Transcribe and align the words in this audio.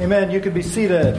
Amen. 0.00 0.30
You 0.30 0.40
can 0.40 0.54
be 0.54 0.62
seated. 0.62 1.16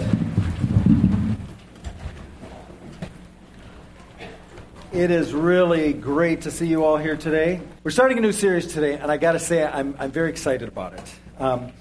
It 4.94 5.12
is 5.12 5.34
really 5.34 5.92
great 5.92 6.44
to 6.44 6.52
see 6.52 6.66
you 6.66 6.86
all 6.86 6.96
here 6.96 7.18
today. 7.18 7.60
We're 7.84 7.92
starting 7.92 8.18
a 8.18 8.22
new 8.22 8.32
series 8.32 8.68
today, 8.68 8.94
and 8.94 9.12
I 9.12 9.18
got 9.18 9.34
to 9.34 9.40
say, 9.40 9.66
I'm, 9.66 9.98
I'm 10.00 10.12
very 10.12 10.30
excited 10.30 10.70
about 10.70 10.94
it. 10.94 11.14
Um, 11.40 11.74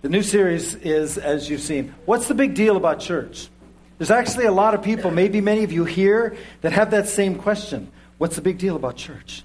the 0.00 0.08
new 0.08 0.22
series 0.22 0.74
is, 0.76 1.18
as 1.18 1.50
you've 1.50 1.60
seen, 1.60 1.94
What's 2.06 2.26
the 2.26 2.34
Big 2.34 2.54
Deal 2.54 2.78
About 2.78 3.00
Church? 3.00 3.50
There's 3.98 4.10
actually 4.10 4.46
a 4.46 4.52
lot 4.52 4.72
of 4.72 4.82
people, 4.82 5.10
maybe 5.10 5.42
many 5.42 5.62
of 5.62 5.72
you 5.72 5.84
here, 5.84 6.38
that 6.62 6.72
have 6.72 6.90
that 6.92 7.06
same 7.06 7.34
question 7.34 7.92
What's 8.16 8.36
the 8.36 8.42
big 8.42 8.56
deal 8.56 8.76
about 8.76 8.96
church? 8.96 9.44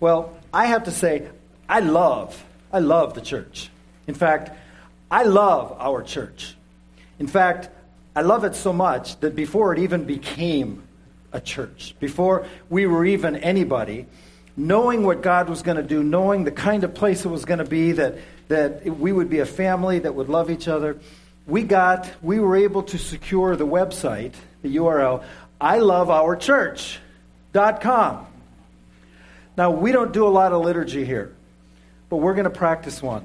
Well, 0.00 0.36
I 0.52 0.66
have 0.66 0.82
to 0.84 0.90
say, 0.90 1.28
I 1.68 1.78
love, 1.78 2.44
I 2.72 2.80
love 2.80 3.14
the 3.14 3.20
church. 3.20 3.70
In 4.08 4.14
fact, 4.14 4.50
I 5.10 5.24
love 5.24 5.76
our 5.78 6.02
church. 6.02 6.54
In 7.18 7.26
fact, 7.26 7.68
I 8.14 8.22
love 8.22 8.44
it 8.44 8.54
so 8.54 8.72
much 8.72 9.18
that 9.20 9.34
before 9.34 9.72
it 9.72 9.80
even 9.80 10.04
became 10.04 10.82
a 11.32 11.40
church. 11.40 11.94
Before 12.00 12.46
we 12.68 12.86
were 12.86 13.04
even 13.04 13.36
anybody, 13.36 14.06
knowing 14.56 15.04
what 15.04 15.22
God 15.22 15.48
was 15.48 15.62
going 15.62 15.76
to 15.76 15.82
do, 15.82 16.02
knowing 16.02 16.44
the 16.44 16.50
kind 16.50 16.84
of 16.84 16.94
place 16.94 17.24
it 17.24 17.28
was 17.28 17.44
going 17.44 17.58
to 17.58 17.64
be, 17.64 17.92
that, 17.92 18.18
that 18.48 18.84
we 18.84 19.12
would 19.12 19.30
be 19.30 19.38
a 19.38 19.46
family 19.46 20.00
that 20.00 20.14
would 20.14 20.28
love 20.28 20.50
each 20.50 20.68
other, 20.68 20.98
we 21.46 21.62
got, 21.62 22.10
we 22.22 22.38
were 22.38 22.56
able 22.56 22.82
to 22.84 22.98
secure 22.98 23.56
the 23.56 23.66
website, 23.66 24.34
the 24.62 24.76
URL, 24.76 25.24
I 25.60 25.78
love 25.78 26.10
our 26.10 26.36
church.com. 26.36 28.26
Now, 29.56 29.70
we 29.70 29.92
don't 29.92 30.12
do 30.12 30.26
a 30.26 30.30
lot 30.30 30.52
of 30.52 30.64
liturgy 30.64 31.04
here, 31.04 31.34
but 32.08 32.16
we're 32.16 32.34
going 32.34 32.44
to 32.44 32.50
practice 32.50 33.02
one. 33.02 33.24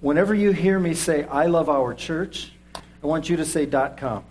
Whenever 0.00 0.34
you 0.34 0.52
hear 0.52 0.78
me 0.78 0.94
say, 0.94 1.24
I 1.24 1.46
love 1.46 1.68
our 1.68 1.94
church, 1.94 2.52
I 3.02 3.06
want 3.06 3.28
you 3.28 3.36
to 3.36 3.44
say 3.44 3.66
dot 3.66 3.96
.com. 3.96 4.24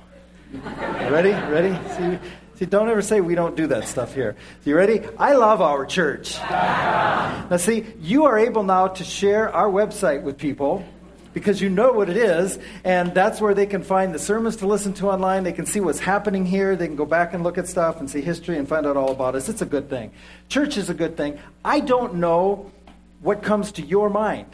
Ready? 0.53 1.31
Ready? 1.31 1.77
See, 1.95 2.19
See, 2.55 2.65
don't 2.65 2.87
ever 2.87 3.01
say 3.01 3.19
we 3.19 3.35
don't 3.35 3.57
do 3.57 3.67
that 3.67 3.85
stuff 3.85 4.15
here. 4.15 4.37
So 4.63 4.69
you 4.69 4.77
ready? 4.77 5.01
I 5.17 5.33
love 5.33 5.61
our 5.61 5.85
church. 5.85 6.37
Now, 6.39 7.57
see, 7.57 7.85
you 7.99 8.23
are 8.25 8.39
able 8.39 8.63
now 8.63 8.87
to 8.87 9.03
share 9.03 9.53
our 9.53 9.69
website 9.69 10.23
with 10.23 10.37
people 10.37 10.85
because 11.33 11.59
you 11.59 11.69
know 11.69 11.91
what 11.91 12.09
it 12.09 12.15
is, 12.15 12.57
and 12.85 13.13
that's 13.13 13.41
where 13.41 13.53
they 13.53 13.65
can 13.65 13.83
find 13.83 14.15
the 14.15 14.19
sermons 14.19 14.55
to 14.57 14.67
listen 14.67 14.93
to 14.93 15.09
online. 15.09 15.43
They 15.43 15.51
can 15.51 15.65
see 15.65 15.81
what's 15.81 15.99
happening 15.99 16.45
here. 16.45 16.77
They 16.77 16.87
can 16.87 16.95
go 16.95 17.05
back 17.05 17.33
and 17.33 17.43
look 17.43 17.57
at 17.57 17.67
stuff 17.67 17.99
and 17.99 18.09
see 18.09 18.21
history 18.21 18.57
and 18.57 18.69
find 18.69 18.87
out 18.87 18.95
all 18.95 19.11
about 19.11 19.35
us. 19.35 19.49
It's 19.49 19.61
a 19.61 19.65
good 19.65 19.89
thing. 19.89 20.13
Church 20.47 20.77
is 20.77 20.89
a 20.89 20.93
good 20.93 21.17
thing. 21.17 21.37
I 21.65 21.81
don't 21.81 22.15
know 22.15 22.71
what 23.19 23.43
comes 23.43 23.73
to 23.73 23.81
your 23.81 24.09
mind 24.09 24.47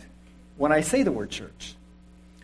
when 0.61 0.71
I 0.71 0.81
say 0.81 1.01
the 1.01 1.11
word 1.11 1.31
church. 1.31 1.73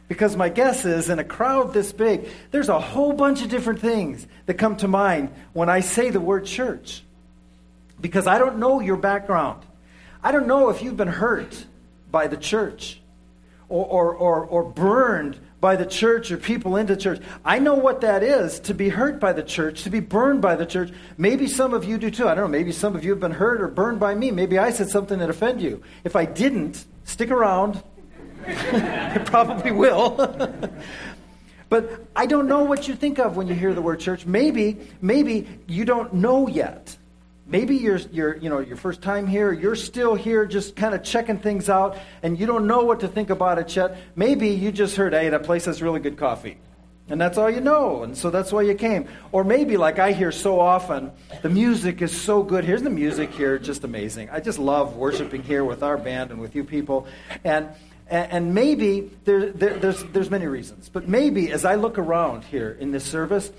Because 0.07 0.35
my 0.35 0.49
guess 0.49 0.85
is, 0.85 1.11
in 1.11 1.19
a 1.19 1.23
crowd 1.23 1.71
this 1.71 1.93
big, 1.93 2.27
there's 2.49 2.67
a 2.67 2.79
whole 2.79 3.13
bunch 3.13 3.43
of 3.43 3.49
different 3.49 3.79
things 3.79 4.25
that 4.47 4.55
come 4.55 4.75
to 4.77 4.87
mind 4.87 5.29
when 5.53 5.69
I 5.69 5.81
say 5.81 6.09
the 6.09 6.19
word 6.19 6.45
church. 6.45 7.03
Because 8.01 8.25
I 8.25 8.39
don't 8.39 8.57
know 8.57 8.79
your 8.79 8.97
background. 8.97 9.61
I 10.23 10.31
don't 10.31 10.47
know 10.47 10.69
if 10.69 10.81
you've 10.81 10.97
been 10.97 11.07
hurt 11.07 11.63
by 12.09 12.25
the 12.25 12.37
church 12.37 12.99
or, 13.69 13.85
or, 13.85 14.15
or, 14.15 14.45
or 14.45 14.63
burned 14.63 15.37
by 15.61 15.75
the 15.75 15.85
church 15.85 16.31
or 16.31 16.37
people 16.37 16.75
into 16.75 16.95
church. 16.95 17.21
I 17.45 17.59
know 17.59 17.75
what 17.75 18.01
that 18.01 18.23
is 18.23 18.59
to 18.61 18.73
be 18.73 18.89
hurt 18.89 19.19
by 19.19 19.33
the 19.33 19.43
church, 19.43 19.83
to 19.83 19.91
be 19.91 19.99
burned 19.99 20.41
by 20.41 20.55
the 20.55 20.65
church. 20.65 20.91
Maybe 21.19 21.45
some 21.45 21.75
of 21.75 21.85
you 21.85 21.99
do 21.99 22.09
too. 22.09 22.27
I 22.27 22.33
don't 22.33 22.45
know. 22.45 22.57
Maybe 22.57 22.71
some 22.71 22.95
of 22.95 23.03
you 23.03 23.11
have 23.11 23.19
been 23.19 23.31
hurt 23.31 23.61
or 23.61 23.67
burned 23.67 23.99
by 23.99 24.15
me. 24.15 24.31
Maybe 24.31 24.57
I 24.57 24.71
said 24.71 24.89
something 24.89 25.19
that 25.19 25.29
offended 25.29 25.63
you. 25.63 25.83
If 26.03 26.15
I 26.15 26.25
didn't, 26.25 26.83
stick 27.03 27.31
around 27.31 27.83
it 29.15 29.25
probably 29.25 29.71
will. 29.71 30.15
but 31.69 32.05
I 32.15 32.25
don't 32.25 32.47
know 32.47 32.63
what 32.63 32.87
you 32.87 32.95
think 32.95 33.19
of 33.19 33.35
when 33.35 33.47
you 33.47 33.53
hear 33.53 33.73
the 33.73 33.81
word 33.81 33.99
church. 33.99 34.25
Maybe, 34.25 34.77
maybe 35.01 35.47
you 35.67 35.85
don't 35.85 36.13
know 36.13 36.47
yet. 36.47 36.97
Maybe 37.45 37.77
you're, 37.77 37.97
you're, 38.11 38.35
you 38.37 38.49
know, 38.49 38.59
your 38.59 38.75
first 38.75 39.01
time 39.01 39.25
here, 39.25 39.53
you're 39.53 39.75
still 39.75 40.15
here 40.15 40.45
just 40.45 40.75
kind 40.75 40.93
of 40.93 41.01
checking 41.03 41.39
things 41.39 41.69
out, 41.69 41.97
and 42.21 42.37
you 42.37 42.45
don't 42.45 42.67
know 42.67 42.83
what 42.83 42.99
to 43.01 43.07
think 43.07 43.29
about 43.29 43.57
it 43.57 43.73
yet. 43.73 43.97
Maybe 44.17 44.49
you 44.49 44.71
just 44.71 44.97
heard, 44.97 45.13
hey, 45.13 45.29
that 45.29 45.43
place 45.43 45.63
has 45.65 45.81
really 45.81 46.01
good 46.01 46.17
coffee. 46.17 46.57
And 47.09 47.21
that's 47.21 47.37
all 47.37 47.49
you 47.49 47.61
know, 47.61 48.03
and 48.03 48.17
so 48.17 48.29
that's 48.29 48.51
why 48.51 48.63
you 48.63 48.75
came. 48.75 49.07
Or 49.31 49.45
maybe, 49.45 49.77
like 49.77 49.97
I 49.97 50.11
hear 50.11 50.29
so 50.33 50.59
often, 50.59 51.11
the 51.41 51.47
music 51.47 52.01
is 52.01 52.11
so 52.11 52.43
good. 52.43 52.65
Here's 52.65 52.83
the 52.83 52.89
music 52.89 53.31
here, 53.31 53.57
just 53.57 53.85
amazing. 53.85 54.29
I 54.29 54.41
just 54.41 54.59
love 54.59 54.97
worshiping 54.97 55.41
here 55.41 55.63
with 55.63 55.83
our 55.83 55.97
band 55.97 56.31
and 56.31 56.41
with 56.41 56.53
you 56.53 56.65
people. 56.65 57.07
And 57.45 57.69
and, 58.09 58.31
and 58.31 58.53
maybe 58.53 59.11
there, 59.25 59.51
there, 59.51 59.77
there's, 59.77 60.03
there's 60.05 60.29
many 60.29 60.47
reasons, 60.47 60.89
but 60.89 61.07
maybe 61.07 61.51
as 61.51 61.65
I 61.65 61.75
look 61.75 61.97
around 61.97 62.43
here 62.45 62.75
in 62.79 62.91
this 62.91 63.03
service, 63.03 63.51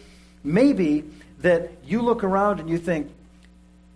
maybe 0.43 1.05
that 1.41 1.71
you 1.85 2.03
look 2.03 2.25
around 2.25 2.61
and 2.61 2.69
you 2.69 2.79
think, 2.79 3.13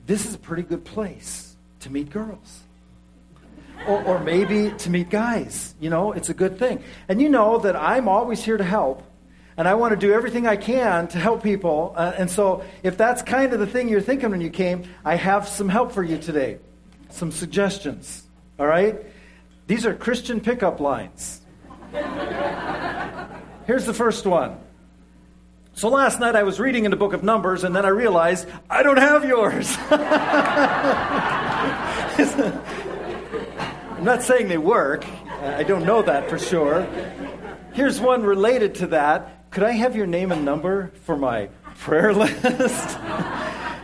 this 0.06 0.26
is 0.26 0.34
a 0.34 0.38
pretty 0.38 0.62
good 0.62 0.84
place 0.84 1.54
to 1.80 1.90
meet 1.90 2.10
girls. 2.10 2.60
Or, 3.86 4.02
or 4.04 4.18
maybe 4.20 4.70
to 4.78 4.90
meet 4.90 5.10
guys. 5.10 5.74
You 5.80 5.90
know, 5.90 6.12
it's 6.12 6.28
a 6.28 6.34
good 6.34 6.58
thing. 6.58 6.84
And 7.08 7.20
you 7.20 7.28
know 7.28 7.58
that 7.58 7.74
I'm 7.74 8.08
always 8.08 8.44
here 8.44 8.56
to 8.56 8.64
help. 8.64 9.02
And 9.56 9.68
I 9.68 9.74
want 9.74 9.92
to 9.92 9.96
do 9.96 10.12
everything 10.12 10.46
I 10.46 10.56
can 10.56 11.08
to 11.08 11.18
help 11.18 11.42
people. 11.42 11.92
Uh, 11.96 12.12
and 12.16 12.30
so, 12.30 12.64
if 12.82 12.96
that's 12.96 13.22
kind 13.22 13.52
of 13.52 13.60
the 13.60 13.66
thing 13.66 13.88
you're 13.88 14.00
thinking 14.00 14.30
when 14.30 14.40
you 14.40 14.50
came, 14.50 14.84
I 15.04 15.16
have 15.16 15.46
some 15.46 15.68
help 15.68 15.92
for 15.92 16.02
you 16.02 16.16
today. 16.16 16.58
Some 17.10 17.30
suggestions. 17.32 18.22
All 18.58 18.66
right? 18.66 18.96
These 19.72 19.86
are 19.86 19.94
Christian 19.94 20.42
pickup 20.42 20.80
lines. 20.80 21.40
Here's 23.66 23.86
the 23.86 23.94
first 23.94 24.26
one. 24.26 24.58
So 25.72 25.88
last 25.88 26.20
night 26.20 26.36
I 26.36 26.42
was 26.42 26.60
reading 26.60 26.84
in 26.84 26.90
the 26.90 26.96
book 26.98 27.14
of 27.14 27.22
Numbers, 27.22 27.64
and 27.64 27.74
then 27.74 27.86
I 27.86 27.88
realized 27.88 28.46
I 28.68 28.82
don't 28.82 28.98
have 28.98 29.24
yours. 29.24 29.74
I'm 33.96 34.04
not 34.04 34.22
saying 34.22 34.48
they 34.48 34.58
work, 34.58 35.06
I 35.40 35.62
don't 35.62 35.86
know 35.86 36.02
that 36.02 36.28
for 36.28 36.38
sure. 36.38 36.86
Here's 37.72 37.98
one 37.98 38.24
related 38.24 38.74
to 38.74 38.88
that. 38.88 39.50
Could 39.50 39.62
I 39.62 39.72
have 39.72 39.96
your 39.96 40.06
name 40.06 40.32
and 40.32 40.44
number 40.44 40.92
for 41.04 41.16
my 41.16 41.48
prayer 41.78 42.12
list? 42.12 42.98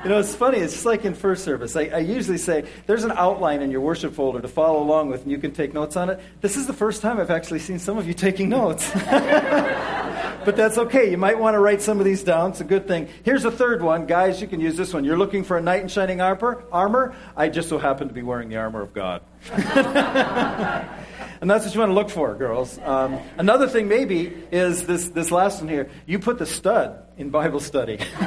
You 0.05 0.11
know, 0.11 0.21
it's 0.21 0.35
funny. 0.35 0.59
It's 0.59 0.75
just 0.75 0.87
like 0.87 1.05
in 1.05 1.15
first 1.15 1.45
service. 1.45 1.75
I, 1.75 1.87
I, 1.87 1.99
usually 1.99 2.39
say 2.39 2.65
there's 2.87 3.03
an 3.03 3.11
outline 3.13 3.63
in 3.63 3.73
your 3.73 3.81
worship 3.81 4.15
folder 4.15 4.41
to 4.41 4.47
follow 4.47 4.81
along 4.81 5.09
with, 5.09 5.23
and 5.23 5.33
you 5.33 5.39
can 5.39 5.51
take 5.51 5.75
notes 5.75 5.97
on 5.97 6.09
it. 6.09 6.21
This 6.41 6.57
is 6.57 6.69
the 6.69 6.73
first 6.73 7.03
time 7.03 7.19
I've 7.19 7.33
actually 7.33 7.59
seen 7.59 7.81
some 7.81 7.99
of 7.99 8.07
you 8.07 8.15
taking 8.15 8.49
notes. 8.49 8.89
but 8.95 10.55
that's 10.55 10.79
okay. 10.79 11.11
You 11.11 11.19
might 11.19 11.37
want 11.37 11.55
to 11.55 11.59
write 11.59 11.83
some 11.83 11.99
of 11.99 12.05
these 12.05 12.23
down. 12.23 12.51
It's 12.51 12.61
a 12.61 12.65
good 12.65 12.87
thing. 12.87 13.09
Here's 13.25 13.45
a 13.45 13.51
third 13.51 13.83
one. 13.83 14.07
Guys, 14.07 14.41
you 14.41 14.47
can 14.47 14.61
use 14.61 14.77
this 14.77 14.95
one. 14.95 15.05
You're 15.05 15.19
looking 15.19 15.43
for 15.43 15.59
a 15.59 15.61
knight 15.61 15.83
in 15.83 15.89
shining 15.89 16.21
armor? 16.21 16.63
armor? 16.71 17.17
I 17.37 17.49
just 17.49 17.69
so 17.69 17.77
happen 17.77 18.07
to 18.07 18.15
be 18.15 18.23
wearing 18.23 18.49
the 18.51 18.57
armor 18.57 18.83
of 18.83 18.95
God. 18.95 19.23
and 19.53 21.51
that's 21.51 21.65
what 21.65 21.75
you 21.75 21.81
want 21.81 21.91
to 21.91 21.95
look 21.95 22.11
for, 22.11 22.37
girls. 22.37 22.79
Um, 22.85 23.19
another 23.37 23.67
thing, 23.67 23.89
maybe, 23.89 24.33
is 24.53 24.87
this, 24.87 25.09
this 25.09 25.33
last 25.33 25.59
one 25.61 25.69
here. 25.69 25.91
You 26.07 26.21
put 26.21 26.39
the 26.39 26.47
stud 26.47 27.03
in 27.19 27.31
Bible 27.31 27.61
study. 27.61 27.95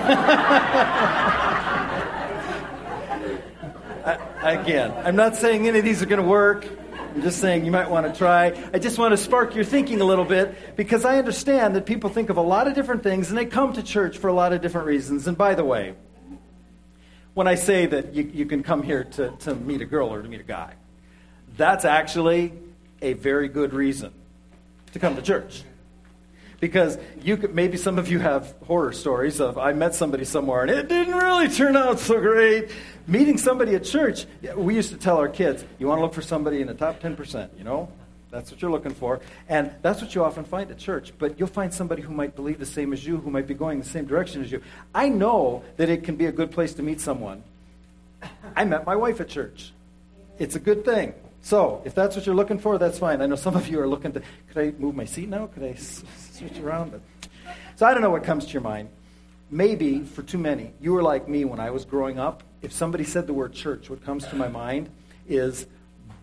again, 4.44 4.94
I'm 5.06 5.16
not 5.16 5.38
saying 5.38 5.68
any 5.68 5.80
of 5.80 5.86
these 5.86 6.02
are 6.02 6.06
going 6.06 6.22
to 6.22 6.28
work. 6.28 6.68
I'm 7.16 7.22
just 7.22 7.40
saying 7.40 7.66
you 7.66 7.72
might 7.72 7.90
want 7.90 8.06
to 8.06 8.18
try. 8.18 8.48
I 8.74 8.80
just 8.80 8.98
want 8.98 9.14
to 9.14 9.18
spark 9.18 9.56
your 9.56 9.64
thinking 9.64 10.02
a 10.02 10.04
little 10.04 10.26
bit 10.26 10.76
because 10.76 11.06
I 11.06 11.18
understand 11.18 11.76
that 11.76 11.86
people 11.86 12.10
think 12.10 12.30
of 12.30 12.38
a 12.38 12.42
lot 12.42 12.68
of 12.68 12.74
different 12.74 13.02
things 13.02 13.30
and 13.30 13.38
they 13.38 13.46
come 13.46 13.74
to 13.74 13.84
church 13.84 14.18
for 14.18 14.28
a 14.28 14.34
lot 14.34 14.52
of 14.54 14.62
different 14.62 14.88
reasons. 14.88 15.26
And 15.26 15.38
by 15.38 15.56
the 15.56 15.64
way, 15.64 15.96
when 17.34 17.48
I 17.48 17.56
say 17.56 17.86
that 17.86 18.14
you, 18.14 18.30
you 18.34 18.46
can 18.46 18.62
come 18.62 18.84
here 18.84 19.06
to, 19.06 19.32
to 19.40 19.56
meet 19.56 19.82
a 19.82 19.86
girl 19.86 20.10
or 20.10 20.22
to 20.22 20.28
meet 20.28 20.42
a 20.42 20.44
guy, 20.44 20.74
that's 21.56 21.86
actually 21.86 22.52
a 23.02 23.14
very 23.14 23.48
good 23.48 23.74
reason 23.74 24.12
to 24.92 25.00
come 25.00 25.16
to 25.16 25.22
church. 25.22 25.64
Because 26.62 27.00
you 27.24 27.38
could, 27.38 27.54
maybe 27.56 27.76
some 27.76 27.98
of 27.98 28.10
you 28.10 28.20
have 28.20 28.54
horror 28.66 28.94
stories 28.94 29.42
of 29.42 29.58
I 29.58 29.74
met 29.74 29.96
somebody 29.96 30.24
somewhere 30.24 30.62
and 30.62 30.70
it 30.70 30.88
didn't 30.88 31.16
really 31.16 31.50
turn 31.50 31.76
out 31.76 32.00
so 32.00 32.22
great. 32.22 32.70
Meeting 33.08 33.40
somebody 33.40 33.76
at 33.76 33.84
church, 33.84 34.28
we 34.56 34.76
used 34.76 34.92
to 34.92 34.98
tell 34.98 35.18
our 35.18 35.28
kids, 35.28 35.66
you 35.80 35.88
want 35.88 35.98
to 35.98 36.04
look 36.04 36.14
for 36.14 36.22
somebody 36.22 36.62
in 36.62 36.68
the 36.68 36.76
top 36.76 37.02
10%, 37.02 37.58
you 37.58 37.64
know? 37.64 37.90
That's 38.30 38.52
what 38.52 38.62
you're 38.62 38.72
looking 38.72 38.94
for. 38.94 39.20
And 39.50 39.72
that's 39.82 40.02
what 40.02 40.16
you 40.16 40.24
often 40.24 40.46
find 40.46 40.70
at 40.72 40.78
church. 40.78 41.12
But 41.18 41.38
you'll 41.38 41.50
find 41.50 41.74
somebody 41.74 42.04
who 42.04 42.14
might 42.14 42.36
believe 42.36 42.60
the 42.60 42.66
same 42.66 42.94
as 42.94 43.06
you, 43.06 43.18
who 43.18 43.32
might 43.32 43.48
be 43.48 43.56
going 43.56 43.80
the 43.80 43.86
same 43.86 44.06
direction 44.06 44.42
as 44.44 44.52
you. 44.52 44.62
I 44.96 45.10
know 45.10 45.64
that 45.78 45.90
it 45.90 46.04
can 46.04 46.16
be 46.16 46.28
a 46.28 46.32
good 46.32 46.52
place 46.52 46.76
to 46.76 46.84
meet 46.84 47.02
someone. 47.02 47.44
I 48.56 48.66
met 48.66 48.86
my 48.86 48.96
wife 48.96 49.20
at 49.20 49.28
church. 49.28 49.74
It's 50.40 50.56
a 50.56 50.60
good 50.60 50.86
thing. 50.86 51.14
So, 51.44 51.82
if 51.86 51.96
that's 51.96 52.16
what 52.16 52.26
you're 52.26 52.36
looking 52.36 52.60
for, 52.60 52.78
that's 52.78 53.00
fine. 53.00 53.22
I 53.22 53.26
know 53.26 53.36
some 53.36 53.56
of 53.56 53.68
you 53.68 53.80
are 53.80 53.88
looking 53.88 54.12
to, 54.14 54.22
could 54.50 54.58
I 54.58 54.72
move 54.80 54.96
my 54.96 55.06
seat 55.06 55.28
now? 55.28 55.48
Could 55.48 55.64
I 55.64 55.74
switch 55.74 56.60
around? 56.60 57.02
So, 57.76 57.86
I 57.86 57.94
don't 57.94 58.02
know 58.02 58.12
what 58.12 58.24
comes 58.24 58.46
to 58.46 58.52
your 58.52 58.62
mind. 58.62 58.90
Maybe 59.50 60.04
for 60.04 60.22
too 60.22 60.38
many, 60.38 60.72
you 60.80 60.94
were 60.94 61.02
like 61.02 61.28
me 61.28 61.44
when 61.46 61.60
I 61.60 61.72
was 61.72 61.84
growing 61.84 62.20
up. 62.20 62.44
If 62.62 62.72
somebody 62.72 63.04
said 63.04 63.26
the 63.28 63.34
word 63.34 63.54
church, 63.54 63.90
what 63.90 64.06
comes 64.06 64.26
to 64.28 64.36
my 64.36 64.48
mind 64.48 64.90
is 65.28 65.66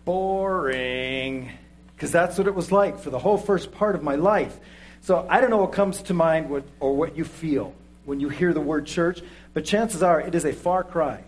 boring. 0.05 1.51
Because 1.95 2.11
that's 2.11 2.37
what 2.37 2.47
it 2.47 2.55
was 2.55 2.71
like 2.71 2.97
for 2.97 3.09
the 3.09 3.19
whole 3.19 3.37
first 3.37 3.73
part 3.73 3.95
of 3.95 4.01
my 4.01 4.15
life. 4.15 4.57
So 5.01 5.27
I 5.29 5.41
don't 5.41 5.49
know 5.49 5.57
what 5.57 5.73
comes 5.73 6.01
to 6.03 6.13
mind 6.13 6.49
what, 6.49 6.63
or 6.79 6.95
what 6.95 7.17
you 7.17 7.25
feel 7.25 7.73
when 8.05 8.21
you 8.21 8.29
hear 8.29 8.53
the 8.53 8.61
word 8.61 8.85
church, 8.85 9.21
but 9.53 9.65
chances 9.65 10.01
are 10.01 10.21
it 10.21 10.33
is 10.33 10.45
a 10.45 10.53
far 10.53 10.83
cry 10.83 11.23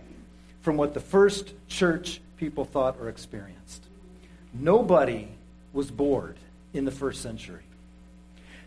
from 0.62 0.78
what 0.78 0.94
the 0.94 1.00
first 1.00 1.52
church 1.68 2.21
people 2.42 2.64
thought 2.64 2.96
or 3.00 3.08
experienced. 3.08 3.84
Nobody 4.52 5.28
was 5.72 5.92
bored 5.92 6.36
in 6.74 6.84
the 6.84 6.90
first 6.90 7.22
century. 7.22 7.62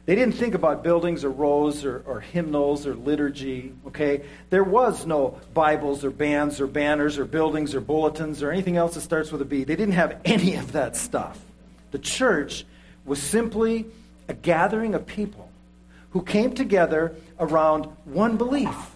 They 0.06 0.16
didn't 0.16 0.36
think 0.36 0.54
about 0.54 0.82
buildings 0.82 1.26
or 1.26 1.30
rows 1.30 1.84
or, 1.84 2.02
or, 2.06 2.22
hymnals 2.22 2.88
or 2.88 2.96
liturgy, 2.96 3.74
okay? 3.88 4.22
There 4.50 4.64
was 4.64 5.06
no 5.06 5.42
Bibles 5.54 6.06
or 6.06 6.10
bands 6.10 6.62
or 6.62 6.68
banners 6.68 7.18
or 7.18 7.26
buildings 7.26 7.76
or 7.76 7.82
bulletins 7.82 8.42
or 8.42 8.50
anything 8.50 8.78
else 8.78 8.94
that 8.94 9.02
starts 9.02 9.30
with 9.30 9.42
a 9.42 9.46
B. 9.46 9.66
They 9.66 9.76
didn't 9.76 9.96
have 9.96 10.22
any 10.24 10.56
of 10.56 10.72
that 10.72 10.96
stuff. 10.96 11.38
The 11.92 12.00
church 12.00 12.64
was 13.04 13.22
simply 13.22 13.88
a 14.30 14.34
gathering 14.34 14.96
of 14.96 15.06
people 15.06 15.50
who 16.12 16.22
came 16.22 16.54
together 16.54 17.14
around 17.42 17.88
one 18.06 18.38
belief. 18.38 18.96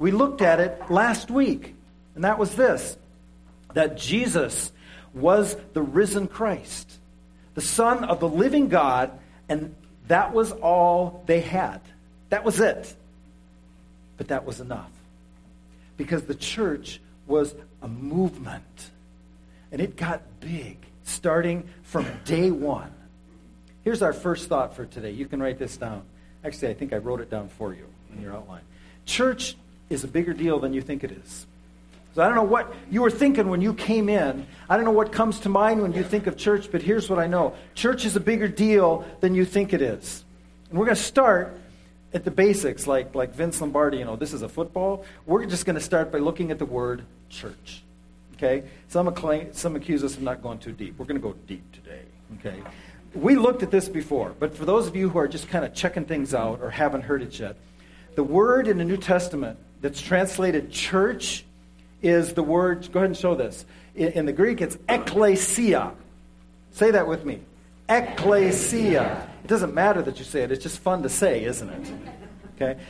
We 0.00 0.10
looked 0.10 0.42
at 0.42 0.58
it 0.58 0.90
last 0.90 1.30
week, 1.30 1.76
and 2.16 2.24
that 2.24 2.36
was 2.36 2.56
this 2.56 2.96
that 3.74 3.96
Jesus 3.96 4.72
was 5.14 5.56
the 5.72 5.82
risen 5.82 6.26
Christ, 6.26 6.90
the 7.54 7.60
Son 7.60 8.04
of 8.04 8.20
the 8.20 8.28
living 8.28 8.68
God, 8.68 9.10
and 9.48 9.74
that 10.08 10.32
was 10.32 10.52
all 10.52 11.22
they 11.26 11.40
had. 11.40 11.80
That 12.30 12.44
was 12.44 12.60
it. 12.60 12.94
But 14.16 14.28
that 14.28 14.44
was 14.44 14.60
enough. 14.60 14.90
Because 15.96 16.24
the 16.24 16.34
church 16.34 17.00
was 17.26 17.54
a 17.82 17.88
movement. 17.88 18.90
And 19.70 19.80
it 19.80 19.96
got 19.96 20.22
big 20.40 20.78
starting 21.04 21.68
from 21.82 22.06
day 22.24 22.50
one. 22.50 22.92
Here's 23.84 24.02
our 24.02 24.12
first 24.12 24.48
thought 24.48 24.76
for 24.76 24.86
today. 24.86 25.10
You 25.10 25.26
can 25.26 25.42
write 25.42 25.58
this 25.58 25.76
down. 25.76 26.02
Actually, 26.44 26.68
I 26.68 26.74
think 26.74 26.92
I 26.92 26.98
wrote 26.98 27.20
it 27.20 27.30
down 27.30 27.48
for 27.48 27.74
you 27.74 27.86
in 28.14 28.22
your 28.22 28.34
outline. 28.34 28.62
Church 29.06 29.56
is 29.90 30.04
a 30.04 30.08
bigger 30.08 30.32
deal 30.32 30.58
than 30.58 30.72
you 30.72 30.80
think 30.80 31.04
it 31.04 31.10
is. 31.12 31.46
So 32.14 32.22
I 32.22 32.26
don't 32.26 32.34
know 32.34 32.42
what 32.42 32.72
you 32.90 33.02
were 33.02 33.10
thinking 33.10 33.48
when 33.48 33.62
you 33.62 33.72
came 33.72 34.08
in. 34.08 34.46
I 34.68 34.76
don't 34.76 34.84
know 34.84 34.90
what 34.90 35.12
comes 35.12 35.40
to 35.40 35.48
mind 35.48 35.80
when 35.80 35.94
you 35.94 36.02
think 36.02 36.26
of 36.26 36.36
church, 36.36 36.70
but 36.70 36.82
here's 36.82 37.08
what 37.08 37.18
I 37.18 37.26
know 37.26 37.54
church 37.74 38.04
is 38.04 38.16
a 38.16 38.20
bigger 38.20 38.48
deal 38.48 39.06
than 39.20 39.34
you 39.34 39.44
think 39.44 39.72
it 39.72 39.80
is. 39.80 40.24
And 40.68 40.78
we're 40.78 40.86
going 40.86 40.96
to 40.96 41.02
start 41.02 41.58
at 42.12 42.24
the 42.24 42.30
basics, 42.30 42.86
like, 42.86 43.14
like 43.14 43.34
Vince 43.34 43.60
Lombardi, 43.60 43.98
you 43.98 44.04
know, 44.04 44.16
this 44.16 44.34
is 44.34 44.42
a 44.42 44.48
football. 44.48 45.04
We're 45.24 45.46
just 45.46 45.64
going 45.64 45.76
to 45.76 45.82
start 45.82 46.12
by 46.12 46.18
looking 46.18 46.50
at 46.50 46.58
the 46.58 46.66
word 46.66 47.04
church. 47.30 47.82
Okay? 48.34 48.64
Some, 48.88 49.08
acclaim, 49.08 49.54
some 49.54 49.76
accuse 49.76 50.04
us 50.04 50.14
of 50.14 50.22
not 50.22 50.42
going 50.42 50.58
too 50.58 50.72
deep. 50.72 50.98
We're 50.98 51.06
going 51.06 51.20
to 51.20 51.26
go 51.26 51.34
deep 51.46 51.72
today. 51.72 52.02
Okay? 52.38 52.62
We 53.14 53.36
looked 53.36 53.62
at 53.62 53.70
this 53.70 53.88
before, 53.88 54.34
but 54.38 54.54
for 54.54 54.64
those 54.64 54.86
of 54.86 54.96
you 54.96 55.08
who 55.08 55.18
are 55.18 55.28
just 55.28 55.48
kind 55.48 55.64
of 55.64 55.74
checking 55.74 56.04
things 56.04 56.34
out 56.34 56.60
or 56.60 56.70
haven't 56.70 57.02
heard 57.02 57.22
it 57.22 57.38
yet, 57.38 57.56
the 58.14 58.24
word 58.24 58.68
in 58.68 58.76
the 58.78 58.84
New 58.84 58.96
Testament 58.98 59.58
that's 59.80 60.00
translated 60.00 60.70
church 60.70 61.44
is 62.02 62.34
the 62.34 62.42
word, 62.42 62.90
go 62.92 63.00
ahead 63.00 63.10
and 63.10 63.16
show 63.16 63.34
this. 63.34 63.64
In, 63.94 64.26
the 64.26 64.32
Greek, 64.32 64.60
it's 64.60 64.76
ekklesia. 64.88 65.94
Say 66.72 66.90
that 66.90 67.06
with 67.06 67.24
me. 67.24 67.40
Ekklesia. 67.88 69.28
It 69.44 69.46
doesn't 69.46 69.74
matter 69.74 70.02
that 70.02 70.18
you 70.18 70.24
say 70.24 70.42
it, 70.42 70.52
it's 70.52 70.62
just 70.62 70.78
fun 70.78 71.02
to 71.02 71.08
say, 71.08 71.44
isn't 71.44 71.68
it? 71.68 71.92
Okay? 72.56 72.80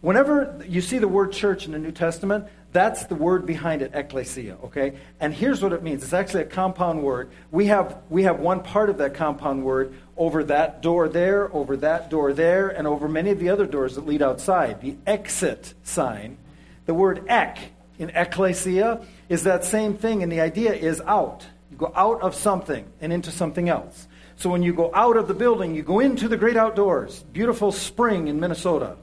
Whenever 0.00 0.64
you 0.68 0.80
see 0.80 0.98
the 0.98 1.08
word 1.08 1.32
church 1.32 1.66
in 1.66 1.72
the 1.72 1.78
New 1.78 1.92
Testament, 1.92 2.46
that's 2.72 3.06
the 3.06 3.14
word 3.14 3.46
behind 3.46 3.80
it, 3.80 3.92
ekklesia, 3.92 4.62
okay? 4.64 4.98
And 5.18 5.32
here's 5.32 5.62
what 5.62 5.72
it 5.72 5.82
means. 5.82 6.04
It's 6.04 6.12
actually 6.12 6.42
a 6.42 6.46
compound 6.46 7.02
word. 7.02 7.30
We 7.50 7.66
have, 7.66 8.02
we 8.10 8.24
have 8.24 8.38
one 8.38 8.62
part 8.62 8.90
of 8.90 8.98
that 8.98 9.14
compound 9.14 9.64
word 9.64 9.94
over 10.16 10.44
that 10.44 10.82
door 10.82 11.08
there, 11.08 11.50
over 11.54 11.76
that 11.78 12.10
door 12.10 12.34
there, 12.34 12.68
and 12.68 12.86
over 12.86 13.08
many 13.08 13.30
of 13.30 13.38
the 13.38 13.48
other 13.48 13.66
doors 13.66 13.94
that 13.94 14.06
lead 14.06 14.20
outside. 14.20 14.82
The 14.82 14.96
exit 15.06 15.72
sign, 15.84 16.36
the 16.84 16.92
word 16.92 17.24
ek 17.28 17.72
in 17.98 18.10
ekklesia 18.10 19.04
is 19.28 19.44
that 19.44 19.64
same 19.64 19.96
thing, 19.96 20.22
and 20.22 20.30
the 20.30 20.40
idea 20.40 20.72
is 20.72 21.00
out. 21.02 21.46
You 21.70 21.76
go 21.76 21.92
out 21.94 22.22
of 22.22 22.34
something 22.34 22.86
and 23.00 23.12
into 23.12 23.30
something 23.30 23.68
else. 23.68 24.06
So 24.36 24.50
when 24.50 24.62
you 24.62 24.74
go 24.74 24.90
out 24.94 25.16
of 25.16 25.28
the 25.28 25.34
building, 25.34 25.74
you 25.74 25.82
go 25.82 26.00
into 26.00 26.28
the 26.28 26.36
great 26.36 26.56
outdoors. 26.56 27.22
Beautiful 27.32 27.72
spring 27.72 28.28
in 28.28 28.38
Minnesota. 28.38 28.96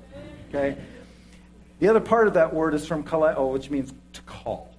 Okay? 0.50 0.78
The 1.80 1.88
other 1.88 2.00
part 2.00 2.28
of 2.28 2.36
that 2.36 2.54
word 2.54 2.76
is 2.76 2.86
from 2.86 3.04
kaleo, 3.04 3.34
oh, 3.38 3.48
which 3.48 3.70
means 3.70 3.92
to 4.14 4.22
call. 4.22 4.74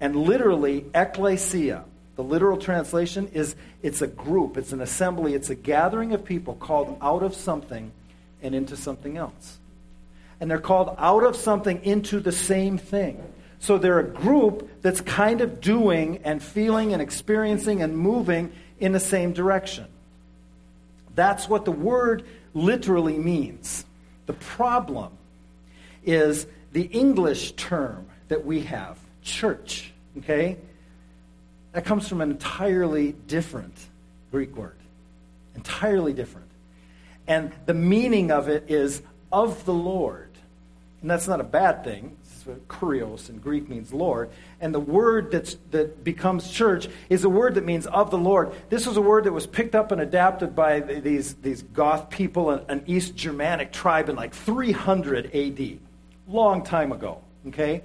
And 0.00 0.16
literally, 0.16 0.86
ecclesia, 0.94 1.84
the 2.16 2.24
literal 2.24 2.56
translation 2.56 3.28
is 3.28 3.54
it's 3.82 4.02
a 4.02 4.06
group, 4.06 4.56
it's 4.56 4.72
an 4.72 4.80
assembly, 4.80 5.34
it's 5.34 5.50
a 5.50 5.54
gathering 5.54 6.14
of 6.14 6.24
people 6.24 6.54
called 6.54 6.98
out 7.00 7.22
of 7.22 7.34
something 7.34 7.92
and 8.42 8.54
into 8.54 8.76
something 8.76 9.16
else. 9.16 9.58
And 10.40 10.50
they're 10.50 10.58
called 10.58 10.94
out 10.98 11.22
of 11.22 11.36
something 11.36 11.84
into 11.84 12.18
the 12.18 12.32
same 12.32 12.78
thing. 12.78 13.22
So 13.62 13.78
they're 13.78 14.00
a 14.00 14.04
group 14.04 14.68
that's 14.82 15.00
kind 15.00 15.40
of 15.40 15.60
doing 15.60 16.18
and 16.24 16.42
feeling 16.42 16.92
and 16.92 17.00
experiencing 17.00 17.80
and 17.80 17.96
moving 17.96 18.50
in 18.80 18.90
the 18.90 18.98
same 18.98 19.32
direction. 19.32 19.86
That's 21.14 21.48
what 21.48 21.64
the 21.64 21.70
word 21.70 22.24
literally 22.54 23.16
means. 23.16 23.84
The 24.26 24.32
problem 24.32 25.12
is 26.04 26.44
the 26.72 26.82
English 26.82 27.52
term 27.52 28.06
that 28.26 28.44
we 28.44 28.62
have, 28.62 28.98
church, 29.22 29.92
okay? 30.18 30.56
That 31.70 31.84
comes 31.84 32.08
from 32.08 32.20
an 32.20 32.32
entirely 32.32 33.12
different 33.28 33.76
Greek 34.32 34.56
word. 34.56 34.74
Entirely 35.54 36.12
different. 36.12 36.48
And 37.28 37.52
the 37.66 37.74
meaning 37.74 38.32
of 38.32 38.48
it 38.48 38.64
is 38.68 39.02
of 39.30 39.64
the 39.66 39.72
Lord. 39.72 40.30
And 41.00 41.08
that's 41.08 41.28
not 41.28 41.38
a 41.38 41.44
bad 41.44 41.84
thing 41.84 42.16
kurios 42.68 43.30
in 43.30 43.38
Greek 43.38 43.68
means 43.68 43.92
Lord. 43.92 44.30
And 44.60 44.74
the 44.74 44.80
word 44.80 45.30
that's, 45.30 45.56
that 45.70 46.04
becomes 46.04 46.50
church 46.50 46.88
is 47.08 47.24
a 47.24 47.28
word 47.28 47.54
that 47.54 47.64
means 47.64 47.86
of 47.86 48.10
the 48.10 48.18
Lord. 48.18 48.52
This 48.68 48.86
was 48.86 48.96
a 48.96 49.02
word 49.02 49.24
that 49.24 49.32
was 49.32 49.46
picked 49.46 49.74
up 49.74 49.92
and 49.92 50.00
adapted 50.00 50.54
by 50.54 50.80
these, 50.80 51.34
these 51.34 51.62
Goth 51.62 52.10
people, 52.10 52.50
an, 52.50 52.64
an 52.68 52.84
East 52.86 53.16
Germanic 53.16 53.72
tribe 53.72 54.08
in 54.08 54.16
like 54.16 54.34
300 54.34 55.34
AD. 55.34 55.78
Long 56.28 56.62
time 56.62 56.92
ago, 56.92 57.20
okay? 57.48 57.82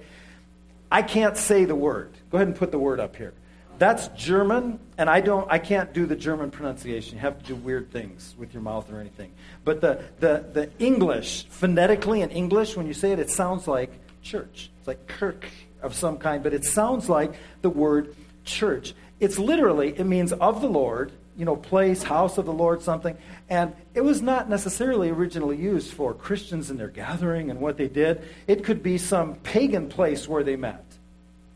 I 0.90 1.02
can't 1.02 1.36
say 1.36 1.64
the 1.64 1.74
word. 1.74 2.12
Go 2.30 2.38
ahead 2.38 2.48
and 2.48 2.56
put 2.56 2.70
the 2.70 2.78
word 2.78 3.00
up 3.00 3.16
here. 3.16 3.34
That's 3.78 4.08
German, 4.08 4.80
and 4.98 5.08
I 5.08 5.20
don't 5.20 5.50
I 5.50 5.58
can't 5.58 5.92
do 5.92 6.04
the 6.04 6.16
German 6.16 6.50
pronunciation. 6.50 7.14
You 7.14 7.20
have 7.20 7.38
to 7.38 7.44
do 7.44 7.54
weird 7.54 7.92
things 7.92 8.34
with 8.36 8.52
your 8.52 8.62
mouth 8.62 8.90
or 8.92 9.00
anything. 9.00 9.30
But 9.64 9.80
the, 9.80 10.02
the, 10.18 10.44
the 10.52 10.70
English, 10.80 11.46
phonetically 11.48 12.22
in 12.22 12.30
English, 12.30 12.76
when 12.76 12.88
you 12.88 12.94
say 12.94 13.12
it, 13.12 13.20
it 13.20 13.30
sounds 13.30 13.68
like 13.68 13.92
church. 14.22 14.70
It's 14.78 14.88
like 14.88 15.06
kirk 15.06 15.46
of 15.82 15.94
some 15.94 16.18
kind, 16.18 16.42
but 16.42 16.54
it 16.54 16.64
sounds 16.64 17.08
like 17.08 17.34
the 17.62 17.70
word 17.70 18.14
church. 18.44 18.94
It's 19.20 19.38
literally, 19.38 19.98
it 19.98 20.04
means 20.04 20.32
of 20.32 20.60
the 20.60 20.68
Lord, 20.68 21.12
you 21.36 21.44
know, 21.44 21.56
place, 21.56 22.02
house 22.02 22.38
of 22.38 22.46
the 22.46 22.52
Lord, 22.52 22.82
something. 22.82 23.16
And 23.48 23.74
it 23.94 24.00
was 24.00 24.20
not 24.20 24.48
necessarily 24.48 25.10
originally 25.10 25.56
used 25.56 25.92
for 25.92 26.12
Christians 26.14 26.70
in 26.70 26.76
their 26.76 26.88
gathering 26.88 27.50
and 27.50 27.60
what 27.60 27.76
they 27.76 27.88
did. 27.88 28.22
It 28.46 28.64
could 28.64 28.82
be 28.82 28.98
some 28.98 29.36
pagan 29.36 29.88
place 29.88 30.28
where 30.28 30.42
they 30.42 30.56
met. 30.56 30.84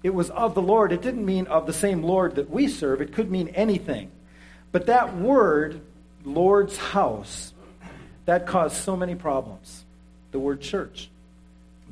It 0.02 0.14
was 0.14 0.30
of 0.30 0.54
the 0.54 0.62
Lord. 0.62 0.92
It 0.92 1.02
didn't 1.02 1.24
mean 1.24 1.46
of 1.46 1.66
the 1.66 1.72
same 1.72 2.02
Lord 2.02 2.36
that 2.36 2.50
we 2.50 2.68
serve, 2.68 3.00
it 3.00 3.12
could 3.12 3.30
mean 3.30 3.48
anything. 3.48 4.10
But 4.70 4.86
that 4.86 5.16
word, 5.16 5.80
Lord's 6.24 6.76
house, 6.76 7.52
that 8.24 8.46
caused 8.46 8.76
so 8.76 8.96
many 8.96 9.14
problems. 9.14 9.84
The 10.30 10.38
word 10.38 10.60
church 10.60 11.10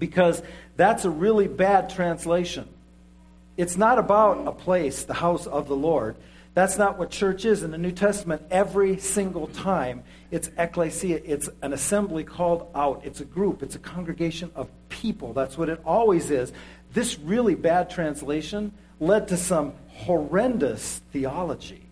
because 0.00 0.42
that's 0.76 1.04
a 1.04 1.11
really 1.11 1.47
bad 1.47 1.90
translation. 1.90 2.66
It's 3.57 3.76
not 3.76 3.99
about 3.99 4.49
a 4.49 4.52
place, 4.52 5.04
the 5.04 5.14
house 5.14 5.47
of 5.47 5.69
the 5.69 5.76
Lord. 5.76 6.16
That's 6.54 6.78
not 6.78 6.99
what 6.99 7.11
church 7.11 7.45
is 7.45 7.62
in 7.62 7.71
the 7.71 7.78
New 7.78 7.92
Testament. 7.92 8.42
Every 8.50 8.99
single 8.99 9.47
time, 9.47 10.02
it's 10.33 10.50
ecclesia. 10.57 11.21
It's 11.25 11.49
an 11.62 11.73
assembly 11.73 12.25
called 12.25 12.69
out. 12.75 13.02
It's 13.04 13.21
a 13.21 13.25
group. 13.25 13.62
It's 13.62 13.76
a 13.76 13.78
congregation 13.78 14.50
of 14.57 14.69
people. 14.88 15.33
That's 15.33 15.57
what 15.57 15.69
it 15.69 15.80
always 15.85 16.30
is. 16.30 16.52
This 16.92 17.19
really 17.21 17.54
bad 17.54 17.90
translation 17.90 18.73
led 18.99 19.28
to 19.28 19.37
some 19.37 19.75
horrendous 19.88 21.00
theology. 21.12 21.83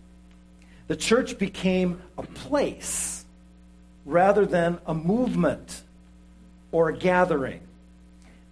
The 0.87 0.97
church 0.97 1.37
became 1.37 2.01
a 2.17 2.23
place 2.23 3.23
rather 4.05 4.45
than 4.45 4.79
a 4.87 4.93
movement 4.93 5.83
or 6.71 6.89
a 6.89 6.97
gathering 6.97 7.61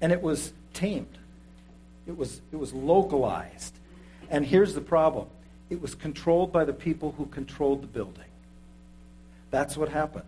and 0.01 0.11
it 0.11 0.21
was 0.21 0.53
tamed. 0.73 1.17
It 2.07 2.17
was, 2.17 2.41
it 2.51 2.55
was 2.55 2.73
localized. 2.73 3.73
And 4.29 4.45
here's 4.45 4.73
the 4.73 4.81
problem 4.81 5.27
it 5.69 5.81
was 5.81 5.95
controlled 5.95 6.51
by 6.51 6.63
the 6.65 6.73
people 6.73 7.13
who 7.17 7.25
controlled 7.25 7.83
the 7.83 7.87
building. 7.87 8.23
That's 9.51 9.75
what 9.75 9.89
happened 9.89 10.25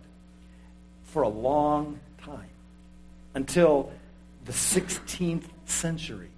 for 1.04 1.22
a 1.22 1.28
long 1.28 2.00
time 2.22 2.50
until 3.34 3.90
the 4.44 4.52
16th 4.52 5.44
century. 5.66 6.30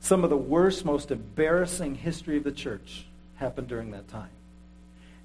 Some 0.00 0.22
of 0.24 0.30
the 0.30 0.36
worst, 0.36 0.84
most 0.84 1.10
embarrassing 1.10 1.96
history 1.96 2.36
of 2.36 2.44
the 2.44 2.52
church 2.52 3.06
happened 3.36 3.68
during 3.68 3.90
that 3.90 4.08
time. 4.08 4.30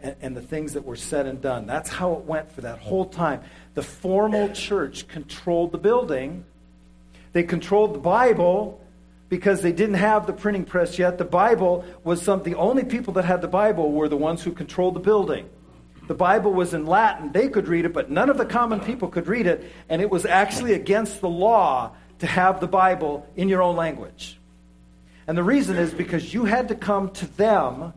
and, 0.02 0.16
and 0.22 0.38
the 0.38 0.42
things 0.42 0.74
that 0.74 0.86
were 0.86 0.96
said 0.96 1.26
and 1.26 1.42
done. 1.42 1.68
That's 1.68 1.90
how 1.90 2.14
it 2.14 2.26
went 2.26 2.52
for 2.52 2.62
that 2.62 2.80
whole 2.80 3.06
time. 3.06 3.42
The 3.76 3.84
formal 3.84 4.50
church 4.50 5.08
controlled 5.08 5.72
the 5.72 5.78
building, 5.78 6.46
they 7.34 7.44
controlled 7.44 7.96
the 7.96 8.00
Bible 8.00 8.82
because 9.30 9.62
they 9.62 9.72
didn't 9.72 9.96
have 9.96 10.28
the 10.28 10.34
printing 10.34 10.66
press 10.66 11.00
yet. 11.00 11.18
The 11.18 11.26
Bible 11.26 11.86
was 12.04 12.22
some, 12.22 12.44
the 12.44 12.56
only 12.56 12.84
people 12.84 13.14
that 13.14 13.26
had 13.26 13.42
the 13.42 13.48
Bible 13.48 13.92
were 13.92 14.10
the 14.10 14.18
ones 14.18 14.44
who 14.44 14.52
controlled 14.52 14.94
the 14.94 15.00
building. 15.00 15.50
The 16.08 16.16
Bible 16.16 16.52
was 16.52 16.74
in 16.74 16.86
Latin. 16.86 17.32
They 17.32 17.48
could 17.48 17.70
read 17.70 17.86
it, 17.86 17.94
but 17.94 18.12
none 18.12 18.30
of 18.30 18.38
the 18.38 18.46
common 18.46 18.82
people 18.82 19.08
could 19.08 19.28
read 19.28 19.48
it. 19.48 19.72
And 19.88 20.02
it 20.02 20.10
was 20.10 20.26
actually 20.26 20.74
against 20.74 21.22
the 21.22 21.30
law 21.30 21.94
to 22.20 22.28
have 22.28 22.60
the 22.60 22.68
Bible 22.68 23.26
in 23.38 23.48
your 23.48 23.62
own 23.62 23.78
language. 23.78 24.38
And 25.28 25.38
the 25.38 25.44
reason 25.44 25.78
is 25.78 25.94
because 25.94 26.34
you 26.34 26.44
had 26.44 26.68
to 26.68 26.76
come 26.76 27.12
to 27.12 27.26
them 27.38 27.94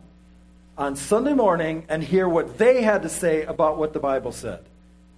on 0.77 0.95
Sunday 0.95 1.33
morning 1.33 1.85
and 1.89 2.01
hear 2.01 2.29
what 2.29 2.57
they 2.57 2.81
had 2.81 3.01
to 3.01 3.09
say 3.09 3.43
about 3.43 3.77
what 3.77 3.91
the 3.91 3.99
Bible 3.99 4.31
said. 4.31 4.63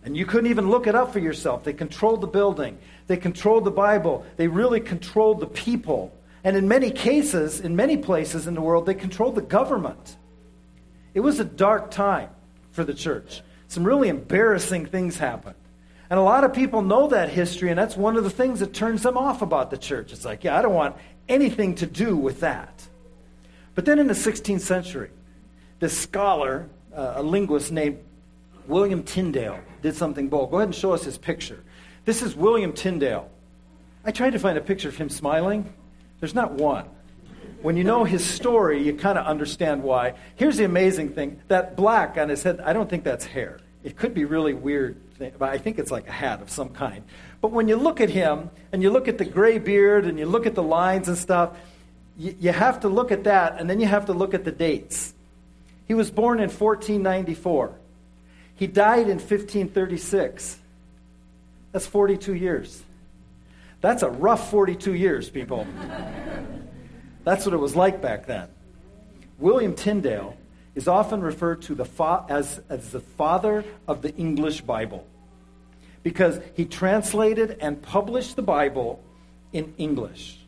And 0.03 0.15
you 0.15 0.25
couldn't 0.25 0.49
even 0.49 0.69
look 0.69 0.87
it 0.87 0.95
up 0.95 1.11
for 1.11 1.19
yourself. 1.19 1.63
They 1.63 1.73
controlled 1.73 2.21
the 2.21 2.27
building, 2.27 2.77
they 3.07 3.17
controlled 3.17 3.65
the 3.65 3.71
Bible, 3.71 4.25
they 4.37 4.47
really 4.47 4.79
controlled 4.79 5.39
the 5.39 5.47
people. 5.47 6.13
And 6.43 6.55
in 6.55 6.67
many 6.67 6.91
cases, 6.91 7.59
in 7.59 7.75
many 7.75 7.97
places 7.97 8.47
in 8.47 8.53
the 8.53 8.61
world, 8.61 8.85
they 8.85 8.93
controlled 8.93 9.35
the 9.35 9.41
government. 9.41 10.17
It 11.13 11.19
was 11.19 11.39
a 11.39 11.45
dark 11.45 11.91
time 11.91 12.29
for 12.71 12.83
the 12.83 12.93
church. 12.93 13.41
Some 13.67 13.83
really 13.83 14.07
embarrassing 14.07 14.85
things 14.85 15.17
happened. 15.17 15.55
And 16.09 16.19
a 16.19 16.23
lot 16.23 16.43
of 16.43 16.53
people 16.53 16.81
know 16.81 17.07
that 17.07 17.29
history, 17.29 17.69
and 17.69 17.77
that's 17.77 17.97
one 17.97 18.15
of 18.15 18.23
the 18.23 18.29
things 18.29 18.61
that 18.61 18.73
turns 18.73 19.03
them 19.03 19.17
off 19.17 19.41
about 19.41 19.71
the 19.71 19.77
church. 19.77 20.13
It's 20.13 20.23
like, 20.23 20.43
yeah, 20.43 20.57
I 20.57 20.61
don't 20.61 20.73
want 20.73 20.95
anything 21.27 21.75
to 21.75 21.85
do 21.85 22.15
with 22.15 22.39
that. 22.41 22.87
But 23.75 23.85
then 23.85 23.99
in 23.99 24.07
the 24.07 24.13
16th 24.13 24.61
century, 24.61 25.09
this 25.79 25.97
scholar, 25.97 26.69
uh, 26.95 27.13
a 27.17 27.23
linguist 27.23 27.71
named 27.71 27.99
William 28.67 29.03
Tyndale, 29.03 29.59
did 29.81 29.95
something 29.95 30.29
bold. 30.29 30.51
Go 30.51 30.57
ahead 30.57 30.69
and 30.69 30.75
show 30.75 30.93
us 30.93 31.03
his 31.03 31.17
picture. 31.17 31.63
This 32.05 32.21
is 32.21 32.35
William 32.35 32.73
Tyndale. 32.73 33.29
I 34.05 34.11
tried 34.11 34.31
to 34.31 34.39
find 34.39 34.57
a 34.57 34.61
picture 34.61 34.89
of 34.89 34.95
him 34.95 35.09
smiling. 35.09 35.73
There's 36.19 36.35
not 36.35 36.53
one. 36.53 36.85
When 37.61 37.75
you 37.75 37.83
know 37.83 38.03
his 38.03 38.23
story, 38.23 38.83
you 38.83 38.93
kind 38.93 39.17
of 39.17 39.25
understand 39.25 39.83
why. 39.83 40.13
Here's 40.35 40.57
the 40.57 40.63
amazing 40.63 41.09
thing 41.09 41.41
that 41.47 41.75
black 41.75 42.17
on 42.17 42.29
his 42.29 42.43
head, 42.43 42.59
I 42.61 42.73
don't 42.73 42.89
think 42.89 43.03
that's 43.03 43.25
hair. 43.25 43.59
It 43.83 43.97
could 43.97 44.13
be 44.13 44.25
really 44.25 44.53
weird, 44.53 44.97
but 45.19 45.49
I 45.49 45.57
think 45.57 45.79
it's 45.79 45.91
like 45.91 46.07
a 46.07 46.11
hat 46.11 46.41
of 46.41 46.49
some 46.49 46.69
kind. 46.69 47.03
But 47.41 47.51
when 47.51 47.67
you 47.67 47.75
look 47.75 48.01
at 48.01 48.09
him 48.09 48.49
and 48.71 48.81
you 48.83 48.89
look 48.89 49.07
at 49.07 49.17
the 49.17 49.25
gray 49.25 49.59
beard 49.59 50.05
and 50.05 50.19
you 50.19 50.25
look 50.25 50.45
at 50.45 50.55
the 50.55 50.63
lines 50.63 51.07
and 51.07 51.17
stuff, 51.17 51.57
you, 52.17 52.35
you 52.39 52.51
have 52.51 52.81
to 52.81 52.89
look 52.89 53.11
at 53.11 53.23
that 53.25 53.59
and 53.59 53.69
then 53.69 53.79
you 53.79 53.87
have 53.87 54.05
to 54.07 54.13
look 54.13 54.33
at 54.33 54.43
the 54.43 54.51
dates. 54.51 55.13
He 55.87 55.93
was 55.93 56.11
born 56.11 56.39
in 56.39 56.49
1494. 56.49 57.73
He 58.57 58.67
died 58.67 59.03
in 59.03 59.19
1536. 59.19 60.59
That's 61.71 61.87
42 61.87 62.33
years. 62.33 62.83
That's 63.79 64.03
a 64.03 64.09
rough 64.09 64.51
42 64.51 64.93
years, 64.93 65.29
people. 65.29 65.65
That's 67.23 67.45
what 67.45 67.53
it 67.53 67.57
was 67.57 67.75
like 67.75 68.01
back 68.01 68.25
then. 68.25 68.49
William 69.37 69.75
Tyndale 69.75 70.35
is 70.75 70.87
often 70.87 71.21
referred 71.21 71.61
to 71.63 71.75
the 71.75 71.85
fa- 71.85 72.25
as, 72.27 72.59
as 72.69 72.91
the 72.91 72.99
father 72.99 73.63
of 73.87 74.01
the 74.01 74.13
English 74.15 74.61
Bible 74.61 75.05
because 76.03 76.39
he 76.55 76.65
translated 76.65 77.57
and 77.61 77.81
published 77.81 78.35
the 78.35 78.41
Bible 78.41 79.03
in 79.53 79.73
English, 79.77 80.39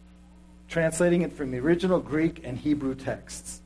translating 0.68 1.22
it 1.22 1.34
from 1.34 1.52
the 1.52 1.60
original 1.60 2.00
Greek 2.00 2.42
and 2.44 2.58
Hebrew 2.58 2.96
texts 2.96 3.62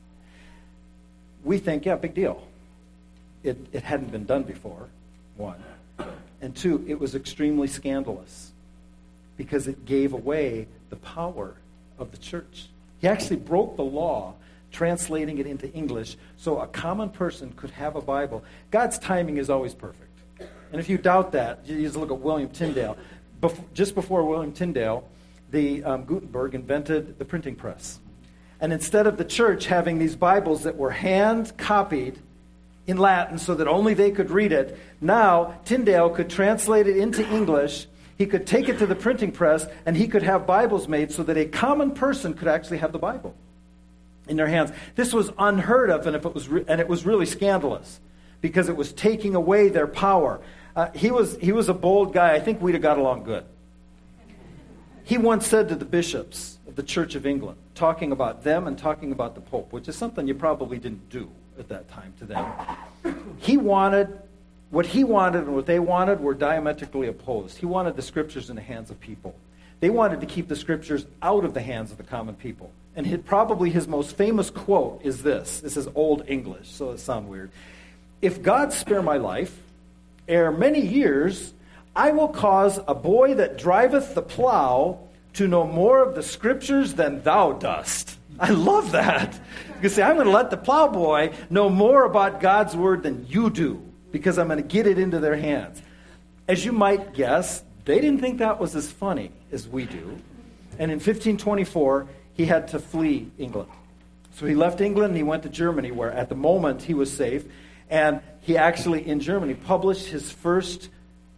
we 1.44 1.58
think, 1.58 1.84
yeah, 1.84 1.96
big 1.96 2.14
deal. 2.14 2.42
It, 3.44 3.58
it 3.72 3.82
hadn't 3.82 4.10
been 4.10 4.24
done 4.24 4.42
before, 4.42 4.88
one. 5.36 5.62
And 6.40 6.56
two, 6.56 6.84
it 6.88 6.98
was 6.98 7.14
extremely 7.14 7.68
scandalous 7.68 8.50
because 9.36 9.68
it 9.68 9.84
gave 9.84 10.12
away 10.12 10.66
the 10.90 10.96
power 10.96 11.54
of 11.98 12.10
the 12.10 12.16
church. 12.16 12.68
He 13.00 13.06
actually 13.06 13.36
broke 13.36 13.76
the 13.76 13.84
law 13.84 14.34
translating 14.72 15.38
it 15.38 15.46
into 15.46 15.72
English 15.72 16.16
so 16.36 16.60
a 16.60 16.66
common 16.66 17.08
person 17.08 17.52
could 17.52 17.70
have 17.70 17.96
a 17.96 18.00
Bible. 18.00 18.42
God's 18.70 18.98
timing 18.98 19.36
is 19.36 19.48
always 19.48 19.72
perfect. 19.72 20.10
And 20.72 20.80
if 20.80 20.88
you 20.88 20.98
doubt 20.98 21.32
that, 21.32 21.60
you 21.64 21.80
just 21.82 21.96
look 21.96 22.10
at 22.10 22.18
William 22.18 22.48
Tyndale. 22.48 22.96
Just 23.74 23.94
before 23.94 24.24
William 24.24 24.52
Tyndale, 24.52 25.06
the 25.50 25.84
um, 25.84 26.04
Gutenberg 26.04 26.54
invented 26.54 27.18
the 27.18 27.24
printing 27.24 27.54
press. 27.54 28.00
And 28.60 28.72
instead 28.72 29.06
of 29.06 29.16
the 29.16 29.24
church 29.24 29.66
having 29.66 29.98
these 29.98 30.16
Bibles 30.16 30.62
that 30.64 30.76
were 30.76 30.90
hand 30.90 31.56
copied 31.56 32.18
in 32.86 32.98
Latin 32.98 33.38
so 33.38 33.54
that 33.54 33.66
only 33.66 33.94
they 33.94 34.10
could 34.10 34.30
read 34.30 34.52
it, 34.52 34.78
now 35.00 35.58
Tyndale 35.64 36.10
could 36.10 36.28
translate 36.28 36.86
it 36.86 36.96
into 36.96 37.26
English. 37.30 37.86
He 38.18 38.26
could 38.26 38.46
take 38.46 38.68
it 38.68 38.78
to 38.78 38.86
the 38.86 38.94
printing 38.94 39.32
press 39.32 39.66
and 39.86 39.96
he 39.96 40.06
could 40.06 40.22
have 40.22 40.46
Bibles 40.46 40.86
made 40.86 41.10
so 41.10 41.22
that 41.24 41.36
a 41.36 41.46
common 41.46 41.92
person 41.92 42.34
could 42.34 42.48
actually 42.48 42.78
have 42.78 42.92
the 42.92 42.98
Bible 42.98 43.34
in 44.28 44.36
their 44.36 44.46
hands. 44.46 44.70
This 44.94 45.12
was 45.12 45.30
unheard 45.38 45.90
of, 45.90 46.06
and, 46.06 46.16
if 46.16 46.24
it, 46.24 46.34
was 46.34 46.48
re- 46.48 46.64
and 46.68 46.80
it 46.80 46.88
was 46.88 47.04
really 47.04 47.26
scandalous 47.26 48.00
because 48.40 48.68
it 48.68 48.76
was 48.76 48.92
taking 48.92 49.34
away 49.34 49.68
their 49.68 49.86
power. 49.86 50.40
Uh, 50.76 50.90
he, 50.94 51.10
was, 51.10 51.36
he 51.36 51.52
was 51.52 51.68
a 51.68 51.74
bold 51.74 52.12
guy. 52.12 52.34
I 52.34 52.40
think 52.40 52.60
we'd 52.60 52.74
have 52.74 52.82
got 52.82 52.98
along 52.98 53.24
good. 53.24 53.44
He 55.04 55.18
once 55.18 55.46
said 55.46 55.68
to 55.68 55.74
the 55.74 55.84
bishops 55.84 56.58
of 56.66 56.76
the 56.76 56.82
Church 56.82 57.14
of 57.14 57.26
England, 57.26 57.58
talking 57.74 58.12
about 58.12 58.44
them 58.44 58.66
and 58.66 58.78
talking 58.78 59.12
about 59.12 59.34
the 59.34 59.40
Pope, 59.40 59.72
which 59.72 59.88
is 59.88 59.96
something 59.96 60.26
you 60.26 60.34
probably 60.34 60.78
didn't 60.78 61.08
do 61.10 61.30
at 61.58 61.68
that 61.68 61.88
time 61.90 62.12
to 62.18 62.24
them. 62.24 62.46
He 63.38 63.56
wanted, 63.56 64.18
what 64.70 64.86
he 64.86 65.04
wanted 65.04 65.44
and 65.44 65.54
what 65.54 65.66
they 65.66 65.78
wanted 65.78 66.20
were 66.20 66.34
diametrically 66.34 67.08
opposed. 67.08 67.58
He 67.58 67.66
wanted 67.66 67.96
the 67.96 68.02
scriptures 68.02 68.50
in 68.50 68.56
the 68.56 68.62
hands 68.62 68.90
of 68.90 69.00
people. 69.00 69.34
They 69.80 69.90
wanted 69.90 70.20
to 70.20 70.26
keep 70.26 70.48
the 70.48 70.56
scriptures 70.56 71.06
out 71.22 71.44
of 71.44 71.54
the 71.54 71.60
hands 71.60 71.90
of 71.90 71.98
the 71.98 72.04
common 72.04 72.34
people. 72.34 72.70
And 72.96 73.06
his, 73.06 73.20
probably 73.20 73.70
his 73.70 73.88
most 73.88 74.16
famous 74.16 74.50
quote 74.50 75.00
is 75.02 75.22
this 75.22 75.60
this 75.60 75.76
is 75.76 75.88
Old 75.94 76.24
English, 76.28 76.70
so 76.70 76.92
it 76.92 76.98
sounds 76.98 77.28
weird. 77.28 77.50
If 78.22 78.42
God 78.42 78.72
spare 78.72 79.02
my 79.02 79.16
life, 79.16 79.56
ere 80.28 80.50
many 80.50 80.80
years, 80.80 81.52
I 81.94 82.12
will 82.12 82.28
cause 82.28 82.80
a 82.88 82.94
boy 82.94 83.34
that 83.34 83.58
driveth 83.58 84.14
the 84.14 84.22
plow 84.22 85.00
to 85.34 85.48
know 85.48 85.66
more 85.66 86.02
of 86.02 86.14
the 86.14 86.22
scriptures 86.22 86.94
than 86.94 87.22
thou 87.22 87.52
dost. 87.52 88.16
I 88.38 88.50
love 88.50 88.92
that. 88.92 89.38
You 89.84 89.90
say, 89.90 90.02
I'm 90.02 90.14
going 90.14 90.24
to 90.24 90.32
let 90.32 90.48
the 90.48 90.56
plowboy 90.56 91.34
know 91.50 91.68
more 91.68 92.04
about 92.04 92.40
God's 92.40 92.74
word 92.74 93.02
than 93.02 93.26
you 93.28 93.50
do 93.50 93.86
because 94.12 94.38
I'm 94.38 94.46
going 94.46 94.56
to 94.56 94.66
get 94.66 94.86
it 94.86 94.98
into 94.98 95.20
their 95.20 95.36
hands. 95.36 95.82
As 96.48 96.64
you 96.64 96.72
might 96.72 97.12
guess, 97.12 97.62
they 97.84 98.00
didn't 98.00 98.20
think 98.20 98.38
that 98.38 98.58
was 98.58 98.74
as 98.74 98.90
funny 98.90 99.30
as 99.52 99.68
we 99.68 99.84
do. 99.84 100.16
And 100.78 100.90
in 100.90 101.00
1524, 101.00 102.08
he 102.32 102.46
had 102.46 102.68
to 102.68 102.78
flee 102.78 103.30
England. 103.36 103.68
So 104.36 104.46
he 104.46 104.54
left 104.54 104.80
England 104.80 105.10
and 105.10 105.16
he 105.18 105.22
went 105.22 105.42
to 105.42 105.50
Germany, 105.50 105.90
where 105.90 106.10
at 106.10 106.30
the 106.30 106.34
moment 106.34 106.80
he 106.80 106.94
was 106.94 107.12
safe. 107.12 107.44
And 107.90 108.22
he 108.40 108.56
actually, 108.56 109.06
in 109.06 109.20
Germany, 109.20 109.52
published 109.52 110.06
his 110.06 110.32
first 110.32 110.88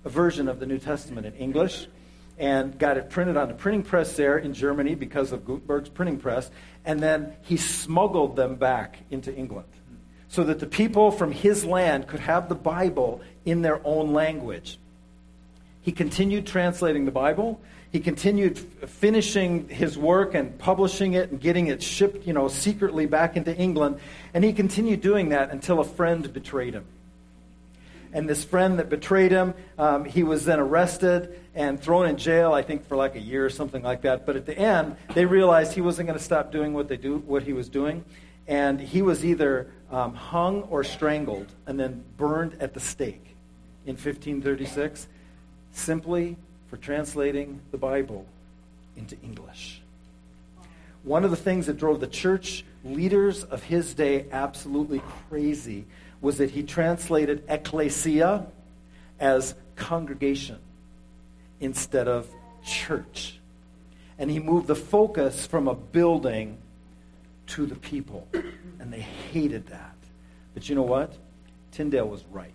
version 0.05 0.47
of 0.47 0.61
the 0.61 0.67
New 0.67 0.79
Testament 0.79 1.26
in 1.26 1.35
English 1.35 1.88
and 2.38 2.79
got 2.79 2.97
it 2.97 3.11
printed 3.11 3.37
on 3.37 3.49
the 3.49 3.55
printing 3.55 3.83
press 3.83 4.15
there 4.15 4.38
in 4.38 4.53
Germany 4.53 4.95
because 4.95 5.33
of 5.33 5.45
Gutenberg's 5.45 5.88
printing 5.88 6.19
press. 6.19 6.50
And 6.87 7.00
then 7.00 7.35
he 7.43 7.57
smuggled 7.57 8.37
them 8.37 8.55
back 8.55 8.99
into 9.11 9.35
England 9.35 9.69
so 10.28 10.45
that 10.45 10.61
the 10.61 10.66
people 10.66 11.11
from 11.11 11.33
his 11.33 11.64
land 11.64 12.07
could 12.07 12.21
have 12.21 12.49
the 12.49 12.55
Bible 12.55 13.21
in 13.45 13.62
their 13.62 13.81
own 13.85 14.12
language. 14.12 14.78
He 15.83 15.93
continued 15.93 16.47
translating 16.47 17.05
the 17.05 17.12
Bible. 17.12 17.61
He 17.93 18.00
continued 18.00 18.59
finishing 18.59 19.69
his 19.69 19.99
work 19.99 20.35
and 20.35 20.59
publishing 20.59 21.14
it 21.14 21.31
and 21.31 21.40
getting 21.40 21.69
it 21.69 21.83
shipped, 21.83 22.26
you 22.26 22.33
know, 22.33 22.49
secretly 22.49 23.07
back 23.07 23.37
into 23.37 23.55
England. 23.57 23.99
And 24.33 24.43
he 24.45 24.52
continued 24.52 25.00
doing 25.00 25.28
that 25.31 25.50
until 25.50 25.81
a 25.81 25.85
friend 25.85 26.33
betrayed 26.33 26.75
him 26.75 26.85
and 28.16 28.26
this 28.26 28.44
friend 28.44 28.78
that 28.78 28.88
betrayed 28.88 29.30
him, 29.30 29.52
um, 29.76 30.06
he 30.06 30.23
was 30.23 30.46
then 30.46 30.58
arrested 30.58 31.38
and 31.54 31.78
thrown 31.78 32.06
in 32.06 32.16
jail, 32.16 32.54
I 32.54 32.62
think, 32.62 32.88
for 32.88 32.96
like 32.96 33.14
a 33.14 33.20
year 33.20 33.44
or 33.44 33.50
something 33.50 33.82
like 33.82 34.00
that. 34.02 34.25
But 34.25 34.37
at 34.37 34.46
the 34.46 34.58
end, 34.58 34.96
they 35.12 35.26
realized 35.26 35.75
he 35.75 35.82
wasn't 35.82 36.08
going 36.08 36.18
to 36.18 36.25
stop 36.25 36.50
doing 36.50 36.73
what 36.73 36.88
they 36.88 36.96
do, 36.96 37.18
what 37.18 37.42
he 37.42 37.52
was 37.52 37.68
doing, 37.68 38.06
and 38.49 38.80
he 38.80 39.02
was 39.02 39.23
either 39.23 39.70
um, 39.90 40.14
hung 40.14 40.62
or 40.62 40.82
strangled 40.82 41.52
and 41.66 41.78
then 41.78 42.02
burned 42.16 42.56
at 42.58 42.73
the 42.73 42.80
stake 42.80 43.37
in 43.85 43.96
1536, 43.96 45.08
simply 45.73 46.38
for 46.70 46.78
translating 46.78 47.61
the 47.70 47.76
Bible 47.76 48.25
into 48.96 49.14
English. 49.23 49.82
One 51.02 51.23
of 51.23 51.30
the 51.30 51.37
things 51.37 51.66
that 51.66 51.76
drove 51.76 52.00
the 52.00 52.06
church 52.06 52.64
leaders 52.82 53.44
of 53.44 53.62
his 53.62 53.92
day 53.92 54.25
absolutely 54.32 55.02
crazy 55.28 55.85
was 56.26 56.38
that 56.38 56.50
he 56.50 56.64
translated 56.64 57.45
ecclesia 57.49 58.45
as 59.21 59.54
congregation 59.76 60.59
instead 61.61 62.09
of 62.09 62.28
church. 62.64 63.38
And 64.18 64.28
he 64.28 64.40
moved 64.40 64.66
the 64.66 64.75
focus 64.75 65.47
from 65.47 65.68
a 65.68 65.75
building 65.76 66.59
to 67.47 67.64
the 67.64 67.76
people. 67.76 68.26
And 68.80 68.92
they 68.92 69.02
hated 69.33 69.68
that. 69.68 69.95
But 70.52 70.68
you 70.68 70.75
know 70.75 70.83
what? 70.83 71.16
Tyndale 71.71 72.09
was 72.09 72.25
right. 72.33 72.52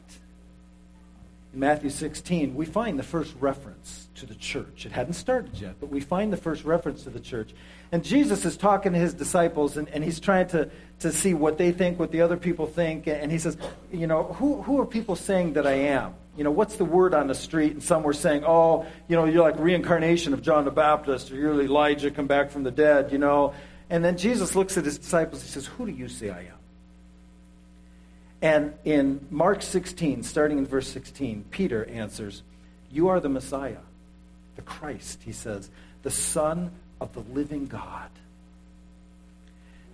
In 1.54 1.62
Matthew 1.62 1.92
16, 1.92 2.54
we 2.54 2.66
find 2.66 3.00
the 3.00 3.04
first 3.04 3.34
reference 3.40 4.10
to 4.16 4.26
the 4.26 4.36
church. 4.36 4.86
It 4.86 4.92
hadn't 4.92 5.14
started 5.14 5.58
yet, 5.58 5.76
but 5.80 5.88
we 5.88 6.02
find 6.02 6.34
the 6.34 6.38
first 6.38 6.66
reference 6.66 7.04
to 7.04 7.10
the 7.10 7.22
church. 7.22 7.54
And 7.94 8.04
Jesus 8.04 8.44
is 8.44 8.58
talking 8.58 8.92
to 8.92 9.00
his 9.00 9.14
disciples, 9.14 9.78
and, 9.78 9.88
and 9.90 10.04
he's 10.04 10.20
trying 10.20 10.48
to, 10.50 10.70
to 11.02 11.12
see 11.12 11.34
what 11.34 11.58
they 11.58 11.72
think, 11.72 12.00
what 12.00 12.12
the 12.12 12.22
other 12.22 12.38
people 12.38 12.66
think. 12.66 13.08
And 13.08 13.32
he 13.32 13.38
says, 13.38 13.58
You 13.92 14.08
know, 14.08 14.24
who, 14.24 14.62
who 14.62 14.80
are 14.80 14.86
people 14.86 15.16
saying 15.16 15.54
that 15.54 15.68
I 15.68 15.74
am? 15.74 16.14
You 16.38 16.44
know, 16.44 16.52
what's 16.52 16.78
the 16.78 16.86
word 16.86 17.14
on 17.14 17.28
the 17.28 17.36
street? 17.36 17.74
And 17.74 17.84
some 17.84 18.04
were 18.04 18.14
saying, 18.14 18.44
Oh, 18.46 18.86
you 19.08 19.16
know, 19.16 19.26
you're 19.26 19.44
like 19.44 19.60
reincarnation 19.60 20.34
of 20.34 20.42
John 20.42 20.66
the 20.66 20.72
Baptist, 20.72 21.32
or 21.32 21.36
you're 21.36 21.62
Elijah 21.62 22.12
come 22.12 22.28
back 22.28 22.52
from 22.52 22.64
the 22.64 22.72
dead, 22.72 23.12
you 23.12 23.18
know. 23.18 23.54
And 23.90 24.04
then 24.04 24.18
Jesus 24.18 24.56
looks 24.56 24.78
at 24.78 24.86
his 24.86 24.98
disciples. 24.98 25.44
He 25.44 25.50
says, 25.50 25.66
Who 25.66 25.86
do 25.86 25.92
you 25.92 26.08
say 26.08 26.30
I 26.30 26.42
am? 26.42 26.58
And 28.42 28.74
in 28.84 29.28
Mark 29.30 29.62
16, 29.62 30.24
starting 30.24 30.58
in 30.58 30.66
verse 30.66 30.88
16, 30.88 31.46
Peter 31.52 31.86
answers, 31.86 32.42
You 32.90 33.10
are 33.10 33.20
the 33.20 33.30
Messiah, 33.30 33.78
the 34.56 34.64
Christ, 34.64 35.22
he 35.24 35.32
says, 35.32 35.70
the 36.02 36.10
Son 36.10 36.72
of 37.00 37.14
the 37.14 37.20
living 37.20 37.68
God. 37.68 38.10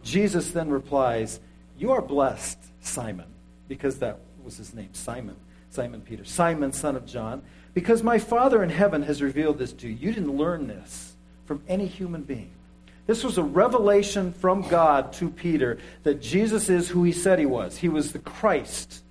Jesus 0.04 0.52
then 0.52 0.70
replies, 0.70 1.40
You 1.78 1.92
are 1.92 2.02
blessed, 2.02 2.60
Simon, 2.82 3.28
because 3.68 4.00
that 4.00 4.20
was 4.44 4.58
his 4.58 4.74
name, 4.74 4.90
Simon, 4.94 5.36
Simon 5.70 6.02
Peter, 6.02 6.26
Simon, 6.26 6.72
son 6.72 6.96
of 6.96 7.06
John, 7.06 7.42
because 7.74 8.02
my 8.02 8.20
Father 8.20 8.64
in 8.64 8.70
heaven 8.70 9.04
has 9.04 9.22
revealed 9.22 9.58
this 9.58 9.74
to 9.74 9.88
you. 9.88 9.96
You 9.96 10.14
didn't 10.14 10.36
learn 10.36 10.68
this 10.68 11.14
from 11.46 11.62
any 11.68 11.88
human 11.88 12.24
being. 12.24 12.52
This 13.06 13.24
was 13.24 13.38
a 13.38 13.44
revelation 13.44 14.34
from 14.34 14.68
God 14.68 15.14
to 15.14 15.30
Peter 15.30 15.80
that 16.04 16.22
Jesus 16.22 16.70
is 16.70 16.90
who 16.90 17.04
he 17.04 17.14
said 17.14 17.40
he 17.40 17.46
was. 17.46 17.78
He 17.78 17.88
was 17.88 18.12
the 18.12 18.20
Christ, 18.20 19.02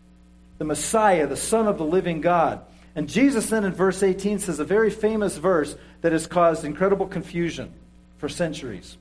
the 0.58 0.64
Messiah, 0.64 1.26
the 1.26 1.36
Son 1.36 1.66
of 1.66 1.78
the 1.78 1.84
living 1.84 2.20
God. 2.20 2.60
And 2.94 3.08
Jesus 3.08 3.48
then 3.48 3.64
in 3.64 3.72
verse 3.72 4.02
18 4.02 4.38
says 4.38 4.58
a 4.58 4.64
very 4.64 4.90
famous 4.90 5.36
verse 5.36 5.76
that 6.02 6.12
has 6.12 6.26
caused 6.26 6.64
incredible 6.64 7.06
confusion 7.06 7.72
for 8.18 8.28
centuries. 8.28 8.98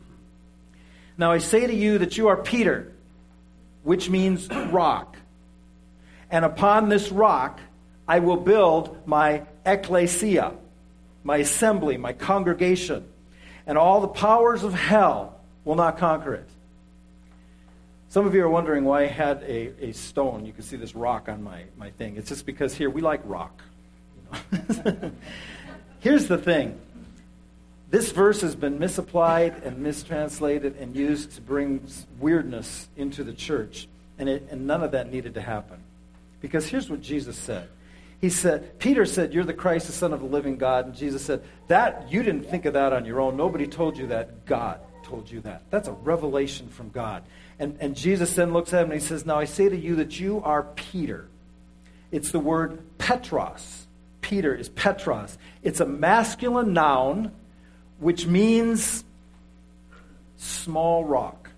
Now 1.17 1.31
I 1.31 1.37
say 1.37 1.65
to 1.65 1.73
you 1.73 1.99
that 1.99 2.17
you 2.17 2.27
are 2.27 2.37
Peter, 2.37 2.91
which 3.83 4.09
means 4.09 4.49
rock. 4.49 5.17
And 6.29 6.43
upon 6.43 6.89
this 6.89 7.11
rock 7.11 7.59
I 8.07 8.19
will 8.19 8.37
build 8.37 9.07
my 9.07 9.43
ecclesia, 9.65 10.53
my 11.23 11.37
assembly, 11.37 11.97
my 11.97 12.13
congregation 12.13 13.05
and 13.67 13.77
all 13.77 14.01
the 14.01 14.07
powers 14.07 14.63
of 14.63 14.73
hell 14.73 15.39
will 15.63 15.75
not 15.75 15.97
conquer 15.97 16.35
it. 16.35 16.47
Some 18.09 18.27
of 18.27 18.33
you 18.33 18.43
are 18.43 18.49
wondering 18.49 18.85
why 18.85 19.03
I 19.03 19.07
had 19.07 19.43
a, 19.43 19.87
a 19.87 19.91
stone. 19.91 20.45
You 20.45 20.53
can 20.53 20.63
see 20.63 20.77
this 20.77 20.95
rock 20.95 21.27
on 21.27 21.43
my, 21.43 21.63
my 21.77 21.91
thing. 21.91 22.15
It's 22.15 22.29
just 22.29 22.45
because 22.45 22.73
here 22.73 22.89
we 22.89 23.01
like 23.01 23.21
rock. 23.25 23.61
Here's 25.99 26.27
the 26.27 26.37
thing 26.37 26.79
this 27.89 28.11
verse 28.11 28.41
has 28.41 28.55
been 28.55 28.79
misapplied 28.79 29.63
and 29.63 29.79
mistranslated 29.79 30.75
and 30.77 30.95
used 30.95 31.31
to 31.31 31.41
bring 31.41 31.87
weirdness 32.19 32.87
into 32.97 33.23
the 33.23 33.33
church, 33.33 33.87
and, 34.17 34.27
it, 34.27 34.47
and 34.49 34.65
none 34.67 34.83
of 34.83 34.91
that 34.91 35.11
needed 35.11 35.35
to 35.35 35.41
happen. 35.41 35.77
Because 36.41 36.67
here's 36.67 36.89
what 36.89 37.01
Jesus 37.01 37.37
said 37.37 37.69
he 38.21 38.29
said, 38.29 38.79
Peter 38.79 39.05
said, 39.05 39.33
You're 39.33 39.43
the 39.43 39.53
Christ, 39.53 39.87
the 39.87 39.93
Son 39.93 40.13
of 40.13 40.19
the 40.19 40.25
living 40.25 40.57
God. 40.57 40.85
And 40.85 40.95
Jesus 40.95 41.23
said, 41.23 41.43
That 41.67 42.11
you 42.11 42.23
didn't 42.23 42.45
think 42.45 42.65
of 42.65 42.73
that 42.73 42.93
on 42.93 43.05
your 43.05 43.21
own. 43.21 43.37
Nobody 43.37 43.67
told 43.67 43.97
you 43.97 44.07
that. 44.07 44.45
God 44.45 44.79
told 45.03 45.29
you 45.29 45.41
that. 45.41 45.63
That's 45.69 45.87
a 45.87 45.93
revelation 45.93 46.69
from 46.69 46.89
God. 46.89 47.23
And, 47.59 47.77
and 47.79 47.95
Jesus 47.95 48.33
then 48.35 48.51
looks 48.53 48.73
at 48.73 48.83
him 48.83 48.91
and 48.91 48.99
he 48.99 49.05
says, 49.05 49.25
Now 49.25 49.37
I 49.37 49.45
say 49.45 49.69
to 49.69 49.77
you 49.77 49.97
that 49.97 50.19
you 50.19 50.41
are 50.43 50.63
Peter. 50.63 51.27
It's 52.11 52.31
the 52.31 52.39
word 52.39 52.81
Petros. 52.97 53.85
Peter 54.21 54.55
is 54.55 54.69
Petros. 54.69 55.37
It's 55.61 55.79
a 55.79 55.85
masculine 55.85 56.73
noun 56.73 57.31
which 57.99 58.25
means 58.25 59.03
small 60.37 61.05
rock. 61.05 61.49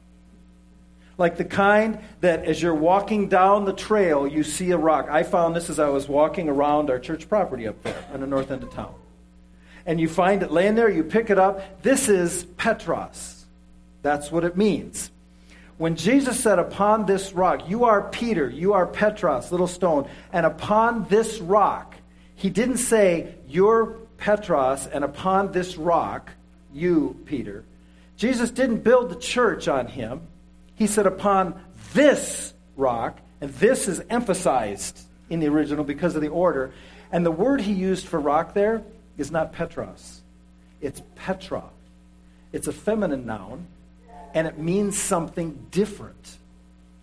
Like 1.17 1.37
the 1.37 1.45
kind 1.45 1.99
that 2.21 2.45
as 2.45 2.61
you're 2.61 2.75
walking 2.75 3.27
down 3.27 3.65
the 3.65 3.73
trail, 3.73 4.27
you 4.27 4.43
see 4.43 4.71
a 4.71 4.77
rock. 4.77 5.07
I 5.09 5.23
found 5.23 5.55
this 5.55 5.69
as 5.69 5.79
I 5.79 5.89
was 5.89 6.07
walking 6.07 6.47
around 6.47 6.89
our 6.89 6.99
church 6.99 7.27
property 7.27 7.67
up 7.67 7.81
there 7.81 8.03
on 8.13 8.21
the 8.21 8.27
north 8.27 8.51
end 8.51 8.61
of 8.61 8.71
town. 8.71 8.93
And 9.85 9.99
you 9.99 10.09
find 10.09 10.43
it 10.43 10.51
laying 10.51 10.75
there, 10.75 10.89
you 10.89 11.03
pick 11.03 11.29
it 11.29 11.39
up. 11.39 11.81
This 11.81 12.07
is 12.07 12.43
Petros. 12.57 13.45
That's 14.03 14.31
what 14.31 14.43
it 14.43 14.55
means. 14.55 15.09
When 15.77 15.95
Jesus 15.95 16.39
said, 16.39 16.59
Upon 16.59 17.05
this 17.05 17.33
rock, 17.33 17.69
you 17.69 17.85
are 17.85 18.09
Peter, 18.09 18.49
you 18.49 18.73
are 18.73 18.85
Petros, 18.85 19.51
little 19.51 19.67
stone, 19.67 20.09
and 20.33 20.45
upon 20.45 21.05
this 21.05 21.39
rock, 21.39 21.95
he 22.35 22.49
didn't 22.49 22.77
say, 22.77 23.35
You're 23.47 23.95
Petros, 24.17 24.87
and 24.87 25.03
upon 25.03 25.51
this 25.51 25.77
rock, 25.77 26.31
you, 26.73 27.19
Peter. 27.25 27.63
Jesus 28.17 28.49
didn't 28.49 28.83
build 28.83 29.09
the 29.09 29.15
church 29.15 29.67
on 29.67 29.87
him. 29.87 30.21
He 30.75 30.87
said, 30.87 31.05
Upon 31.05 31.59
this 31.93 32.53
rock, 32.75 33.19
and 33.41 33.51
this 33.55 33.87
is 33.87 34.01
emphasized 34.09 34.99
in 35.29 35.39
the 35.39 35.47
original 35.47 35.83
because 35.83 36.15
of 36.15 36.21
the 36.21 36.29
order. 36.29 36.71
And 37.11 37.25
the 37.25 37.31
word 37.31 37.61
he 37.61 37.73
used 37.73 38.07
for 38.07 38.19
rock 38.19 38.53
there 38.53 38.83
is 39.17 39.31
not 39.31 39.53
Petros, 39.53 40.21
it's 40.81 41.01
Petra. 41.15 41.63
It's 42.53 42.67
a 42.67 42.73
feminine 42.73 43.25
noun, 43.25 43.67
and 44.33 44.47
it 44.47 44.57
means 44.57 44.97
something 44.97 45.67
different. 45.69 46.37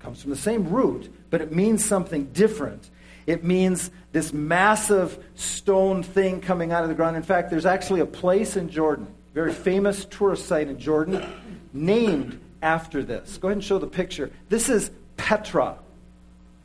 It 0.01 0.03
comes 0.03 0.23
from 0.23 0.31
the 0.31 0.37
same 0.37 0.71
root, 0.71 1.13
but 1.31 1.43
it 1.43 1.53
means 1.53 1.85
something 1.85 2.27
different. 2.33 2.89
It 3.27 3.45
means 3.45 3.91
this 4.13 4.33
massive 4.33 5.23
stone 5.35 6.03
thing 6.03 6.41
coming 6.41 6.73
out 6.73 6.83
of 6.83 6.89
the 6.89 6.95
ground. 6.95 7.17
In 7.17 7.23
fact, 7.23 7.51
there's 7.51 7.67
actually 7.67 8.01
a 8.01 8.07
place 8.07 8.57
in 8.57 8.69
Jordan, 8.69 9.07
very 9.33 9.53
famous 9.53 10.05
tourist 10.05 10.47
site 10.47 10.69
in 10.69 10.79
Jordan, 10.79 11.25
named 11.73 12.41
after 12.63 13.03
this. 13.03 13.39
Go 13.39 13.49
ahead 13.49 13.57
and 13.57 13.65
show 13.65 13.79
the 13.79 13.87
picture. 13.87 14.31
This 14.49 14.69
is 14.69 14.91
Petra. 15.17 15.79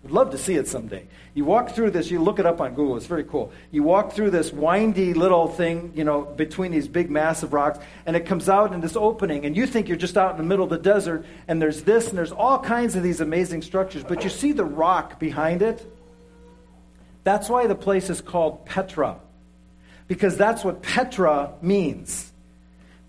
I'd 0.06 0.12
love 0.12 0.32
to 0.32 0.38
see 0.38 0.56
it 0.56 0.68
someday. 0.68 1.08
You 1.34 1.44
walk 1.44 1.72
through 1.72 1.92
this, 1.92 2.10
you 2.10 2.22
look 2.22 2.40
it 2.40 2.46
up 2.46 2.62
on 2.62 2.74
Google, 2.74 2.96
it's 2.96 3.06
very 3.06 3.26
cool. 3.26 3.52
You 3.70 3.84
walk 3.84 4.14
through 4.14 4.32
this 4.32 4.52
windy 4.52 5.14
little 5.14 5.48
thing, 5.48 5.92
you 5.94 6.06
know, 6.06 6.22
between 6.22 6.72
these 6.72 6.88
big 6.88 7.10
massive 7.10 7.54
rocks, 7.54 7.80
and 8.06 8.16
it 8.16 8.26
comes 8.26 8.48
out 8.48 8.74
in 8.74 8.80
this 8.80 8.96
opening, 8.96 9.46
and 9.46 9.58
you 9.58 9.68
think 9.68 9.90
you're 9.90 9.98
just 9.98 10.18
out 10.18 10.32
in 10.32 10.38
the 10.38 10.44
middle 10.44 10.64
of 10.64 10.70
the 10.70 10.78
desert, 10.78 11.26
and 11.50 11.62
there's 11.62 11.84
this, 11.84 12.10
and 12.10 12.18
there's 12.18 12.32
all 12.32 12.60
kinds 12.60 12.96
of 12.96 13.04
these 13.04 13.20
amazing 13.20 13.62
structures, 13.62 14.04
but 14.04 14.24
you 14.24 14.30
see 14.30 14.54
the 14.54 14.64
rock 14.64 15.20
behind 15.20 15.62
it? 15.62 15.86
That's 17.24 17.50
why 17.50 17.68
the 17.68 17.76
place 17.76 18.10
is 18.10 18.22
called 18.22 18.66
Petra, 18.66 19.18
because 20.08 20.38
that's 20.38 20.64
what 20.64 20.82
Petra 20.82 21.54
means. 21.62 22.32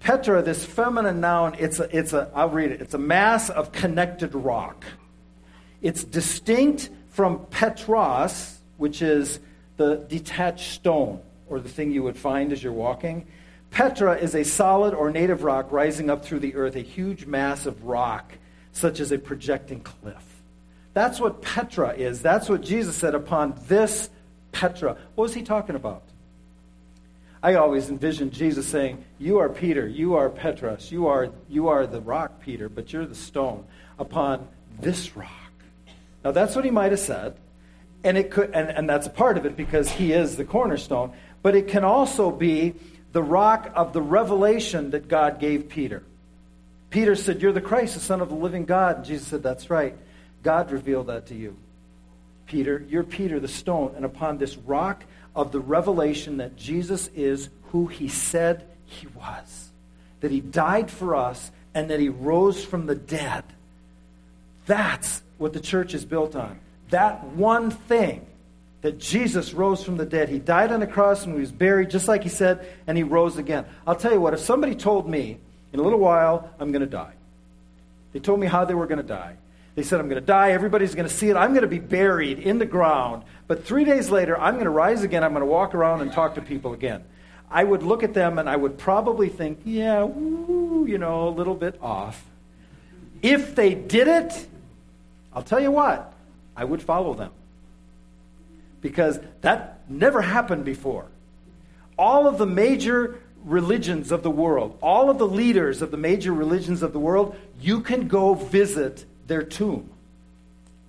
Petra, 0.00 0.42
this 0.42 0.64
feminine 0.64 1.20
noun, 1.20 1.56
it's 1.58 1.78
a, 1.78 1.96
it's 1.96 2.12
a, 2.12 2.30
I'll 2.34 2.48
read 2.48 2.72
it. 2.72 2.80
It's 2.80 2.94
a 2.94 2.98
mass 2.98 3.50
of 3.50 3.70
connected 3.70 4.34
rock. 4.34 4.84
It's 5.82 6.04
distinct 6.04 6.90
from 7.10 7.44
Petros, 7.46 8.58
which 8.78 9.02
is 9.02 9.40
the 9.76 9.96
detached 10.08 10.72
stone, 10.72 11.20
or 11.48 11.60
the 11.60 11.68
thing 11.68 11.92
you 11.92 12.02
would 12.02 12.16
find 12.16 12.52
as 12.52 12.62
you're 12.62 12.72
walking. 12.72 13.26
Petra 13.70 14.16
is 14.16 14.34
a 14.34 14.42
solid 14.42 14.94
or 14.94 15.10
native 15.10 15.44
rock 15.44 15.70
rising 15.70 16.10
up 16.10 16.24
through 16.24 16.40
the 16.40 16.54
earth, 16.54 16.76
a 16.76 16.80
huge 16.80 17.26
mass 17.26 17.66
of 17.66 17.84
rock, 17.84 18.32
such 18.72 19.00
as 19.00 19.12
a 19.12 19.18
projecting 19.18 19.80
cliff. 19.80 20.39
That's 20.92 21.20
what 21.20 21.42
Petra 21.42 21.94
is. 21.94 22.20
That's 22.20 22.48
what 22.48 22.62
Jesus 22.62 22.96
said 22.96 23.14
upon 23.14 23.54
this 23.68 24.10
Petra. 24.52 24.96
What 25.14 25.24
was 25.24 25.34
he 25.34 25.42
talking 25.42 25.76
about? 25.76 26.02
I 27.42 27.54
always 27.54 27.88
envisioned 27.88 28.32
Jesus 28.32 28.66
saying, 28.66 29.02
You 29.18 29.38
are 29.38 29.48
Peter, 29.48 29.86
you 29.86 30.14
are 30.16 30.28
Petros, 30.28 30.92
you 30.92 31.06
are, 31.06 31.30
you 31.48 31.68
are 31.68 31.86
the 31.86 32.00
rock, 32.00 32.40
Peter, 32.40 32.68
but 32.68 32.92
you're 32.92 33.06
the 33.06 33.14
stone 33.14 33.64
upon 33.98 34.46
this 34.80 35.16
rock. 35.16 35.30
Now 36.22 36.32
that's 36.32 36.54
what 36.54 36.64
he 36.64 36.70
might 36.70 36.90
have 36.90 37.00
said, 37.00 37.36
and 38.04 38.18
it 38.18 38.30
could 38.30 38.50
and, 38.52 38.68
and 38.68 38.88
that's 38.88 39.06
a 39.06 39.10
part 39.10 39.38
of 39.38 39.46
it 39.46 39.56
because 39.56 39.88
he 39.90 40.12
is 40.12 40.36
the 40.36 40.44
cornerstone, 40.44 41.12
but 41.42 41.54
it 41.54 41.68
can 41.68 41.84
also 41.84 42.30
be 42.30 42.74
the 43.12 43.22
rock 43.22 43.72
of 43.74 43.92
the 43.92 44.02
revelation 44.02 44.90
that 44.90 45.08
God 45.08 45.40
gave 45.40 45.68
Peter. 45.68 46.02
Peter 46.90 47.14
said, 47.14 47.40
You're 47.40 47.52
the 47.52 47.60
Christ, 47.60 47.94
the 47.94 48.00
Son 48.00 48.20
of 48.20 48.28
the 48.28 48.34
living 48.34 48.64
God. 48.66 48.96
And 48.96 49.04
Jesus 49.04 49.28
said, 49.28 49.42
That's 49.42 49.70
right. 49.70 49.96
God 50.42 50.70
revealed 50.70 51.08
that 51.08 51.26
to 51.26 51.34
you. 51.34 51.56
Peter, 52.46 52.84
you're 52.88 53.04
Peter, 53.04 53.38
the 53.38 53.48
stone, 53.48 53.94
and 53.96 54.04
upon 54.04 54.38
this 54.38 54.56
rock 54.56 55.04
of 55.36 55.52
the 55.52 55.60
revelation 55.60 56.38
that 56.38 56.56
Jesus 56.56 57.08
is 57.14 57.48
who 57.70 57.86
he 57.86 58.08
said 58.08 58.66
he 58.86 59.06
was, 59.08 59.70
that 60.20 60.30
he 60.30 60.40
died 60.40 60.90
for 60.90 61.14
us, 61.14 61.52
and 61.74 61.90
that 61.90 62.00
he 62.00 62.08
rose 62.08 62.64
from 62.64 62.86
the 62.86 62.96
dead. 62.96 63.44
That's 64.66 65.22
what 65.38 65.52
the 65.52 65.60
church 65.60 65.94
is 65.94 66.04
built 66.04 66.34
on. 66.34 66.58
That 66.90 67.24
one 67.24 67.70
thing 67.70 68.26
that 68.82 68.98
Jesus 68.98 69.52
rose 69.52 69.84
from 69.84 69.96
the 69.96 70.06
dead. 70.06 70.28
He 70.28 70.38
died 70.38 70.72
on 70.72 70.80
the 70.80 70.86
cross 70.86 71.24
and 71.24 71.34
he 71.34 71.40
was 71.40 71.52
buried, 71.52 71.90
just 71.90 72.08
like 72.08 72.22
he 72.22 72.28
said, 72.28 72.66
and 72.86 72.96
he 72.96 73.04
rose 73.04 73.36
again. 73.36 73.66
I'll 73.86 73.94
tell 73.94 74.12
you 74.12 74.20
what, 74.20 74.34
if 74.34 74.40
somebody 74.40 74.74
told 74.74 75.08
me, 75.08 75.38
in 75.72 75.80
a 75.80 75.82
little 75.82 75.98
while, 75.98 76.50
I'm 76.58 76.72
going 76.72 76.80
to 76.80 76.86
die, 76.86 77.12
they 78.12 78.18
told 78.18 78.40
me 78.40 78.46
how 78.46 78.64
they 78.64 78.74
were 78.74 78.86
going 78.86 78.98
to 78.98 79.04
die, 79.06 79.36
They 79.74 79.82
said, 79.82 80.00
I'm 80.00 80.08
going 80.08 80.20
to 80.20 80.26
die. 80.26 80.50
Everybody's 80.50 80.94
going 80.94 81.08
to 81.08 81.14
see 81.14 81.28
it. 81.28 81.36
I'm 81.36 81.50
going 81.50 81.62
to 81.62 81.68
be 81.68 81.78
buried 81.78 82.38
in 82.38 82.58
the 82.58 82.66
ground. 82.66 83.22
But 83.46 83.64
three 83.64 83.84
days 83.84 84.10
later, 84.10 84.38
I'm 84.38 84.54
going 84.54 84.64
to 84.64 84.70
rise 84.70 85.02
again. 85.02 85.22
I'm 85.22 85.30
going 85.30 85.42
to 85.42 85.46
walk 85.46 85.74
around 85.74 86.02
and 86.02 86.12
talk 86.12 86.34
to 86.34 86.42
people 86.42 86.72
again. 86.72 87.04
I 87.50 87.64
would 87.64 87.82
look 87.82 88.02
at 88.02 88.14
them 88.14 88.38
and 88.38 88.48
I 88.48 88.56
would 88.56 88.78
probably 88.78 89.28
think, 89.28 89.60
yeah, 89.64 90.04
woo, 90.04 90.86
you 90.86 90.98
know, 90.98 91.28
a 91.28 91.30
little 91.30 91.54
bit 91.54 91.78
off. 91.82 92.24
If 93.22 93.54
they 93.54 93.74
did 93.74 94.08
it, 94.08 94.46
I'll 95.32 95.42
tell 95.42 95.60
you 95.60 95.70
what, 95.70 96.12
I 96.56 96.64
would 96.64 96.82
follow 96.82 97.14
them. 97.14 97.32
Because 98.80 99.18
that 99.42 99.80
never 99.88 100.22
happened 100.22 100.64
before. 100.64 101.06
All 101.98 102.26
of 102.26 102.38
the 102.38 102.46
major 102.46 103.20
religions 103.44 104.12
of 104.12 104.22
the 104.22 104.30
world, 104.30 104.78
all 104.80 105.10
of 105.10 105.18
the 105.18 105.26
leaders 105.26 105.82
of 105.82 105.90
the 105.90 105.96
major 105.96 106.32
religions 106.32 106.82
of 106.82 106.92
the 106.92 106.98
world, 106.98 107.36
you 107.60 107.80
can 107.80 108.08
go 108.08 108.34
visit 108.34 109.04
their 109.30 109.42
tomb. 109.44 109.88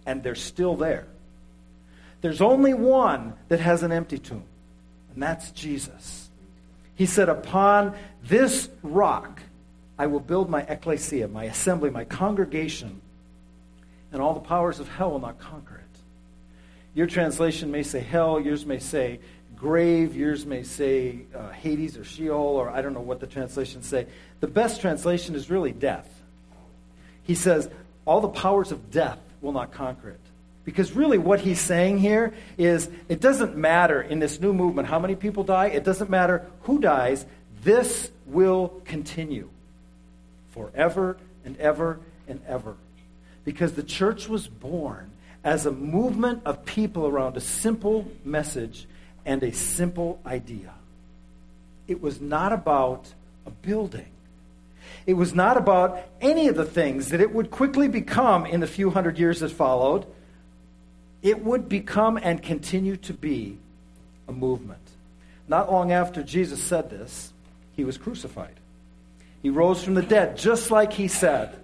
And 0.05 0.23
they're 0.23 0.35
still 0.35 0.75
there. 0.75 1.05
There's 2.21 2.41
only 2.41 2.73
one 2.73 3.35
that 3.47 3.59
has 3.59 3.83
an 3.83 3.91
empty 3.91 4.17
tomb, 4.17 4.43
and 5.13 5.23
that's 5.23 5.51
Jesus. 5.51 6.29
He 6.95 7.05
said, 7.05 7.29
Upon 7.29 7.95
this 8.23 8.69
rock 8.83 9.41
I 9.97 10.07
will 10.07 10.19
build 10.19 10.49
my 10.49 10.61
ecclesia, 10.61 11.27
my 11.27 11.45
assembly, 11.45 11.89
my 11.91 12.03
congregation, 12.03 13.01
and 14.11 14.21
all 14.21 14.33
the 14.33 14.39
powers 14.39 14.79
of 14.79 14.87
hell 14.89 15.11
will 15.11 15.19
not 15.19 15.39
conquer 15.39 15.75
it. 15.75 15.99
Your 16.93 17.07
translation 17.07 17.71
may 17.71 17.83
say 17.83 17.99
hell, 17.99 18.39
yours 18.39 18.65
may 18.65 18.79
say 18.79 19.19
grave, 19.55 20.15
yours 20.15 20.45
may 20.45 20.63
say 20.63 21.19
uh, 21.35 21.49
Hades 21.49 21.97
or 21.97 22.03
Sheol, 22.03 22.35
or 22.35 22.69
I 22.69 22.81
don't 22.81 22.93
know 22.93 23.01
what 23.01 23.19
the 23.19 23.27
translations 23.27 23.85
say. 23.87 24.07
The 24.39 24.47
best 24.47 24.81
translation 24.81 25.35
is 25.35 25.49
really 25.49 25.71
death. 25.71 26.21
He 27.23 27.35
says, 27.35 27.69
All 28.05 28.21
the 28.21 28.29
powers 28.29 28.71
of 28.71 28.91
death 28.91 29.19
will 29.41 29.51
not 29.51 29.71
conquer 29.71 30.09
it. 30.09 30.19
Because 30.63 30.91
really, 30.93 31.17
what 31.17 31.39
he's 31.39 31.59
saying 31.59 31.97
here 31.97 32.33
is 32.57 32.89
it 33.09 33.19
doesn't 33.19 33.57
matter 33.57 34.01
in 34.01 34.19
this 34.19 34.39
new 34.39 34.53
movement 34.53 34.87
how 34.87 34.99
many 34.99 35.15
people 35.15 35.43
die, 35.43 35.67
it 35.67 35.83
doesn't 35.83 36.09
matter 36.09 36.45
who 36.61 36.79
dies, 36.79 37.25
this 37.63 38.11
will 38.25 38.81
continue 38.85 39.49
forever 40.51 41.17
and 41.43 41.57
ever 41.57 41.99
and 42.27 42.41
ever. 42.47 42.75
Because 43.43 43.73
the 43.73 43.83
church 43.83 44.29
was 44.29 44.47
born 44.47 45.11
as 45.43 45.65
a 45.65 45.71
movement 45.71 46.43
of 46.45 46.63
people 46.65 47.07
around 47.07 47.35
a 47.37 47.41
simple 47.41 48.07
message 48.23 48.85
and 49.25 49.41
a 49.41 49.51
simple 49.51 50.19
idea. 50.25 50.73
It 51.87 52.01
was 52.01 52.21
not 52.21 52.53
about 52.53 53.11
a 53.47 53.49
building. 53.49 54.10
It 55.05 55.13
was 55.13 55.33
not 55.33 55.57
about 55.57 55.99
any 56.19 56.47
of 56.47 56.55
the 56.55 56.65
things 56.65 57.09
that 57.09 57.21
it 57.21 57.33
would 57.33 57.51
quickly 57.51 57.87
become 57.87 58.45
in 58.45 58.59
the 58.59 58.67
few 58.67 58.91
hundred 58.91 59.17
years 59.17 59.39
that 59.39 59.51
followed 59.51 60.05
it 61.21 61.43
would 61.43 61.69
become 61.69 62.17
and 62.21 62.41
continue 62.41 62.97
to 62.97 63.13
be 63.13 63.57
a 64.27 64.31
movement. 64.31 64.81
Not 65.47 65.71
long 65.71 65.91
after 65.91 66.23
Jesus 66.23 66.61
said 66.63 66.89
this, 66.89 67.31
he 67.73 67.83
was 67.83 67.97
crucified. 67.97 68.55
He 69.41 69.49
rose 69.49 69.83
from 69.83 69.95
the 69.95 70.01
dead, 70.01 70.37
just 70.37 70.71
like 70.71 70.93
he 70.93 71.07
said. 71.07 71.57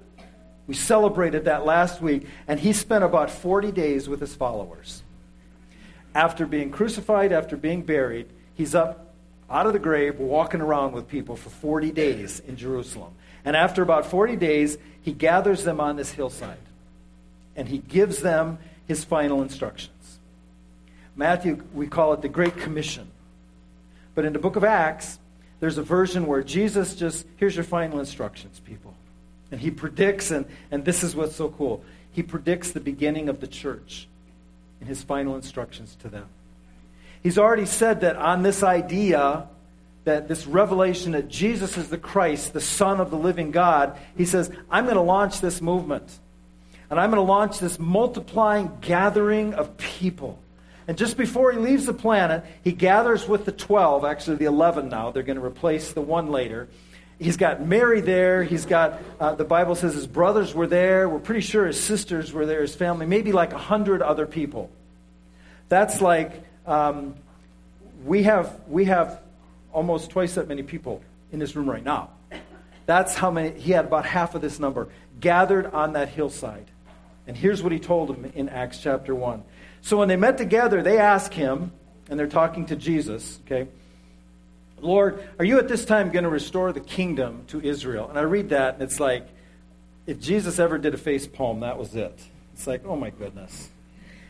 We 0.67 0.73
celebrated 0.73 1.45
that 1.45 1.65
last 1.65 2.01
week, 2.01 2.27
and 2.47 2.59
he 2.59 2.73
spent 2.73 3.03
about 3.03 3.31
40 3.31 3.71
days 3.71 4.09
with 4.09 4.19
his 4.19 4.35
followers. 4.35 5.03
After 6.13 6.45
being 6.45 6.71
crucified, 6.71 7.31
after 7.31 7.55
being 7.55 7.83
buried, 7.83 8.27
he's 8.53 8.75
up 8.75 9.06
out 9.49 9.65
of 9.65 9.73
the 9.73 9.79
grave, 9.79 10.19
walking 10.19 10.61
around 10.61 10.93
with 10.93 11.07
people 11.07 11.35
for 11.35 11.49
40 11.49 11.91
days 11.91 12.39
in 12.41 12.57
Jerusalem. 12.57 13.13
And 13.45 13.55
after 13.55 13.81
about 13.81 14.05
40 14.05 14.35
days, 14.35 14.77
he 15.01 15.13
gathers 15.13 15.63
them 15.63 15.79
on 15.79 15.95
this 15.95 16.11
hillside, 16.11 16.57
and 17.55 17.67
he 17.67 17.77
gives 17.77 18.21
them 18.21 18.57
his 18.87 19.03
final 19.03 19.41
instructions. 19.41 20.19
Matthew, 21.15 21.63
we 21.73 21.87
call 21.87 22.13
it 22.13 22.21
the 22.21 22.29
Great 22.29 22.57
Commission. 22.57 23.09
But 24.15 24.25
in 24.25 24.33
the 24.33 24.39
book 24.39 24.55
of 24.55 24.63
Acts, 24.63 25.19
there's 25.59 25.77
a 25.77 25.83
version 25.83 26.27
where 26.27 26.43
Jesus 26.43 26.95
just, 26.95 27.25
here's 27.37 27.55
your 27.55 27.63
final 27.63 27.99
instructions, 27.99 28.59
people. 28.59 28.93
And 29.51 29.59
he 29.59 29.71
predicts, 29.71 30.29
and, 30.31 30.45
and 30.71 30.83
this 30.85 31.03
is 31.03 31.15
what's 31.15 31.35
so 31.35 31.49
cool. 31.49 31.83
He 32.11 32.21
predicts 32.21 32.71
the 32.71 32.79
beginning 32.79 33.29
of 33.29 33.39
the 33.39 33.47
church 33.47 34.07
in 34.81 34.87
his 34.87 35.03
final 35.03 35.35
instructions 35.35 35.95
to 36.01 36.09
them. 36.09 36.27
He's 37.23 37.37
already 37.37 37.65
said 37.65 38.01
that 38.01 38.15
on 38.15 38.43
this 38.43 38.63
idea, 38.63 39.47
that 40.03 40.27
this 40.27 40.47
revelation 40.47 41.11
that 41.11 41.27
Jesus 41.27 41.77
is 41.77 41.89
the 41.89 41.97
Christ, 41.97 42.53
the 42.53 42.61
Son 42.61 43.01
of 43.01 43.11
the 43.11 43.17
living 43.17 43.51
God, 43.51 43.97
he 44.15 44.25
says, 44.25 44.49
I'm 44.69 44.85
going 44.85 44.95
to 44.95 45.01
launch 45.01 45.41
this 45.41 45.61
movement. 45.61 46.19
And 46.89 46.99
I'm 46.99 47.11
going 47.11 47.21
to 47.21 47.29
launch 47.29 47.59
this 47.59 47.77
multiplying 47.77 48.71
gathering 48.79 49.53
of 49.53 49.75
people. 49.77 50.39
And 50.87 50.97
just 50.97 51.17
before 51.17 51.51
he 51.51 51.57
leaves 51.57 51.85
the 51.85 51.93
planet, 51.93 52.45
he 52.63 52.71
gathers 52.71 53.27
with 53.27 53.43
the 53.43 53.51
12, 53.51 54.05
actually 54.05 54.37
the 54.37 54.45
11 54.45 54.87
now. 54.87 55.11
They're 55.11 55.23
going 55.23 55.39
to 55.39 55.45
replace 55.45 55.91
the 55.91 56.01
one 56.01 56.31
later. 56.31 56.69
He's 57.19 57.35
got 57.35 57.65
Mary 57.65 57.99
there. 57.99 58.43
He's 58.43 58.65
got, 58.65 59.01
uh, 59.19 59.35
the 59.35 59.43
Bible 59.43 59.75
says 59.75 59.95
his 59.95 60.07
brothers 60.07 60.53
were 60.53 60.67
there. 60.67 61.09
We're 61.09 61.19
pretty 61.19 61.41
sure 61.41 61.65
his 61.65 61.79
sisters 61.79 62.31
were 62.31 62.45
there, 62.45 62.61
his 62.61 62.75
family, 62.75 63.05
maybe 63.05 63.33
like 63.33 63.51
a 63.51 63.57
hundred 63.57 64.01
other 64.01 64.25
people. 64.25 64.69
That's 65.67 65.99
like, 65.99 66.31
um, 66.67 67.15
we, 68.05 68.23
have, 68.23 68.59
we 68.67 68.85
have 68.85 69.21
almost 69.73 70.11
twice 70.11 70.35
that 70.35 70.47
many 70.47 70.63
people 70.63 71.01
in 71.31 71.39
this 71.39 71.55
room 71.55 71.69
right 71.69 71.83
now. 71.83 72.09
That's 72.85 73.15
how 73.15 73.31
many, 73.31 73.57
he 73.59 73.71
had 73.71 73.85
about 73.85 74.05
half 74.05 74.35
of 74.35 74.41
this 74.41 74.59
number 74.59 74.87
gathered 75.19 75.67
on 75.67 75.93
that 75.93 76.09
hillside. 76.09 76.65
And 77.25 77.35
here's 77.35 77.61
what 77.61 77.71
he 77.71 77.79
told 77.79 78.09
them 78.09 78.31
in 78.33 78.47
Acts 78.49 78.79
chapter 78.79 79.13
1. 79.13 79.43
So 79.81 79.97
when 79.97 80.07
they 80.07 80.15
met 80.15 80.37
together, 80.37 80.81
they 80.81 80.97
asked 80.97 81.33
him, 81.33 81.71
and 82.09 82.17
they're 82.17 82.27
talking 82.27 82.65
to 82.67 82.75
Jesus, 82.75 83.39
okay? 83.45 83.67
Lord, 84.79 85.27
are 85.39 85.45
you 85.45 85.59
at 85.59 85.67
this 85.67 85.83
time 85.83 86.11
going 86.11 86.23
to 86.23 86.29
restore 86.29 86.71
the 86.71 86.79
kingdom 86.79 87.43
to 87.47 87.59
Israel? 87.59 88.07
And 88.09 88.17
I 88.17 88.21
read 88.21 88.49
that, 88.49 88.75
and 88.75 88.83
it's 88.83 88.99
like, 88.99 89.27
if 90.05 90.19
Jesus 90.21 90.59
ever 90.59 90.77
did 90.77 90.93
a 90.93 90.97
face 90.97 91.27
palm, 91.27 91.59
that 91.61 91.77
was 91.77 91.93
it. 91.95 92.17
It's 92.53 92.65
like, 92.65 92.85
oh 92.85 92.95
my 92.95 93.09
goodness. 93.09 93.69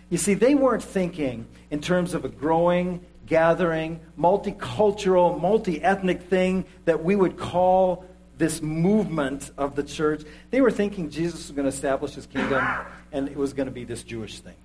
You 0.10 0.18
see, 0.18 0.34
they 0.34 0.56
weren't 0.56 0.84
thinking 0.84 1.48
in 1.70 1.82
terms 1.82 2.14
of 2.14 2.24
a 2.24 2.30
growing, 2.30 3.06
gathering, 3.26 4.00
multicultural, 4.18 5.40
multi 5.40 5.84
ethnic 5.84 6.24
thing 6.24 6.66
that 6.86 7.04
we 7.04 7.16
would 7.16 7.38
call 7.38 8.06
this 8.38 8.62
movement 8.62 9.52
of 9.58 9.76
the 9.76 9.84
church, 9.84 10.22
they 10.52 10.62
were 10.62 10.72
thinking 10.72 11.10
Jesus 11.10 11.48
was 11.48 11.56
going 11.56 11.70
to 11.70 11.76
establish 11.76 12.14
his 12.14 12.26
kingdom 12.26 12.66
and 13.12 13.28
it 13.28 13.36
was 13.36 13.54
going 13.54 13.66
to 13.66 13.72
be 13.72 13.84
this 13.84 14.04
Jewish 14.04 14.40
thing. 14.40 14.56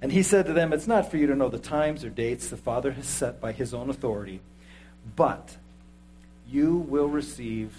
And 0.00 0.10
he 0.10 0.22
said 0.22 0.46
to 0.46 0.52
them, 0.52 0.72
It's 0.72 0.88
not 0.88 1.10
for 1.10 1.16
you 1.16 1.28
to 1.28 1.36
know 1.36 1.48
the 1.48 1.58
times 1.58 2.04
or 2.04 2.10
dates 2.10 2.48
the 2.48 2.56
Father 2.56 2.90
has 2.90 3.06
set 3.06 3.40
by 3.40 3.52
his 3.52 3.72
own 3.72 3.88
authority, 3.88 4.40
but 5.14 5.56
you 6.50 6.76
will 6.76 7.08
receive 7.08 7.72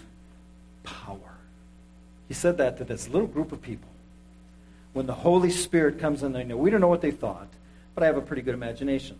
power. 0.83 1.17
He 2.29 2.33
said 2.33 2.57
that 2.57 2.77
to 2.77 2.85
this 2.85 3.09
little 3.09 3.27
group 3.27 3.51
of 3.51 3.61
people. 3.61 3.89
When 4.93 5.07
the 5.07 5.13
Holy 5.13 5.49
Spirit 5.49 5.99
comes 5.99 6.23
in, 6.23 6.31
they 6.31 6.43
know 6.43 6.55
we 6.55 6.69
don't 6.69 6.81
know 6.81 6.87
what 6.87 7.01
they 7.01 7.11
thought, 7.11 7.47
but 7.95 8.03
I 8.03 8.07
have 8.07 8.17
a 8.17 8.21
pretty 8.21 8.41
good 8.41 8.53
imagination. 8.53 9.17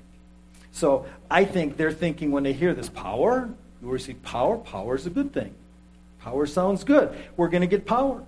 So 0.72 1.06
I 1.30 1.46
think 1.46 1.78
they're 1.78 1.92
thinking 1.92 2.32
when 2.32 2.44
they 2.44 2.54
hear 2.54 2.74
this 2.74 2.90
power, 2.90 3.50
you 3.82 3.90
receive 3.90 4.22
power. 4.24 4.58
Power 4.58 4.96
is 4.96 5.06
a 5.06 5.10
good 5.10 5.34
thing. 5.34 5.54
Power 6.20 6.46
sounds 6.46 6.84
good. 6.84 7.16
We're 7.36 7.50
going 7.50 7.62
to 7.62 7.68
get 7.68 7.86
power. 7.86 8.24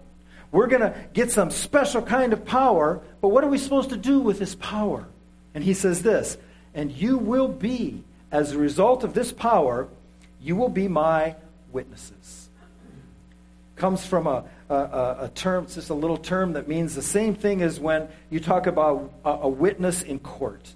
We're 0.51 0.67
going 0.67 0.81
to 0.81 0.95
get 1.13 1.31
some 1.31 1.51
special 1.51 2.01
kind 2.01 2.33
of 2.33 2.45
power, 2.45 3.01
but 3.21 3.29
what 3.29 3.43
are 3.43 3.49
we 3.49 3.57
supposed 3.57 3.89
to 3.89 3.97
do 3.97 4.19
with 4.19 4.39
this 4.39 4.55
power? 4.55 5.05
And 5.53 5.63
he 5.63 5.73
says 5.73 6.01
this, 6.01 6.37
and 6.73 6.91
you 6.91 7.17
will 7.17 7.47
be, 7.47 8.03
as 8.31 8.51
a 8.51 8.57
result 8.57 9.03
of 9.03 9.13
this 9.13 9.31
power, 9.31 9.87
you 10.41 10.55
will 10.55 10.69
be 10.69 10.87
my 10.87 11.35
witnesses. 11.71 12.44
Comes 13.75 14.05
from 14.05 14.25
a, 14.27 14.45
a, 14.69 14.75
a 14.75 15.31
term, 15.35 15.65
it's 15.65 15.75
just 15.75 15.89
a 15.89 15.93
little 15.93 16.17
term 16.17 16.53
that 16.53 16.67
means 16.67 16.95
the 16.95 17.01
same 17.01 17.35
thing 17.35 17.61
as 17.61 17.79
when 17.79 18.07
you 18.29 18.39
talk 18.39 18.67
about 18.67 19.11
a, 19.25 19.29
a 19.29 19.49
witness 19.49 20.01
in 20.01 20.19
court 20.19 20.73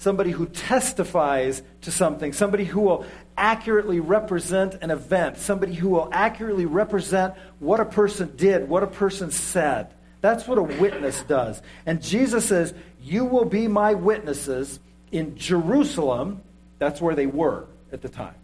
somebody 0.00 0.30
who 0.30 0.46
testifies 0.46 1.62
to 1.82 1.92
something, 1.92 2.32
somebody 2.32 2.64
who 2.64 2.80
will 2.80 3.04
accurately 3.36 4.00
represent 4.00 4.74
an 4.80 4.90
event, 4.90 5.36
somebody 5.36 5.74
who 5.74 5.90
will 5.90 6.08
accurately 6.10 6.64
represent 6.64 7.34
what 7.58 7.80
a 7.80 7.84
person 7.84 8.34
did, 8.36 8.66
what 8.68 8.82
a 8.82 8.86
person 8.86 9.30
said. 9.30 9.88
That's 10.22 10.48
what 10.48 10.56
a 10.56 10.62
witness 10.62 11.22
does. 11.24 11.60
And 11.84 12.02
Jesus 12.02 12.46
says, 12.46 12.74
You 13.02 13.26
will 13.26 13.44
be 13.44 13.68
my 13.68 13.92
witnesses 13.94 14.80
in 15.12 15.36
Jerusalem. 15.36 16.42
That's 16.78 17.00
where 17.00 17.14
they 17.14 17.26
were 17.26 17.66
at 17.92 18.00
the 18.00 18.08
time. 18.08 18.34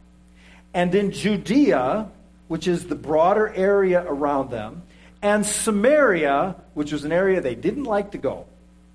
And 0.74 0.94
in 0.94 1.10
Judea, 1.10 2.10
which 2.48 2.68
is 2.68 2.86
the 2.86 2.94
broader 2.94 3.48
area 3.54 4.04
around 4.06 4.50
them, 4.50 4.82
and 5.22 5.44
Samaria, 5.44 6.56
which 6.74 6.92
was 6.92 7.04
an 7.04 7.12
area 7.12 7.40
they 7.40 7.54
didn't 7.54 7.84
like 7.84 8.12
to 8.12 8.18
go 8.18 8.46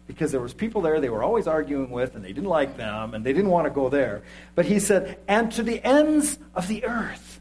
because 0.08 0.32
there 0.32 0.42
was 0.42 0.54
people 0.54 0.82
there 0.82 1.00
they 1.00 1.10
were 1.10 1.24
always 1.24 1.48
arguing 1.48 1.90
with 1.90 2.16
and 2.16 2.26
they 2.26 2.34
didn't 2.34 2.50
like 2.50 2.76
them 2.76 3.14
and 3.14 3.26
they 3.26 3.32
didn't 3.32 3.50
want 3.50 3.66
to 3.66 3.72
go 3.72 3.88
there 3.88 4.22
but 4.56 4.66
he 4.66 4.78
said 4.78 5.18
and 5.26 5.54
to 5.54 5.64
the 5.64 5.82
ends 5.86 6.38
of 6.54 6.68
the 6.68 6.84
earth 6.84 7.40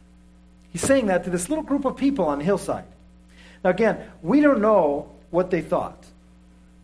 he's 0.71 0.81
saying 0.81 1.07
that 1.07 1.25
to 1.25 1.29
this 1.29 1.49
little 1.49 1.65
group 1.65 1.83
of 1.83 1.97
people 1.97 2.23
on 2.23 2.37
the 2.37 2.45
hillside 2.45 2.85
now 3.61 3.71
again 3.71 4.09
we 4.21 4.39
don't 4.39 4.61
know 4.61 5.11
what 5.31 5.49
they 5.49 5.61
thought. 5.61 6.05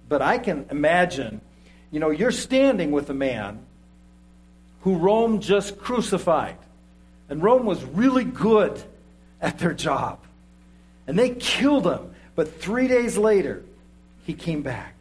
But 0.09 0.21
I 0.21 0.39
can 0.39 0.65
imagine, 0.71 1.41
you 1.91 1.99
know, 1.99 2.09
you're 2.09 2.31
standing 2.31 2.91
with 2.91 3.09
a 3.09 3.13
man 3.13 3.59
who 4.81 4.95
Rome 4.95 5.41
just 5.41 5.77
crucified. 5.77 6.57
And 7.29 7.43
Rome 7.43 7.65
was 7.65 7.83
really 7.83 8.23
good 8.23 8.81
at 9.41 9.59
their 9.59 9.73
job. 9.73 10.19
And 11.05 11.17
they 11.17 11.29
killed 11.31 11.85
him. 11.85 12.13
But 12.35 12.59
three 12.59 12.87
days 12.87 13.17
later, 13.17 13.63
he 14.25 14.33
came 14.33 14.61
back. 14.61 14.93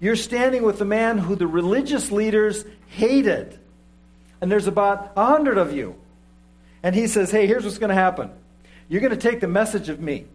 You're 0.00 0.16
standing 0.16 0.62
with 0.62 0.78
the 0.78 0.84
man 0.84 1.18
who 1.18 1.36
the 1.36 1.46
religious 1.46 2.10
leaders 2.10 2.64
hated. 2.88 3.58
And 4.40 4.50
there's 4.50 4.66
about 4.66 5.12
a 5.16 5.26
hundred 5.26 5.58
of 5.58 5.74
you. 5.74 5.94
And 6.82 6.94
he 6.94 7.06
says, 7.06 7.30
Hey, 7.30 7.46
here's 7.46 7.64
what's 7.64 7.78
going 7.78 7.88
to 7.88 7.94
happen. 7.94 8.30
You're 8.88 9.00
going 9.00 9.10
to 9.10 9.16
take 9.16 9.40
the 9.40 9.48
message 9.48 9.88
of 9.88 10.00
me. 10.00 10.26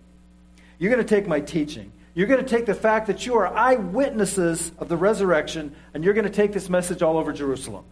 You're 0.80 0.92
going 0.92 1.06
to 1.06 1.16
take 1.16 1.28
my 1.28 1.40
teaching. 1.40 1.92
You're 2.16 2.28
going 2.28 2.44
to 2.44 2.50
take 2.50 2.66
the 2.66 2.74
fact 2.74 3.08
that 3.08 3.26
you 3.26 3.36
are 3.36 3.48
eyewitnesses 3.48 4.72
of 4.80 4.90
the 4.90 4.98
resurrection, 4.98 5.76
and 5.94 6.04
you're 6.04 6.14
going 6.14 6.26
to 6.26 6.32
take 6.32 6.52
this 6.52 6.70
message 6.70 7.02
all 7.02 7.18
over 7.18 7.32
Jerusalem. 7.32 7.86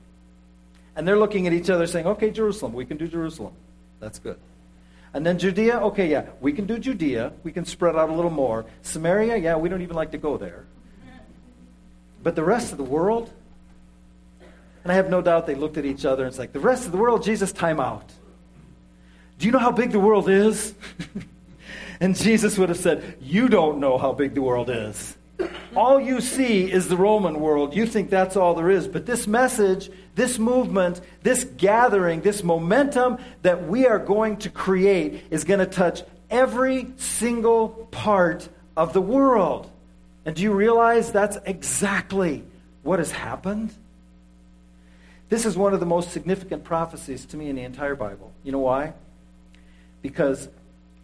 And 0.95 1.08
they're 1.08 1.19
looking 1.19 1.45
at 1.45 1.54
each 1.54 1.69
other 1.69 1.86
saying, 1.86 2.08
Okay, 2.08 2.32
Jerusalem, 2.32 2.73
we 2.73 2.86
can 2.86 2.97
do 2.97 3.08
Jerusalem. 3.08 3.54
That's 4.00 4.19
good. 4.19 4.39
And 5.17 5.25
then 5.25 5.39
Judea, 5.39 5.80
okay, 5.80 6.08
yeah, 6.08 6.27
we 6.41 6.53
can 6.53 6.67
do 6.67 6.77
Judea. 6.77 7.34
We 7.41 7.51
can 7.51 7.65
spread 7.65 7.95
out 7.95 8.10
a 8.10 8.13
little 8.13 8.30
more. 8.30 8.67
Samaria, 8.84 9.38
yeah, 9.38 9.56
we 9.56 9.67
don't 9.67 9.82
even 9.82 9.95
like 9.95 10.12
to 10.12 10.19
go 10.19 10.38
there. 10.38 10.67
But 12.21 12.36
the 12.36 12.43
rest 12.43 12.71
of 12.71 12.77
the 12.77 12.84
world, 12.84 13.34
and 14.84 14.91
I 14.91 14.93
have 14.93 15.10
no 15.10 15.23
doubt 15.23 15.47
they 15.47 15.56
looked 15.56 15.77
at 15.77 15.86
each 15.86 16.06
other 16.06 16.21
and 16.21 16.30
it's 16.30 16.38
like, 16.38 16.53
the 16.53 16.60
rest 16.60 16.86
of 16.86 16.91
the 16.91 16.99
world, 16.99 17.23
Jesus, 17.23 17.51
time 17.51 17.80
out. 17.80 18.12
Do 19.39 19.47
you 19.47 19.51
know 19.51 19.58
how 19.58 19.71
big 19.71 19.91
the 19.91 19.99
world 19.99 20.30
is? 20.30 20.75
and 21.99 22.15
Jesus 22.15 22.56
would 22.60 22.69
have 22.69 22.77
said, 22.77 23.17
You 23.19 23.49
don't 23.49 23.80
know 23.80 23.97
how 23.97 24.13
big 24.13 24.36
the 24.36 24.43
world 24.43 24.69
is. 24.69 25.16
All 25.77 25.99
you 25.99 26.21
see 26.21 26.71
is 26.71 26.87
the 26.87 26.97
Roman 26.97 27.39
world. 27.39 27.75
You 27.75 27.85
think 27.85 28.09
that's 28.09 28.35
all 28.35 28.55
there 28.55 28.71
is. 28.71 28.87
But 28.87 29.05
this 29.05 29.27
message, 29.27 29.91
this 30.15 30.39
movement, 30.39 31.01
this 31.21 31.43
gathering, 31.43 32.21
this 32.21 32.43
momentum 32.43 33.19
that 33.43 33.67
we 33.67 33.85
are 33.85 33.99
going 33.99 34.37
to 34.37 34.49
create 34.49 35.25
is 35.29 35.43
going 35.43 35.59
to 35.59 35.67
touch 35.67 36.01
every 36.31 36.87
single 36.97 37.69
part 37.91 38.49
of 38.75 38.93
the 38.93 39.01
world. 39.01 39.69
And 40.25 40.35
do 40.35 40.41
you 40.41 40.51
realize 40.51 41.11
that's 41.11 41.37
exactly 41.45 42.43
what 42.81 42.97
has 42.97 43.11
happened? 43.11 43.71
This 45.29 45.45
is 45.45 45.55
one 45.55 45.75
of 45.75 45.79
the 45.79 45.85
most 45.85 46.09
significant 46.09 46.63
prophecies 46.63 47.23
to 47.27 47.37
me 47.37 47.49
in 47.49 47.55
the 47.55 47.61
entire 47.61 47.93
Bible. 47.93 48.31
You 48.43 48.51
know 48.51 48.59
why? 48.61 48.93
Because 50.01 50.49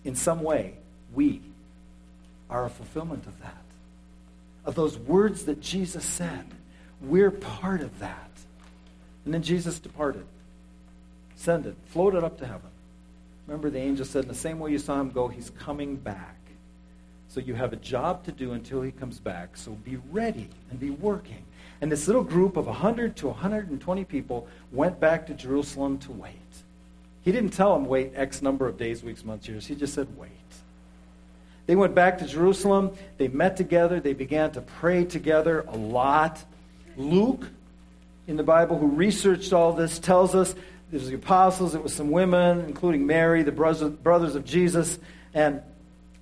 in 0.04 0.16
some 0.16 0.42
way, 0.42 0.74
we 1.14 1.42
are 2.50 2.66
a 2.66 2.72
fulfillment 2.72 3.28
of 3.28 3.40
that. 3.42 3.63
Of 4.66 4.76
those 4.76 4.98
words 4.98 5.46
that 5.46 5.62
Jesus 5.62 6.06
said. 6.06 6.46
We're 7.02 7.32
part 7.32 7.82
of 7.82 8.00
that. 8.00 8.30
And 9.26 9.34
then 9.34 9.44
Jesus 9.44 9.80
departed, 9.80 10.26
ascended, 11.36 11.76
floated 11.88 12.24
up 12.24 12.38
to 12.40 12.46
heaven. 12.46 12.70
Remember, 13.48 13.70
the 13.70 13.80
angel 13.80 14.06
said, 14.06 14.24
in 14.24 14.30
the 14.30 14.36
same 14.36 14.60
way 14.60 14.72
you 14.72 14.80
saw 14.80 15.00
him 15.00 15.12
go, 15.12 15.28
he's 15.28 15.50
coming 15.52 15.96
back. 15.96 16.36
So 17.28 17.40
you 17.40 17.56
have 17.56 17.74
a 17.74 17.78
job 17.78 18.24
to 18.26 18.32
do 18.32 18.54
until 18.54 18.82
he 18.82 18.92
comes 18.92 19.20
back. 19.20 19.58
So 19.58 19.72
be 19.72 19.98
ready 20.12 20.48
and 20.70 20.80
be 20.80 20.92
working. 20.92 21.44
And 21.82 21.92
this 21.92 22.08
little 22.08 22.24
group 22.24 22.58
of 22.58 22.68
100 22.68 23.16
to 23.18 23.28
120 23.28 24.06
people 24.06 24.48
went 24.72 25.00
back 25.00 25.26
to 25.28 25.34
Jerusalem 25.34 25.98
to 26.00 26.12
wait. 26.12 26.34
He 27.24 27.32
didn't 27.32 27.52
tell 27.52 27.74
them 27.74 27.86
wait 27.86 28.12
X 28.16 28.42
number 28.42 28.68
of 28.68 28.78
days, 28.78 29.04
weeks, 29.04 29.26
months, 29.26 29.48
years. 29.48 29.66
He 29.66 29.76
just 29.76 29.94
said 29.94 30.08
wait. 30.18 30.30
They 31.66 31.76
went 31.76 31.96
back 31.96 32.18
to 32.20 32.26
Jerusalem. 32.26 32.92
They 33.18 33.28
met 33.30 33.58
together. 33.58 34.00
They 34.00 34.14
began 34.14 34.52
to 34.52 34.62
pray 34.62 35.06
together 35.06 35.66
a 35.68 35.78
lot. 35.78 36.44
Luke, 36.98 37.48
in 38.28 38.38
the 38.38 38.44
Bible, 38.44 38.78
who 38.78 38.88
researched 38.88 39.54
all 39.54 39.74
this, 39.74 40.00
tells 40.00 40.36
us 40.36 40.54
it 40.92 40.98
was 40.98 41.10
the 41.10 41.16
apostles, 41.16 41.74
it 41.74 41.82
was 41.82 41.94
some 41.94 42.12
women, 42.12 42.66
including 42.66 43.08
Mary, 43.08 43.42
the 43.42 43.52
brothers 43.52 44.36
of 44.36 44.46
Jesus. 44.46 45.00
And 45.34 45.62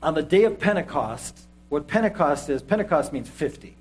on 0.01 0.13
the 0.13 0.23
day 0.23 0.45
of 0.45 0.59
Pentecost, 0.59 1.37
what 1.67 1.87
Pentecost 1.87 2.49
is, 2.49 2.61
Pentecost 2.61 3.11
means 3.11 3.27
50. 3.27 3.75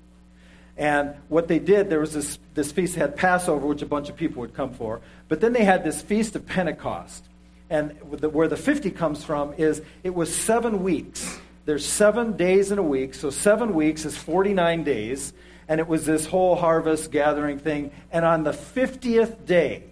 And 0.77 1.15
what 1.29 1.47
they 1.47 1.59
did, 1.59 1.89
there 1.89 1.99
was 1.99 2.13
this, 2.13 2.39
this 2.55 2.71
feast, 2.71 2.95
had 2.95 3.15
Passover, 3.15 3.67
which 3.67 3.81
a 3.81 3.85
bunch 3.85 4.09
of 4.09 4.15
people 4.15 4.41
would 4.41 4.53
come 4.53 4.73
for. 4.73 5.01
But 5.27 5.39
then 5.41 5.53
they 5.53 5.63
had 5.63 5.83
this 5.83 6.01
feast 6.01 6.35
of 6.35 6.45
Pentecost. 6.45 7.23
And 7.69 7.91
where 8.01 8.47
the 8.49 8.57
50 8.57 8.91
comes 8.91 9.23
from 9.23 9.53
is 9.53 9.81
it 10.03 10.13
was 10.13 10.33
seven 10.35 10.83
weeks. 10.83 11.39
There's 11.65 11.85
seven 11.85 12.37
days 12.37 12.71
in 12.71 12.79
a 12.79 12.83
week, 12.83 13.13
so 13.13 13.29
seven 13.29 13.73
weeks 13.73 14.05
is 14.05 14.17
49 14.17 14.83
days. 14.83 15.33
And 15.67 15.79
it 15.79 15.87
was 15.87 16.05
this 16.05 16.25
whole 16.25 16.55
harvest 16.55 17.11
gathering 17.11 17.59
thing. 17.59 17.91
And 18.11 18.25
on 18.25 18.43
the 18.43 18.51
50th 18.51 19.45
day, 19.45 19.83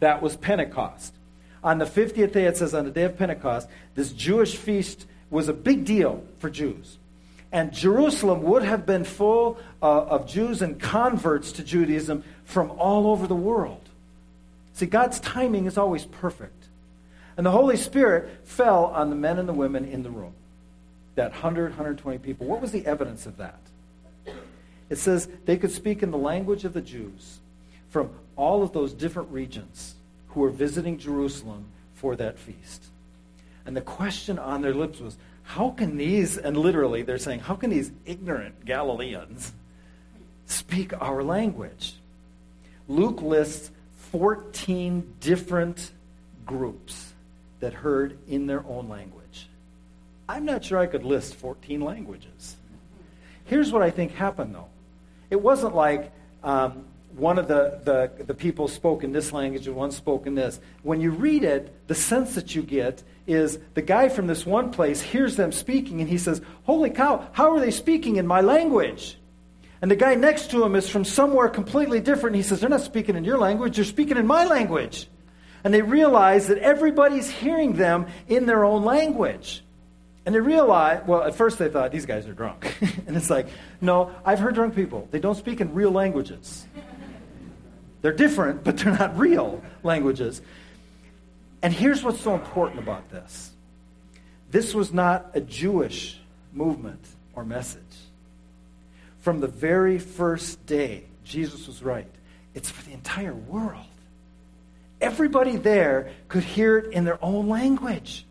that 0.00 0.22
was 0.22 0.36
Pentecost. 0.36 1.12
On 1.62 1.78
the 1.78 1.84
50th 1.84 2.32
day, 2.32 2.44
it 2.44 2.56
says 2.56 2.74
on 2.74 2.84
the 2.84 2.90
day 2.90 3.02
of 3.02 3.18
Pentecost, 3.18 3.68
this 3.94 4.12
Jewish 4.12 4.56
feast 4.56 5.06
was 5.30 5.48
a 5.48 5.52
big 5.52 5.84
deal 5.84 6.22
for 6.38 6.48
Jews. 6.48 6.98
And 7.52 7.72
Jerusalem 7.72 8.42
would 8.44 8.62
have 8.62 8.86
been 8.86 9.04
full 9.04 9.58
uh, 9.82 10.04
of 10.04 10.26
Jews 10.26 10.62
and 10.62 10.80
converts 10.80 11.52
to 11.52 11.64
Judaism 11.64 12.24
from 12.44 12.70
all 12.72 13.08
over 13.08 13.26
the 13.26 13.36
world. 13.36 13.80
See, 14.74 14.86
God's 14.86 15.20
timing 15.20 15.66
is 15.66 15.78
always 15.78 16.04
perfect. 16.04 16.64
And 17.36 17.44
the 17.44 17.50
Holy 17.50 17.76
Spirit 17.76 18.30
fell 18.44 18.86
on 18.86 19.10
the 19.10 19.16
men 19.16 19.38
and 19.38 19.48
the 19.48 19.52
women 19.52 19.84
in 19.84 20.02
the 20.02 20.10
room. 20.10 20.34
That 21.16 21.32
100, 21.32 21.70
120 21.70 22.18
people. 22.18 22.46
What 22.46 22.60
was 22.60 22.72
the 22.72 22.86
evidence 22.86 23.26
of 23.26 23.36
that? 23.38 23.58
It 24.88 24.98
says 24.98 25.28
they 25.44 25.56
could 25.56 25.72
speak 25.72 26.02
in 26.02 26.10
the 26.10 26.18
language 26.18 26.64
of 26.64 26.72
the 26.72 26.80
Jews 26.80 27.40
from 27.90 28.10
all 28.36 28.62
of 28.62 28.72
those 28.72 28.92
different 28.92 29.30
regions 29.30 29.94
who 30.28 30.40
were 30.40 30.50
visiting 30.50 30.98
Jerusalem 30.98 31.64
for 31.94 32.14
that 32.16 32.38
feast. 32.38 32.84
And 33.64 33.76
the 33.76 33.80
question 33.80 34.38
on 34.38 34.62
their 34.62 34.74
lips 34.74 35.00
was, 35.00 35.16
how 35.42 35.70
can 35.70 35.96
these, 35.96 36.36
and 36.36 36.56
literally 36.56 37.02
they're 37.02 37.18
saying, 37.18 37.40
how 37.40 37.54
can 37.54 37.70
these 37.70 37.90
ignorant 38.04 38.64
Galileans 38.64 39.52
speak 40.46 40.92
our 41.00 41.22
language? 41.22 41.94
Luke 42.88 43.22
lists 43.22 43.70
14 44.12 45.14
different 45.20 45.90
groups 46.44 47.12
that 47.60 47.72
heard 47.72 48.18
in 48.28 48.46
their 48.46 48.64
own 48.68 48.88
language. 48.88 49.25
I'm 50.28 50.44
not 50.44 50.64
sure 50.64 50.78
I 50.78 50.86
could 50.86 51.04
list 51.04 51.36
14 51.36 51.80
languages. 51.80 52.56
Here's 53.44 53.72
what 53.72 53.82
I 53.82 53.90
think 53.90 54.12
happened, 54.12 54.54
though. 54.54 54.68
It 55.30 55.40
wasn't 55.40 55.74
like 55.74 56.12
um, 56.42 56.84
one 57.16 57.38
of 57.38 57.48
the, 57.48 57.80
the, 57.84 58.24
the 58.24 58.34
people 58.34 58.68
spoke 58.68 59.04
in 59.04 59.12
this 59.12 59.32
language 59.32 59.66
and 59.66 59.76
one 59.76 59.90
spoke 59.90 60.26
in 60.26 60.34
this. 60.34 60.60
When 60.82 61.00
you 61.00 61.10
read 61.10 61.44
it, 61.44 61.86
the 61.86 61.94
sense 61.94 62.34
that 62.34 62.54
you 62.54 62.62
get 62.62 63.02
is 63.26 63.58
the 63.74 63.82
guy 63.82 64.08
from 64.08 64.26
this 64.26 64.44
one 64.44 64.70
place 64.70 65.00
hears 65.00 65.36
them 65.36 65.52
speaking 65.52 66.00
and 66.00 66.08
he 66.08 66.18
says, 66.18 66.40
Holy 66.64 66.90
cow, 66.90 67.28
how 67.32 67.52
are 67.52 67.60
they 67.60 67.70
speaking 67.70 68.16
in 68.16 68.26
my 68.26 68.40
language? 68.40 69.18
And 69.80 69.90
the 69.90 69.96
guy 69.96 70.14
next 70.14 70.50
to 70.50 70.64
him 70.64 70.74
is 70.74 70.88
from 70.88 71.04
somewhere 71.04 71.48
completely 71.48 72.00
different. 72.00 72.36
He 72.36 72.42
says, 72.42 72.60
They're 72.60 72.70
not 72.70 72.80
speaking 72.80 73.16
in 73.16 73.24
your 73.24 73.38
language, 73.38 73.76
they're 73.76 73.84
speaking 73.84 74.16
in 74.16 74.26
my 74.26 74.44
language. 74.44 75.08
And 75.64 75.72
they 75.74 75.82
realize 75.82 76.48
that 76.48 76.58
everybody's 76.58 77.28
hearing 77.28 77.72
them 77.72 78.06
in 78.28 78.46
their 78.46 78.64
own 78.64 78.84
language. 78.84 79.64
And 80.26 80.34
they 80.34 80.40
realize, 80.40 81.06
well, 81.06 81.22
at 81.22 81.36
first 81.36 81.58
they 81.58 81.68
thought, 81.68 81.92
these 81.92 82.04
guys 82.04 82.26
are 82.26 82.32
drunk. 82.32 82.76
and 83.06 83.16
it's 83.16 83.30
like, 83.30 83.46
no, 83.80 84.10
I've 84.24 84.40
heard 84.40 84.56
drunk 84.56 84.74
people. 84.74 85.06
They 85.12 85.20
don't 85.20 85.36
speak 85.36 85.60
in 85.60 85.72
real 85.72 85.92
languages. 85.92 86.66
They're 88.02 88.12
different, 88.12 88.64
but 88.64 88.76
they're 88.76 88.92
not 88.92 89.16
real 89.16 89.62
languages. 89.84 90.42
And 91.62 91.72
here's 91.72 92.02
what's 92.02 92.20
so 92.20 92.34
important 92.34 92.80
about 92.80 93.08
this 93.10 93.52
this 94.50 94.74
was 94.74 94.92
not 94.92 95.30
a 95.34 95.40
Jewish 95.40 96.18
movement 96.52 97.04
or 97.34 97.44
message. 97.44 97.82
From 99.20 99.40
the 99.40 99.48
very 99.48 99.98
first 99.98 100.64
day, 100.66 101.04
Jesus 101.24 101.66
was 101.66 101.82
right. 101.82 102.06
It's 102.54 102.70
for 102.70 102.84
the 102.84 102.92
entire 102.92 103.34
world. 103.34 103.86
Everybody 105.00 105.56
there 105.56 106.12
could 106.28 106.44
hear 106.44 106.78
it 106.78 106.92
in 106.92 107.04
their 107.04 107.22
own 107.22 107.48
language. 107.48 108.24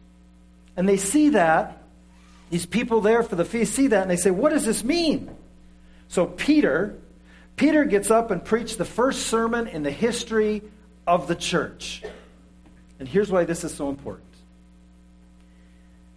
And 0.75 0.89
they 0.89 0.97
see 0.97 1.29
that. 1.29 1.81
These 2.49 2.65
people 2.65 3.01
there 3.01 3.23
for 3.23 3.36
the 3.36 3.45
feast 3.45 3.73
see 3.73 3.88
that 3.88 4.01
and 4.01 4.12
they 4.12 4.17
say, 4.17 4.31
What 4.31 4.51
does 4.51 4.65
this 4.65 4.84
mean? 4.84 5.36
So 6.08 6.25
Peter, 6.25 6.97
Peter 7.55 7.86
gets 7.86 8.12
up 8.12 8.31
and 8.31 8.43
preached 8.43 8.77
the 8.77 8.86
first 8.86 9.27
sermon 9.27 9.67
in 9.67 9.84
the 9.84 9.91
history 9.91 10.62
of 11.08 11.27
the 11.27 11.36
church. 11.36 12.03
And 12.99 13.08
here's 13.08 13.31
why 13.31 13.45
this 13.45 13.63
is 13.63 13.73
so 13.73 13.89
important. 13.89 14.25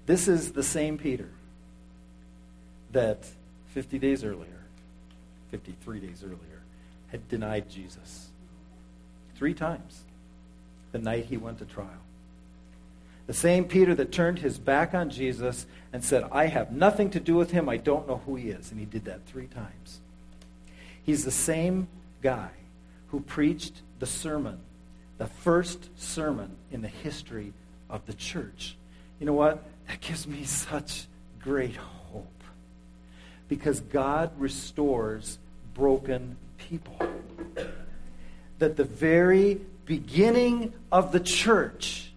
This 0.07 0.29
is 0.29 0.53
the 0.53 0.62
same 0.62 0.97
Peter 0.99 1.29
that 2.93 3.27
50 3.75 3.99
days 3.99 4.25
earlier, 4.25 4.64
53 5.51 6.01
days 6.01 6.23
earlier, 6.25 6.62
had 7.09 7.29
denied 7.29 7.69
Jesus. 7.69 8.29
Three 9.37 9.55
times 9.55 10.05
the 10.93 10.99
night 10.99 11.27
he 11.27 11.37
went 11.37 11.59
to 11.59 11.64
trial. 11.64 11.88
The 13.29 13.35
same 13.35 13.67
Peter 13.67 13.95
that 13.95 14.11
turned 14.11 14.38
his 14.38 14.59
back 14.59 14.95
on 14.95 15.11
Jesus 15.11 15.67
and 15.93 16.03
said, 16.03 16.25
I 16.33 16.47
have 16.47 16.73
nothing 16.73 17.11
to 17.11 17.21
do 17.21 17.35
with 17.35 17.51
him. 17.51 17.69
I 17.69 17.77
don't 17.77 18.09
know 18.09 18.23
who 18.25 18.37
he 18.37 18.49
is. 18.49 18.71
And 18.71 18.81
he 18.81 18.87
did 18.87 19.05
that 19.05 19.27
three 19.27 19.47
times. 19.47 20.01
He's 21.05 21.27
the 21.27 21.31
same 21.31 21.88
guy 22.23 22.49
who 23.09 23.21
preached 23.21 23.83
the 23.99 24.07
sermon, 24.07 24.59
the 25.19 25.27
first 25.27 25.91
sermon 26.01 26.57
in 26.73 26.81
the 26.81 26.88
history 26.88 27.53
of 27.91 28.07
the 28.07 28.14
church. 28.14 28.77
You 29.21 29.27
know 29.27 29.35
what? 29.35 29.62
That 29.88 30.01
gives 30.01 30.27
me 30.27 30.45
such 30.45 31.07
great 31.38 31.77
hope. 31.77 32.43
Because 33.47 33.81
God 33.81 34.31
restores 34.38 35.38
broken 35.75 36.38
people. 36.57 36.99
That 38.59 38.77
the 38.77 38.85
very 38.85 39.61
beginning 39.85 40.73
of 40.91 41.12
the 41.12 41.21
church, 41.21 42.08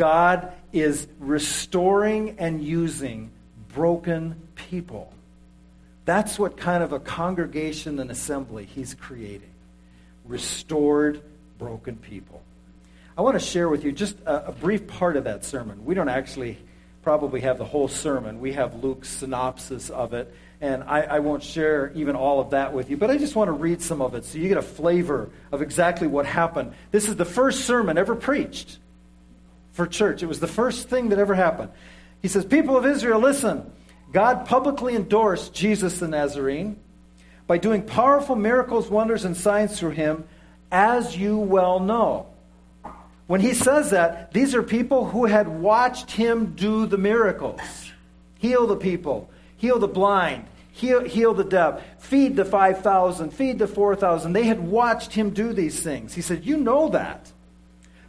God 0.00 0.54
is 0.72 1.06
restoring 1.18 2.36
and 2.38 2.64
using 2.64 3.30
broken 3.74 4.34
people. 4.54 5.12
That's 6.06 6.38
what 6.38 6.56
kind 6.56 6.82
of 6.82 6.94
a 6.94 6.98
congregation 6.98 7.98
and 7.98 8.10
assembly 8.10 8.64
he's 8.64 8.94
creating. 8.94 9.50
Restored, 10.24 11.20
broken 11.58 11.96
people. 11.96 12.40
I 13.18 13.20
want 13.20 13.38
to 13.38 13.44
share 13.44 13.68
with 13.68 13.84
you 13.84 13.92
just 13.92 14.18
a, 14.24 14.46
a, 14.46 14.52
brief 14.52 14.86
part 14.86 15.18
of 15.18 15.24
that 15.24 15.44
sermon. 15.44 15.84
We 15.84 15.94
don't 15.94 16.08
actually 16.08 16.56
probably 17.02 17.42
have 17.42 17.58
the 17.58 17.66
whole 17.66 17.88
sermon, 17.88 18.40
we 18.40 18.54
have 18.54 18.82
Luke's 18.82 19.10
synopsis 19.10 19.90
of 19.90 20.14
it. 20.14 20.34
And 20.62 20.82
I, 20.84 21.02
I 21.02 21.18
won't 21.18 21.42
share 21.42 21.92
even 21.94 22.16
all 22.16 22.40
of 22.40 22.50
that 22.50 22.72
with 22.72 22.88
you, 22.88 22.96
but 22.96 23.10
I 23.10 23.18
just 23.18 23.36
want 23.36 23.48
to 23.48 23.52
read 23.52 23.82
some 23.82 24.00
of 24.00 24.14
it 24.14 24.24
so 24.24 24.38
you 24.38 24.48
get 24.48 24.56
a 24.56 24.62
flavor 24.62 25.28
of 25.52 25.60
exactly 25.60 26.06
what 26.06 26.24
happened. 26.24 26.72
This 26.90 27.06
is 27.06 27.16
the 27.16 27.26
first 27.26 27.66
sermon 27.66 27.98
ever 27.98 28.14
preached 28.14 28.78
for 29.72 29.86
church. 29.86 30.22
It 30.22 30.26
was 30.26 30.40
the 30.40 30.46
first 30.46 30.88
thing 30.88 31.10
that 31.10 31.18
ever 31.18 31.34
happened. 31.34 31.70
He 32.22 32.28
says, 32.28 32.44
People 32.44 32.76
of 32.76 32.86
Israel, 32.86 33.20
listen. 33.20 33.70
God 34.12 34.46
publicly 34.46 34.96
endorsed 34.96 35.54
Jesus 35.54 36.00
the 36.00 36.08
Nazarene 36.08 36.76
by 37.46 37.58
doing 37.58 37.82
powerful 37.82 38.34
miracles, 38.34 38.88
wonders, 38.88 39.24
and 39.24 39.36
signs 39.36 39.78
through 39.78 39.90
him, 39.90 40.24
as 40.72 41.16
you 41.16 41.38
well 41.38 41.78
know. 41.78 42.26
When 43.28 43.40
he 43.40 43.54
says 43.54 43.90
that, 43.90 44.32
these 44.32 44.56
are 44.56 44.62
people 44.62 45.06
who 45.06 45.26
had 45.26 45.46
watched 45.46 46.10
him 46.10 46.54
do 46.56 46.86
the 46.86 46.98
miracles 46.98 47.60
heal 48.38 48.66
the 48.66 48.76
people, 48.76 49.28
heal 49.58 49.78
the 49.78 49.86
blind, 49.86 50.46
heal, 50.72 51.04
heal 51.04 51.34
the 51.34 51.44
deaf, 51.44 51.82
feed 51.98 52.36
the 52.36 52.44
5,000, 52.44 53.30
feed 53.30 53.58
the 53.58 53.68
4,000. 53.68 54.32
They 54.32 54.44
had 54.44 54.60
watched 54.60 55.12
him 55.12 55.30
do 55.30 55.52
these 55.52 55.82
things. 55.82 56.14
He 56.14 56.22
said, 56.22 56.44
You 56.44 56.56
know 56.56 56.88
that. 56.88 57.30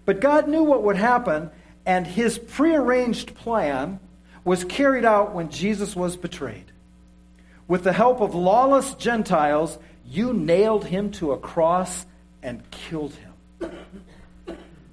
But 0.06 0.20
God 0.20 0.48
knew 0.48 0.64
what 0.64 0.84
would 0.84 0.96
happen, 0.96 1.52
and 1.86 2.06
his 2.06 2.38
prearranged 2.38 3.36
plan 3.36 4.00
was 4.44 4.64
carried 4.64 5.06
out 5.06 5.34
when 5.34 5.50
Jesus 5.50 5.96
was 5.96 6.18
betrayed. 6.18 6.72
With 7.68 7.84
the 7.84 7.94
help 7.94 8.22
of 8.22 8.36
lawless 8.36 8.96
Gentiles, 8.96 9.78
you 10.06 10.34
nailed 10.34 10.86
him 10.86 11.12
to 11.12 11.32
a 11.32 11.38
cross 11.38 12.06
and 12.42 12.70
killed 12.72 13.14
him. 13.14 13.72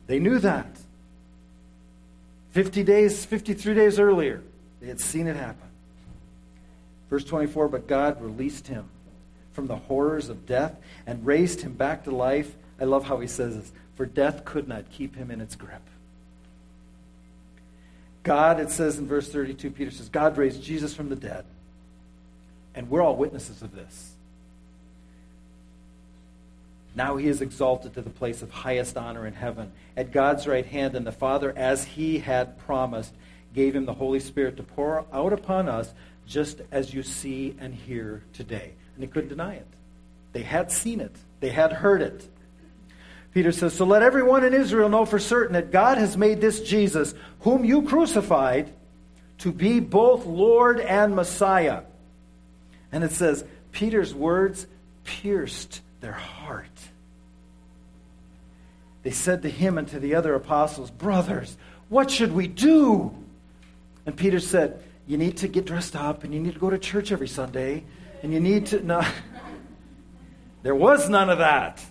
They 0.06 0.18
knew 0.18 0.38
that. 0.38 0.66
50 2.50 2.82
days, 2.82 3.24
53 3.24 3.74
days 3.74 3.98
earlier, 3.98 4.42
they 4.80 4.88
had 4.88 5.00
seen 5.00 5.26
it 5.26 5.36
happen. 5.36 5.68
Verse 7.10 7.24
24 7.24 7.68
But 7.68 7.86
God 7.86 8.20
released 8.22 8.66
him 8.68 8.88
from 9.52 9.66
the 9.66 9.76
horrors 9.76 10.28
of 10.28 10.46
death 10.46 10.76
and 11.06 11.26
raised 11.26 11.60
him 11.60 11.72
back 11.72 12.04
to 12.04 12.10
life. 12.10 12.54
I 12.80 12.84
love 12.84 13.04
how 13.04 13.18
he 13.18 13.26
says 13.26 13.56
this 13.56 13.72
for 13.98 14.06
death 14.06 14.44
could 14.44 14.68
not 14.68 14.88
keep 14.92 15.16
him 15.16 15.28
in 15.28 15.40
its 15.40 15.56
grip. 15.56 15.82
God, 18.22 18.60
it 18.60 18.70
says 18.70 18.96
in 18.96 19.08
verse 19.08 19.28
32, 19.28 19.72
Peter 19.72 19.90
says, 19.90 20.08
God 20.08 20.38
raised 20.38 20.62
Jesus 20.62 20.94
from 20.94 21.08
the 21.08 21.16
dead. 21.16 21.44
And 22.76 22.88
we're 22.88 23.02
all 23.02 23.16
witnesses 23.16 23.60
of 23.60 23.74
this. 23.74 24.12
Now 26.94 27.16
he 27.16 27.26
is 27.26 27.40
exalted 27.40 27.94
to 27.94 28.02
the 28.02 28.08
place 28.08 28.40
of 28.40 28.52
highest 28.52 28.96
honor 28.96 29.26
in 29.26 29.34
heaven 29.34 29.72
at 29.96 30.12
God's 30.12 30.46
right 30.46 30.66
hand, 30.66 30.94
and 30.94 31.04
the 31.04 31.10
Father, 31.10 31.52
as 31.56 31.84
he 31.84 32.20
had 32.20 32.56
promised, 32.56 33.12
gave 33.52 33.74
him 33.74 33.84
the 33.84 33.94
Holy 33.94 34.20
Spirit 34.20 34.58
to 34.58 34.62
pour 34.62 35.06
out 35.12 35.32
upon 35.32 35.68
us, 35.68 35.92
just 36.24 36.60
as 36.70 36.94
you 36.94 37.02
see 37.02 37.56
and 37.58 37.74
hear 37.74 38.22
today. 38.32 38.74
And 38.94 39.02
they 39.02 39.08
couldn't 39.08 39.30
deny 39.30 39.54
it. 39.54 39.66
They 40.34 40.42
had 40.42 40.70
seen 40.70 41.00
it, 41.00 41.16
they 41.40 41.50
had 41.50 41.72
heard 41.72 42.00
it. 42.00 42.28
Peter 43.32 43.52
says, 43.52 43.74
So 43.74 43.84
let 43.84 44.02
everyone 44.02 44.44
in 44.44 44.54
Israel 44.54 44.88
know 44.88 45.04
for 45.04 45.18
certain 45.18 45.54
that 45.54 45.70
God 45.70 45.98
has 45.98 46.16
made 46.16 46.40
this 46.40 46.60
Jesus, 46.60 47.14
whom 47.40 47.64
you 47.64 47.82
crucified, 47.82 48.72
to 49.38 49.52
be 49.52 49.80
both 49.80 50.26
Lord 50.26 50.80
and 50.80 51.14
Messiah. 51.14 51.82
And 52.90 53.04
it 53.04 53.12
says, 53.12 53.44
Peter's 53.72 54.14
words 54.14 54.66
pierced 55.04 55.80
their 56.00 56.12
heart. 56.12 56.66
They 59.02 59.10
said 59.10 59.42
to 59.42 59.50
him 59.50 59.78
and 59.78 59.88
to 59.88 60.00
the 60.00 60.14
other 60.14 60.34
apostles, 60.34 60.90
Brothers, 60.90 61.56
what 61.88 62.10
should 62.10 62.32
we 62.32 62.46
do? 62.46 63.14
And 64.04 64.16
Peter 64.16 64.40
said, 64.40 64.82
You 65.06 65.16
need 65.16 65.38
to 65.38 65.48
get 65.48 65.64
dressed 65.64 65.94
up 65.94 66.24
and 66.24 66.34
you 66.34 66.40
need 66.40 66.54
to 66.54 66.60
go 66.60 66.70
to 66.70 66.78
church 66.78 67.12
every 67.12 67.28
Sunday 67.28 67.84
and 68.22 68.32
you 68.32 68.40
need 68.40 68.66
to. 68.66 68.84
No. 68.84 69.06
there 70.62 70.74
was 70.74 71.08
none 71.08 71.30
of 71.30 71.38
that. 71.38 71.84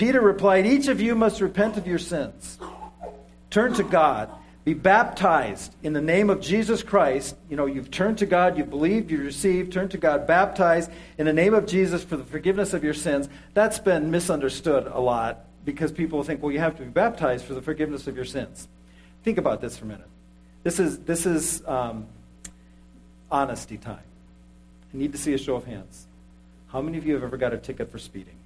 Peter 0.00 0.22
replied, 0.22 0.64
Each 0.64 0.88
of 0.88 0.98
you 0.98 1.14
must 1.14 1.42
repent 1.42 1.76
of 1.76 1.86
your 1.86 1.98
sins, 1.98 2.58
turn 3.50 3.74
to 3.74 3.82
God, 3.82 4.30
be 4.64 4.72
baptized 4.72 5.74
in 5.82 5.92
the 5.92 6.00
name 6.00 6.30
of 6.30 6.40
Jesus 6.40 6.82
Christ. 6.82 7.36
You 7.50 7.56
know, 7.58 7.66
you've 7.66 7.90
turned 7.90 8.16
to 8.16 8.24
God, 8.24 8.56
you've 8.56 8.70
believed, 8.70 9.10
you've 9.10 9.20
received, 9.20 9.74
turn 9.74 9.90
to 9.90 9.98
God, 9.98 10.26
baptized 10.26 10.90
in 11.18 11.26
the 11.26 11.34
name 11.34 11.52
of 11.52 11.66
Jesus 11.66 12.02
for 12.02 12.16
the 12.16 12.24
forgiveness 12.24 12.72
of 12.72 12.82
your 12.82 12.94
sins. 12.94 13.28
That's 13.52 13.78
been 13.78 14.10
misunderstood 14.10 14.86
a 14.86 14.98
lot 14.98 15.44
because 15.66 15.92
people 15.92 16.22
think, 16.22 16.42
well, 16.42 16.50
you 16.50 16.60
have 16.60 16.78
to 16.78 16.82
be 16.82 16.88
baptized 16.88 17.44
for 17.44 17.52
the 17.52 17.60
forgiveness 17.60 18.06
of 18.06 18.16
your 18.16 18.24
sins. 18.24 18.68
Think 19.22 19.36
about 19.36 19.60
this 19.60 19.76
for 19.76 19.84
a 19.84 19.88
minute. 19.88 20.08
This 20.62 20.80
is, 20.80 21.00
this 21.00 21.26
is 21.26 21.62
um, 21.66 22.06
honesty 23.30 23.76
time. 23.76 23.98
I 24.94 24.96
need 24.96 25.12
to 25.12 25.18
see 25.18 25.34
a 25.34 25.38
show 25.38 25.56
of 25.56 25.66
hands. 25.66 26.06
How 26.68 26.80
many 26.80 26.96
of 26.96 27.04
you 27.04 27.12
have 27.12 27.22
ever 27.22 27.36
got 27.36 27.52
a 27.52 27.58
ticket 27.58 27.92
for 27.92 27.98
speeding? 27.98 28.39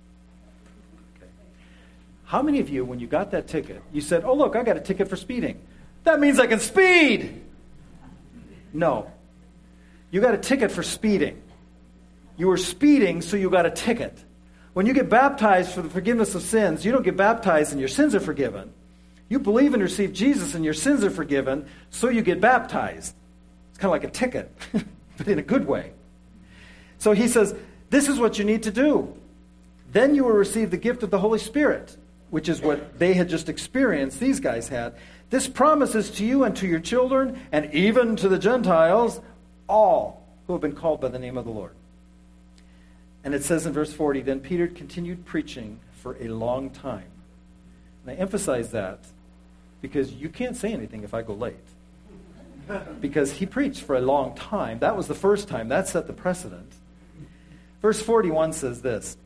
How 2.25 2.43
many 2.43 2.61
of 2.61 2.69
you, 2.69 2.85
when 2.85 3.01
you 3.01 3.07
got 3.07 3.31
that 3.33 3.49
ticket, 3.49 3.83
you 3.93 4.01
said, 4.01 4.25
Oh, 4.25 4.35
look, 4.35 4.57
I 4.57 4.63
got 4.63 4.77
a 4.77 4.81
ticket 4.81 5.09
for 5.09 5.17
speeding? 5.17 5.61
That 6.05 6.21
means 6.21 6.39
I 6.39 6.47
can 6.47 6.61
speed. 6.61 7.43
No. 8.73 9.11
You 10.11 10.21
got 10.21 10.35
a 10.35 10.39
ticket 10.39 10.71
for 10.71 10.83
speeding. 10.83 11.43
You 12.37 12.49
were 12.49 12.57
speeding, 12.57 13.23
so 13.23 13.37
you 13.37 13.51
got 13.51 13.67
a 13.67 13.71
ticket. 13.71 14.17
When 14.73 14.87
you 14.87 14.93
get 14.93 15.09
baptized 15.09 15.73
for 15.73 15.83
the 15.83 15.89
forgiveness 15.89 16.35
of 16.35 16.43
sins, 16.43 16.85
you 16.85 16.93
don't 16.93 17.05
get 17.05 17.17
baptized 17.17 17.71
and 17.71 17.81
your 17.81 17.89
sins 17.89 18.15
are 18.15 18.21
forgiven. 18.21 18.73
You 19.29 19.39
believe 19.39 19.73
and 19.73 19.83
receive 19.83 20.13
Jesus 20.13 20.55
and 20.55 20.65
your 20.65 20.75
sins 20.75 21.05
are 21.05 21.11
forgiven, 21.11 21.67
so 21.91 22.09
you 22.09 22.23
get 22.23 22.41
baptized. 22.41 23.15
It's 23.71 23.79
kind 23.79 23.87
of 23.87 23.93
like 23.93 24.05
a 24.05 24.11
ticket, 24.11 24.53
but 25.17 25.29
in 25.29 25.39
a 25.39 25.43
good 25.43 25.67
way. 25.67 25.93
So 26.99 27.13
he 27.13 27.29
says, 27.29 27.55
This 27.91 28.09
is 28.09 28.19
what 28.19 28.39
you 28.39 28.45
need 28.45 28.65
to 28.65 28.71
do. 28.71 29.15
Then 29.93 30.15
you 30.15 30.25
will 30.25 30.33
receive 30.33 30.71
the 30.71 30.77
gift 30.77 31.05
of 31.05 31.11
the 31.11 31.19
Holy 31.19 31.39
Spirit 31.39 31.97
which 32.35 32.49
is 32.49 32.61
what 32.61 32.99
they 32.99 33.15
had 33.15 33.29
just 33.29 33.49
experienced, 33.49 34.19
these 34.19 34.41
guys 34.41 34.67
had. 34.67 34.93
This 35.31 35.47
promises 35.47 36.11
to 36.11 36.25
you 36.25 36.43
and 36.43 36.57
to 36.57 36.67
your 36.67 36.81
children, 36.81 37.41
and 37.53 37.73
even 37.73 38.17
to 38.17 38.29
the 38.29 38.41
Gentiles, 38.41 39.21
all 39.69 40.27
who 40.49 40.55
have 40.55 40.61
been 40.61 40.75
called 40.75 41.01
by 41.01 41.07
the 41.07 41.19
name 41.21 41.39
of 41.39 41.45
the 41.45 41.53
Lord. 41.53 41.71
And 43.23 43.37
it 43.37 43.45
says 43.45 43.67
in 43.67 43.73
verse 43.73 43.93
40 43.93 44.23
Then 44.23 44.41
Peter 44.41 44.67
continued 44.67 45.25
preaching 45.25 45.79
for 46.03 46.17
a 46.19 46.27
long 46.27 46.71
time. 46.71 47.07
And 48.03 48.19
I 48.19 48.21
emphasize 48.21 48.73
that 48.73 48.99
because 49.81 50.13
you 50.13 50.29
can't 50.29 50.57
say 50.57 50.73
anything 50.73 51.05
if 51.05 51.15
I 51.15 51.23
go 51.23 51.35
late. 51.35 51.55
because 53.01 53.31
he 53.31 53.47
preached 53.47 53.83
for 53.83 53.95
a 53.95 54.01
long 54.01 54.35
time. 54.35 54.81
That 54.81 54.97
was 54.97 55.07
the 55.07 55.15
first 55.15 55.47
time. 55.47 55.69
That 55.69 55.87
set 55.87 56.09
the 56.09 56.13
precedent. 56.13 56.73
Verse 57.81 58.03
41 58.03 58.55
says 58.55 58.83
this 58.83 59.17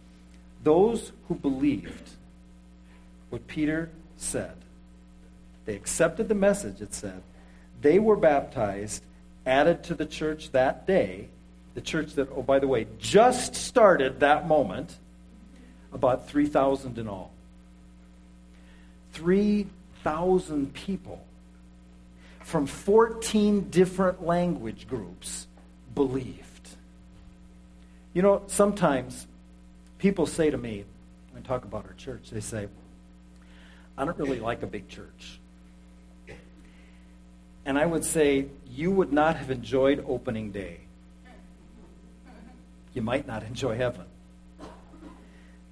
Those 0.63 1.13
who 1.29 1.37
believed 1.37 2.11
what 3.31 3.47
Peter 3.47 3.91
said. 4.17 4.55
They 5.65 5.75
accepted 5.75 6.29
the 6.29 6.35
message, 6.35 6.81
it 6.81 6.95
said. 6.95 7.23
They 7.81 7.99
were 7.99 8.17
baptized, 8.17 9.03
added 9.47 9.85
to 9.85 9.95
the 9.95 10.07
church 10.07 10.51
that 10.53 10.87
day, 10.87 11.29
the 11.75 11.81
church 11.81 12.15
that, 12.15 12.29
oh, 12.35 12.43
by 12.43 12.59
the 12.59 12.67
way, 12.67 12.87
just 12.99 13.55
started 13.55 14.21
that 14.21 14.49
moment, 14.49 14.97
about 15.93 16.29
3,000 16.29 16.99
in 16.99 17.07
all. 17.09 17.33
3,000 19.13 20.73
people 20.75 21.25
from 22.41 22.67
14 22.67 23.69
different 23.69 24.25
language 24.25 24.89
groups 24.89 25.47
believed. 25.95 26.71
You 28.15 28.23
know, 28.23 28.43
sometimes 28.47 29.27
people 29.99 30.27
say 30.27 30.51
to 30.51 30.57
me, 30.57 30.85
when 31.31 31.43
I 31.43 31.47
talk 31.47 31.65
about 31.65 31.85
our 31.85 31.93
church, 31.95 32.31
they 32.31 32.41
say, 32.41 32.69
I 33.99 34.05
don't 34.05 34.17
really 34.17 34.39
like 34.39 34.63
a 34.63 34.67
big 34.67 34.89
church. 34.89 35.41
And 37.67 37.77
I 37.77 37.85
would 37.85 38.05
say 38.05 38.47
you 38.71 38.93
would 38.93 39.13
not 39.13 39.37
have 39.37 39.51
enjoyed 39.51 40.05
opening 40.07 40.53
day. 40.53 40.79
You 42.95 43.03
might 43.03 43.27
not 43.27 43.43
enjoy 43.43 43.77
heaven. 43.77 44.07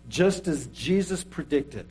Just 0.09 0.49
as 0.49 0.67
Jesus 0.67 1.23
predicted, 1.23 1.87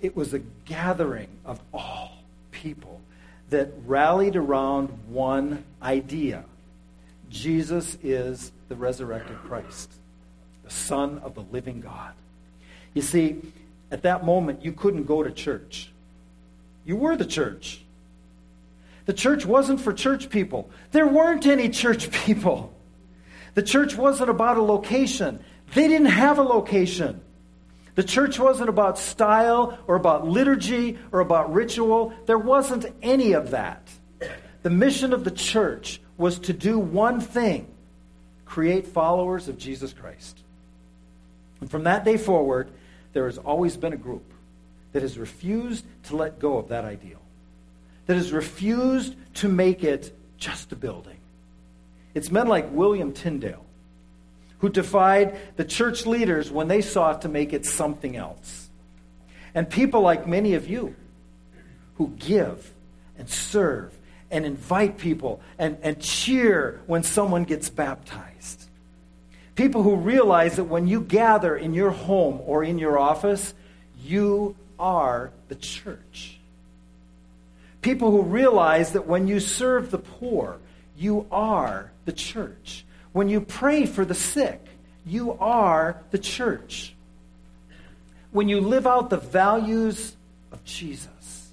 it 0.00 0.16
was 0.16 0.32
a 0.32 0.38
gathering 0.64 1.28
of 1.44 1.60
all 1.72 2.12
people 2.50 3.02
that 3.50 3.70
rallied 3.84 4.36
around 4.36 4.88
one 5.08 5.62
idea 5.82 6.44
Jesus 7.30 7.98
is 8.02 8.52
the 8.68 8.76
resurrected 8.76 9.36
Christ, 9.38 9.92
the 10.62 10.70
Son 10.70 11.18
of 11.18 11.34
the 11.34 11.42
living 11.42 11.80
God. 11.80 12.12
You 12.94 13.02
see, 13.02 13.40
at 13.90 14.02
that 14.02 14.24
moment, 14.24 14.64
you 14.64 14.72
couldn't 14.72 15.04
go 15.04 15.22
to 15.22 15.30
church. 15.30 15.90
You 16.84 16.96
were 16.96 17.16
the 17.16 17.26
church. 17.26 17.82
The 19.06 19.12
church 19.12 19.44
wasn't 19.44 19.80
for 19.80 19.92
church 19.92 20.30
people. 20.30 20.70
There 20.92 21.06
weren't 21.06 21.46
any 21.46 21.68
church 21.68 22.10
people. 22.10 22.74
The 23.54 23.62
church 23.62 23.96
wasn't 23.96 24.30
about 24.30 24.56
a 24.56 24.62
location. 24.62 25.42
They 25.74 25.88
didn't 25.88 26.08
have 26.08 26.38
a 26.38 26.42
location. 26.42 27.20
The 27.94 28.02
church 28.02 28.38
wasn't 28.38 28.68
about 28.68 28.98
style 28.98 29.78
or 29.86 29.94
about 29.94 30.26
liturgy 30.26 30.98
or 31.12 31.20
about 31.20 31.52
ritual. 31.52 32.12
There 32.26 32.38
wasn't 32.38 32.86
any 33.02 33.32
of 33.32 33.50
that. 33.52 33.88
The 34.62 34.70
mission 34.70 35.12
of 35.12 35.24
the 35.24 35.30
church 35.30 36.00
was 36.16 36.38
to 36.40 36.52
do 36.52 36.78
one 36.78 37.20
thing 37.20 37.68
create 38.46 38.86
followers 38.86 39.48
of 39.48 39.58
Jesus 39.58 39.92
Christ. 39.92 40.38
And 41.60 41.70
from 41.70 41.84
that 41.84 42.04
day 42.04 42.16
forward, 42.16 42.70
there 43.14 43.26
has 43.26 43.38
always 43.38 43.76
been 43.76 43.94
a 43.94 43.96
group 43.96 44.32
that 44.92 45.02
has 45.02 45.18
refused 45.18 45.84
to 46.04 46.16
let 46.16 46.38
go 46.38 46.58
of 46.58 46.68
that 46.68 46.84
ideal, 46.84 47.20
that 48.06 48.16
has 48.16 48.32
refused 48.32 49.14
to 49.34 49.48
make 49.48 49.82
it 49.82 50.14
just 50.36 50.70
a 50.72 50.76
building. 50.76 51.16
It's 52.12 52.30
men 52.30 52.46
like 52.46 52.70
William 52.70 53.12
Tyndale 53.12 53.64
who 54.58 54.68
defied 54.68 55.38
the 55.56 55.64
church 55.64 56.06
leaders 56.06 56.50
when 56.50 56.68
they 56.68 56.80
sought 56.80 57.22
to 57.22 57.28
make 57.28 57.52
it 57.52 57.66
something 57.66 58.16
else. 58.16 58.68
And 59.54 59.68
people 59.68 60.00
like 60.00 60.26
many 60.26 60.54
of 60.54 60.68
you 60.68 60.94
who 61.96 62.08
give 62.18 62.72
and 63.18 63.28
serve 63.28 63.96
and 64.30 64.44
invite 64.46 64.98
people 64.98 65.40
and, 65.58 65.76
and 65.82 66.00
cheer 66.00 66.80
when 66.86 67.02
someone 67.02 67.44
gets 67.44 67.68
baptized. 67.68 68.33
People 69.54 69.82
who 69.82 69.96
realize 69.96 70.56
that 70.56 70.64
when 70.64 70.88
you 70.88 71.00
gather 71.00 71.56
in 71.56 71.74
your 71.74 71.90
home 71.90 72.40
or 72.44 72.64
in 72.64 72.78
your 72.78 72.98
office, 72.98 73.54
you 74.02 74.56
are 74.78 75.30
the 75.48 75.54
church. 75.54 76.38
People 77.80 78.10
who 78.10 78.22
realize 78.22 78.92
that 78.92 79.06
when 79.06 79.28
you 79.28 79.38
serve 79.38 79.90
the 79.90 79.98
poor, 79.98 80.58
you 80.96 81.26
are 81.30 81.92
the 82.04 82.12
church. 82.12 82.84
When 83.12 83.28
you 83.28 83.40
pray 83.40 83.86
for 83.86 84.04
the 84.04 84.14
sick, 84.14 84.60
you 85.06 85.32
are 85.34 86.02
the 86.10 86.18
church. 86.18 86.94
When 88.32 88.48
you 88.48 88.60
live 88.60 88.86
out 88.86 89.10
the 89.10 89.18
values 89.18 90.16
of 90.50 90.64
Jesus. 90.64 91.50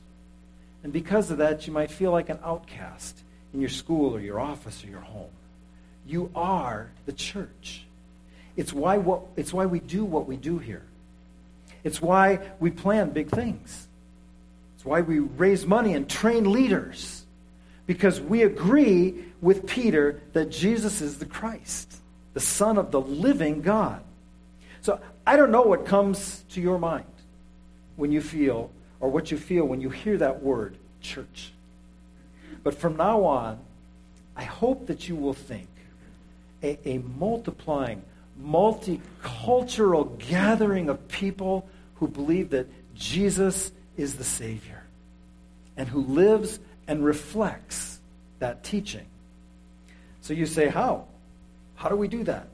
And 0.84 0.92
because 0.92 1.30
of 1.30 1.38
that, 1.38 1.68
you 1.68 1.74
might 1.74 1.92
feel 1.92 2.12
like 2.12 2.30
an 2.30 2.40
outcast 2.44 3.22
in 3.54 3.60
your 3.60 3.70
school 3.70 4.16
or 4.16 4.20
your 4.20 4.40
office 4.40 4.84
or 4.84 4.88
your 4.88 5.02
home. 5.02 5.30
You 6.08 6.32
are 6.34 6.90
the 7.06 7.14
church. 7.14 7.86
It's 8.56 8.74
why, 8.74 8.98
what, 8.98 9.22
it's 9.36 9.54
why 9.54 9.66
we 9.66 9.80
do 9.80 10.04
what 10.04 10.28
we 10.28 10.38
do 10.38 10.58
here. 10.58 10.84
It's 11.84 12.02
why 12.02 12.40
we 12.60 12.72
plan 12.72 13.10
big 13.12 13.30
things. 13.30 13.88
It's 14.76 14.86
why 14.86 15.02
we 15.02 15.20
raise 15.20 15.66
money 15.66 15.94
and 15.94 16.10
train 16.10 16.52
leaders. 16.52 17.24
Because 17.88 18.22
we 18.22 18.44
agree 18.44 19.26
with 19.42 19.66
Peter 19.66 20.22
that 20.34 20.52
Jesus 20.52 21.02
is 21.02 21.18
the 21.18 21.26
Christ, 21.26 21.94
the 22.34 22.40
Son 22.40 22.78
of 22.78 22.92
the 22.92 23.02
living 23.02 23.62
God. 23.62 24.02
So 24.82 25.00
I 25.26 25.38
don't 25.38 25.52
know 25.52 25.64
what 25.64 25.86
comes 25.86 26.44
to 26.52 26.62
your 26.62 26.80
mind 26.80 27.06
when 27.96 28.12
you 28.12 28.22
feel, 28.22 28.72
or 29.00 29.10
what 29.10 29.32
you 29.32 29.38
feel 29.38 29.66
when 29.66 29.82
you 29.82 29.90
hear 29.90 30.18
that 30.18 30.42
word, 30.42 30.78
church. 31.02 31.52
But 32.64 32.76
from 32.76 32.98
now 32.98 33.24
on, 33.24 33.60
I 34.36 34.44
hope 34.44 34.88
that 34.88 35.08
you 35.08 35.16
will 35.16 35.34
think 35.34 35.68
a, 36.64 36.78
a 36.88 36.98
multiplying, 37.00 38.02
multicultural 38.40 40.18
gathering 40.18 40.90
of 40.90 41.08
people 41.08 41.68
who 41.96 42.08
believe 42.08 42.52
that 42.52 42.68
Jesus 42.96 43.72
is 43.98 44.16
the 44.16 44.24
Savior 44.24 44.84
and 45.78 45.88
who 45.88 46.02
lives 46.02 46.60
and 46.88 47.04
reflects 47.04 48.00
that 48.40 48.64
teaching. 48.64 49.06
So 50.22 50.34
you 50.34 50.46
say, 50.46 50.68
how? 50.68 51.06
How 51.76 51.90
do 51.90 51.96
we 51.96 52.08
do 52.08 52.24
that? 52.26 52.48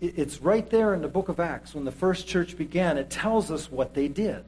It's 0.00 0.42
right 0.42 0.68
there 0.68 0.94
in 0.94 1.00
the 1.02 1.08
book 1.08 1.28
of 1.28 1.40
Acts. 1.40 1.74
When 1.74 1.84
the 1.84 1.92
first 1.92 2.26
church 2.26 2.56
began, 2.56 2.98
it 2.98 3.10
tells 3.10 3.50
us 3.50 3.70
what 3.70 3.94
they 3.94 4.08
did. 4.08 4.44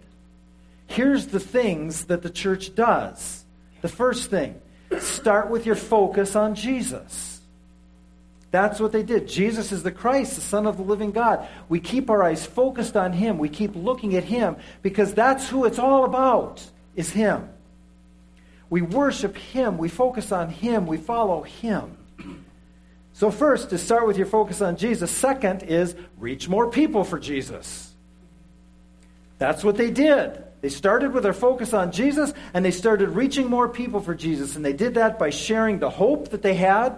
Here's 0.87 1.27
the 1.27 1.41
things 1.41 2.07
that 2.07 2.23
the 2.23 2.31
church 2.31 2.75
does. 2.75 3.45
The 3.81 3.89
first 3.89 4.31
thing 4.31 4.61
start 4.99 5.51
with 5.51 5.67
your 5.67 5.75
focus 5.75 6.37
on 6.37 6.55
Jesus. 6.55 7.38
That's 8.51 8.81
what 8.81 8.93
they 8.93 9.03
did. 9.03 9.29
Jesus 9.29 9.73
is 9.73 9.83
the 9.83 9.93
Christ, 9.93 10.35
the 10.35 10.41
Son 10.41 10.67
of 10.67 10.79
the 10.79 10.83
living 10.83 11.13
God. 11.13 11.47
We 11.69 11.81
keep 11.81 12.09
our 12.09 12.23
eyes 12.23 12.47
focused 12.47 12.97
on 12.97 13.13
Him. 13.13 13.39
We 13.39 13.51
keep 13.51 13.75
looking 13.75 14.17
at 14.17 14.25
Him 14.25 14.57
because 14.81 15.13
that's 15.13 15.49
who 15.49 15.67
it's 15.67 15.79
all 15.79 16.05
about, 16.05 16.65
is 16.97 17.11
Him. 17.11 17.49
We 18.71 18.81
worship 18.81 19.37
Him. 19.37 19.77
We 19.77 19.89
focus 19.89 20.33
on 20.33 20.49
Him. 20.49 20.87
We 20.87 20.97
follow 20.97 21.43
Him. 21.43 21.97
So, 23.13 23.31
first 23.31 23.71
to 23.71 23.79
start 23.79 24.07
with 24.07 24.17
your 24.17 24.27
focus 24.27 24.63
on 24.63 24.77
Jesus. 24.77 25.11
Second 25.11 25.65
is 25.65 25.95
reach 26.19 26.49
more 26.49 26.71
people 26.71 27.05
for 27.05 27.19
Jesus. 27.19 27.93
That's 29.39 29.63
what 29.63 29.77
they 29.77 29.91
did. 29.91 30.45
They 30.61 30.69
started 30.69 31.13
with 31.13 31.23
their 31.23 31.33
focus 31.33 31.73
on 31.73 31.93
Jesus 31.93 32.33
and 32.55 32.65
they 32.65 32.71
started 32.71 33.11
reaching 33.11 33.49
more 33.49 33.69
people 33.69 34.01
for 34.01 34.15
Jesus. 34.15 34.57
And 34.57 34.65
they 34.65 34.73
did 34.73 34.95
that 34.95 35.19
by 35.19 35.31
sharing 35.31 35.79
the 35.79 35.91
hope 35.91 36.31
that 36.31 36.43
they 36.43 36.55
had 36.55 36.97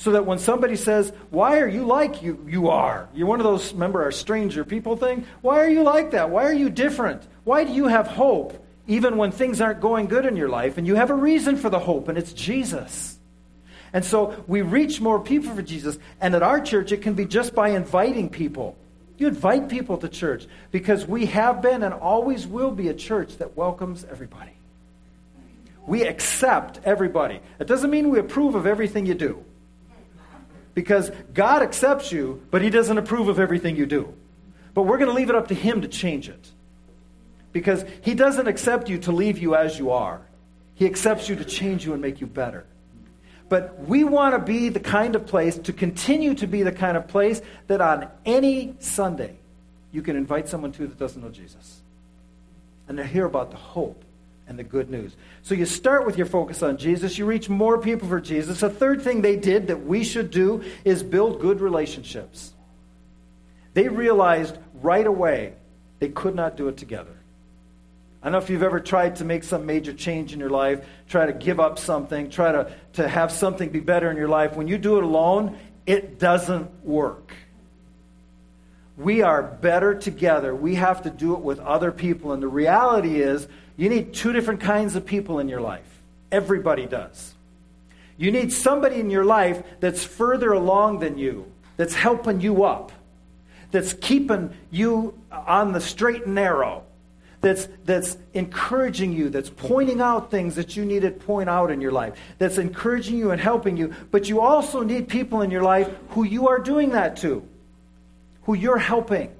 so 0.00 0.12
that 0.12 0.24
when 0.24 0.38
somebody 0.38 0.76
says, 0.76 1.12
Why 1.28 1.60
are 1.60 1.68
you 1.68 1.84
like 1.84 2.22
you, 2.22 2.42
you 2.48 2.70
are? 2.70 3.06
You're 3.12 3.26
one 3.26 3.38
of 3.38 3.44
those, 3.44 3.74
remember 3.74 4.02
our 4.02 4.10
stranger 4.10 4.64
people 4.64 4.96
thing? 4.96 5.26
Why 5.42 5.58
are 5.58 5.68
you 5.68 5.82
like 5.82 6.12
that? 6.12 6.30
Why 6.30 6.44
are 6.44 6.54
you 6.54 6.70
different? 6.70 7.22
Why 7.44 7.64
do 7.64 7.72
you 7.74 7.86
have 7.86 8.06
hope 8.06 8.66
even 8.86 9.18
when 9.18 9.30
things 9.30 9.60
aren't 9.60 9.82
going 9.82 10.06
good 10.06 10.24
in 10.24 10.36
your 10.36 10.48
life? 10.48 10.78
And 10.78 10.86
you 10.86 10.94
have 10.94 11.10
a 11.10 11.14
reason 11.14 11.58
for 11.58 11.68
the 11.68 11.78
hope, 11.78 12.08
and 12.08 12.16
it's 12.16 12.32
Jesus. 12.32 13.18
And 13.92 14.02
so 14.02 14.42
we 14.46 14.62
reach 14.62 15.02
more 15.02 15.20
people 15.20 15.54
for 15.54 15.60
Jesus. 15.60 15.98
And 16.18 16.34
at 16.34 16.42
our 16.42 16.62
church, 16.62 16.92
it 16.92 17.02
can 17.02 17.12
be 17.12 17.26
just 17.26 17.54
by 17.54 17.68
inviting 17.68 18.30
people. 18.30 18.78
You 19.18 19.28
invite 19.28 19.68
people 19.68 19.98
to 19.98 20.08
church 20.08 20.46
because 20.70 21.06
we 21.06 21.26
have 21.26 21.60
been 21.60 21.82
and 21.82 21.92
always 21.92 22.46
will 22.46 22.70
be 22.70 22.88
a 22.88 22.94
church 22.94 23.36
that 23.36 23.54
welcomes 23.54 24.06
everybody. 24.10 24.52
We 25.86 26.04
accept 26.04 26.80
everybody. 26.84 27.40
It 27.58 27.66
doesn't 27.66 27.90
mean 27.90 28.08
we 28.08 28.18
approve 28.18 28.54
of 28.54 28.64
everything 28.64 29.04
you 29.04 29.12
do 29.12 29.44
because 30.80 31.12
God 31.34 31.60
accepts 31.60 32.10
you, 32.10 32.42
but 32.50 32.62
He 32.62 32.70
doesn't 32.70 32.96
approve 32.96 33.28
of 33.28 33.38
everything 33.38 33.76
you 33.76 33.84
do. 33.84 34.14
But 34.72 34.84
we're 34.84 34.96
going 34.96 35.10
to 35.10 35.14
leave 35.14 35.28
it 35.28 35.36
up 35.36 35.48
to 35.48 35.54
Him 35.54 35.82
to 35.82 35.88
change 35.88 36.26
it 36.26 36.48
because 37.52 37.84
He 38.00 38.14
doesn't 38.14 38.48
accept 38.48 38.88
you 38.88 38.96
to 39.00 39.12
leave 39.12 39.36
you 39.36 39.54
as 39.54 39.78
you 39.78 39.90
are, 39.90 40.22
He 40.74 40.86
accepts 40.86 41.28
you 41.28 41.36
to 41.36 41.44
change 41.44 41.84
you 41.84 41.92
and 41.92 42.00
make 42.00 42.22
you 42.22 42.26
better. 42.26 42.64
But 43.50 43.78
we 43.80 44.04
want 44.04 44.34
to 44.34 44.38
be 44.38 44.70
the 44.70 44.80
kind 44.80 45.14
of 45.14 45.26
place, 45.26 45.58
to 45.58 45.72
continue 45.74 46.32
to 46.36 46.46
be 46.46 46.62
the 46.62 46.72
kind 46.72 46.96
of 46.96 47.06
place 47.08 47.42
that 47.66 47.82
on 47.82 48.08
any 48.24 48.74
Sunday 48.78 49.36
you 49.92 50.00
can 50.00 50.16
invite 50.16 50.48
someone 50.48 50.72
to 50.72 50.86
that 50.86 50.98
doesn't 50.98 51.22
know 51.22 51.28
Jesus. 51.28 51.82
And 52.88 52.96
to 52.96 53.04
hear 53.04 53.26
about 53.26 53.50
the 53.50 53.58
hope 53.58 54.02
and 54.50 54.58
the 54.58 54.64
good 54.64 54.90
news. 54.90 55.14
So 55.42 55.54
you 55.54 55.64
start 55.64 56.04
with 56.04 56.18
your 56.18 56.26
focus 56.26 56.60
on 56.60 56.76
Jesus, 56.76 57.16
you 57.16 57.24
reach 57.24 57.48
more 57.48 57.78
people 57.78 58.08
for 58.08 58.20
Jesus. 58.20 58.64
A 58.64 58.68
third 58.68 59.00
thing 59.00 59.22
they 59.22 59.36
did 59.36 59.68
that 59.68 59.86
we 59.86 60.02
should 60.02 60.32
do 60.32 60.64
is 60.84 61.04
build 61.04 61.40
good 61.40 61.60
relationships. 61.60 62.52
They 63.74 63.88
realized 63.88 64.58
right 64.82 65.06
away 65.06 65.54
they 66.00 66.08
could 66.08 66.34
not 66.34 66.56
do 66.56 66.66
it 66.66 66.76
together. 66.76 67.14
I 68.20 68.26
don't 68.26 68.32
know 68.32 68.38
if 68.38 68.50
you've 68.50 68.64
ever 68.64 68.80
tried 68.80 69.16
to 69.16 69.24
make 69.24 69.44
some 69.44 69.66
major 69.66 69.92
change 69.92 70.32
in 70.32 70.40
your 70.40 70.50
life, 70.50 70.84
try 71.08 71.26
to 71.26 71.32
give 71.32 71.60
up 71.60 71.78
something, 71.78 72.28
try 72.28 72.50
to, 72.50 72.72
to 72.94 73.08
have 73.08 73.30
something 73.30 73.68
be 73.68 73.78
better 73.78 74.10
in 74.10 74.16
your 74.16 74.28
life. 74.28 74.56
When 74.56 74.66
you 74.66 74.78
do 74.78 74.98
it 74.98 75.04
alone, 75.04 75.56
it 75.86 76.18
doesn't 76.18 76.84
work. 76.84 77.32
We 78.96 79.22
are 79.22 79.44
better 79.44 79.94
together. 79.94 80.54
We 80.54 80.74
have 80.74 81.02
to 81.02 81.10
do 81.10 81.34
it 81.34 81.40
with 81.40 81.60
other 81.60 81.92
people. 81.92 82.32
And 82.32 82.42
the 82.42 82.48
reality 82.48 83.22
is, 83.22 83.46
you 83.80 83.88
need 83.88 84.12
two 84.12 84.32
different 84.32 84.60
kinds 84.60 84.94
of 84.94 85.06
people 85.06 85.38
in 85.38 85.48
your 85.48 85.60
life. 85.60 86.02
Everybody 86.30 86.86
does. 86.86 87.34
You 88.16 88.30
need 88.30 88.52
somebody 88.52 89.00
in 89.00 89.10
your 89.10 89.24
life 89.24 89.62
that's 89.80 90.04
further 90.04 90.52
along 90.52 90.98
than 90.98 91.16
you, 91.18 91.50
that's 91.76 91.94
helping 91.94 92.40
you 92.40 92.64
up, 92.64 92.92
that's 93.70 93.94
keeping 93.94 94.54
you 94.70 95.18
on 95.32 95.72
the 95.72 95.80
straight 95.80 96.26
and 96.26 96.34
narrow 96.34 96.84
that's, 97.40 97.68
that's 97.84 98.18
encouraging 98.34 99.12
you, 99.12 99.30
that's 99.30 99.48
pointing 99.48 100.00
out 100.00 100.30
things 100.30 100.56
that 100.56 100.76
you 100.76 100.84
need 100.84 101.00
to 101.02 101.10
point 101.10 101.48
out 101.48 101.70
in 101.70 101.80
your 101.80 101.92
life, 101.92 102.18
that's 102.38 102.58
encouraging 102.58 103.16
you 103.16 103.30
and 103.30 103.40
helping 103.40 103.76
you. 103.76 103.94
But 104.10 104.28
you 104.28 104.40
also 104.40 104.82
need 104.82 105.08
people 105.08 105.40
in 105.40 105.50
your 105.50 105.62
life 105.62 105.88
who 106.10 106.24
you 106.24 106.48
are 106.48 106.58
doing 106.58 106.90
that 106.90 107.16
to, 107.18 107.46
who 108.42 108.54
you're 108.54 108.78
helping, 108.78 109.32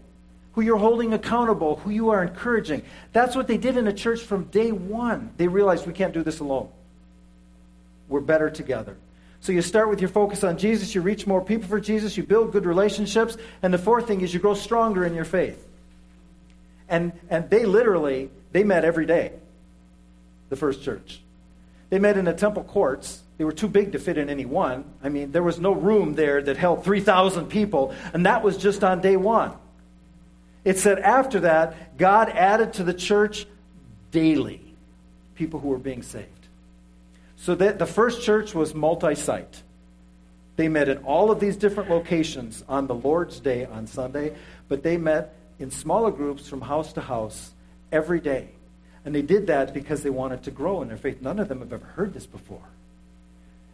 who 0.53 0.63
you're 0.63 0.77
holding 0.77 1.13
accountable, 1.13 1.77
who 1.77 1.91
you 1.91 2.11
are 2.11 2.23
encouraging. 2.23 2.83
That's 3.13 3.37
what 3.37 3.47
they 3.47 3.57
did 3.57 3.77
in 3.77 3.85
the 3.85 3.93
church 3.93 4.21
from 4.21 4.45
day 4.45 4.73
one. 4.73 5.31
They 5.37 5.49
realized 5.49 5.87
we 5.87 5.93
can't 5.93 6.13
do 6.13 6.23
this 6.23 6.41
alone. 6.41 6.69
We're 8.09 8.21
better 8.21 8.51
together. 8.51 8.97
So 9.41 9.53
you 9.53 9.63
start 9.63 9.89
with 9.89 10.01
your 10.01 10.11
focus 10.11 10.45
on 10.45 10.59
Jesus, 10.59 10.95
you 10.95 11.01
reach 11.01 11.27
more 11.27 11.41
people 11.43 11.69
for 11.69 11.81
Jesus, 11.81 12.17
you 12.17 12.23
build 12.25 12.53
good 12.53 12.67
relationships, 12.67 13.39
and 13.63 13.73
the 13.73 13.79
fourth 13.79 14.07
thing 14.07 14.21
is 14.21 14.35
you 14.35 14.41
grow 14.41 14.55
stronger 14.55 15.05
in 15.07 15.15
your 15.15 15.25
faith. 15.25 15.67
And, 16.89 17.13
and 17.31 17.49
they 17.49 17.65
literally, 17.65 18.31
they 18.53 18.65
met 18.65 18.85
every 18.85 19.07
day, 19.07 19.33
the 20.51 20.57
first 20.57 20.83
church. 20.83 21.21
They 21.89 21.99
met 21.99 22.19
in 22.19 22.27
the 22.27 22.35
temple 22.35 22.65
courts. 22.65 23.23
They 23.39 23.45
were 23.45 23.53
too 23.53 23.69
big 23.69 23.93
to 23.93 23.99
fit 23.99 24.19
in 24.19 24.29
any 24.29 24.45
one. 24.45 24.85
I 25.03 25.09
mean, 25.09 25.33
there 25.33 25.43
was 25.43 25.59
no 25.59 25.73
room 25.73 26.15
there 26.15 26.43
that 26.43 26.59
held 26.59 26.85
3,000 26.85 27.47
people, 27.47 27.95
and 28.13 28.27
that 28.27 28.43
was 28.43 28.59
just 28.59 28.85
on 28.85 29.01
day 29.01 29.17
one. 29.17 29.53
It 30.65 30.79
said 30.79 30.99
after 30.99 31.41
that, 31.41 31.97
God 31.97 32.29
added 32.29 32.75
to 32.75 32.85
the 32.85 32.95
church 32.95 33.47
daily 34.11 34.61
people 35.35 35.61
who 35.61 35.69
were 35.69 35.79
being 35.79 36.03
saved. 36.03 36.27
So 37.37 37.55
that 37.55 37.79
the 37.79 37.87
first 37.87 38.23
church 38.23 38.55
was 38.55 38.75
multi 38.75 39.15
site. 39.15 39.63
They 40.57 40.69
met 40.69 40.91
in 40.91 40.99
all 40.99 41.31
of 41.31 41.41
these 41.41 41.57
different 41.57 41.89
locations 41.89 42.63
on 42.69 42.87
the 42.87 42.95
Lord's 42.95 43.41
Day 43.41 43.65
on 43.65 43.87
Sunday, 43.87 44.37
but 44.69 44.83
they 44.83 44.99
met 44.99 45.35
in 45.59 45.71
smaller 45.71 46.11
groups 46.11 46.47
from 46.47 46.61
house 46.61 46.93
to 46.95 47.01
house 47.01 47.53
every 47.91 48.21
day. 48.21 48.51
And 49.07 49.15
they 49.15 49.23
did 49.23 49.47
that 49.47 49.73
because 49.73 50.03
they 50.03 50.11
wanted 50.11 50.43
to 50.43 50.51
grow 50.51 50.83
in 50.83 50.89
their 50.89 50.99
faith. 50.99 51.23
None 51.23 51.39
of 51.39 51.49
them 51.49 51.61
have 51.61 51.73
ever 51.73 51.87
heard 51.87 52.13
this 52.13 52.27
before. 52.27 52.69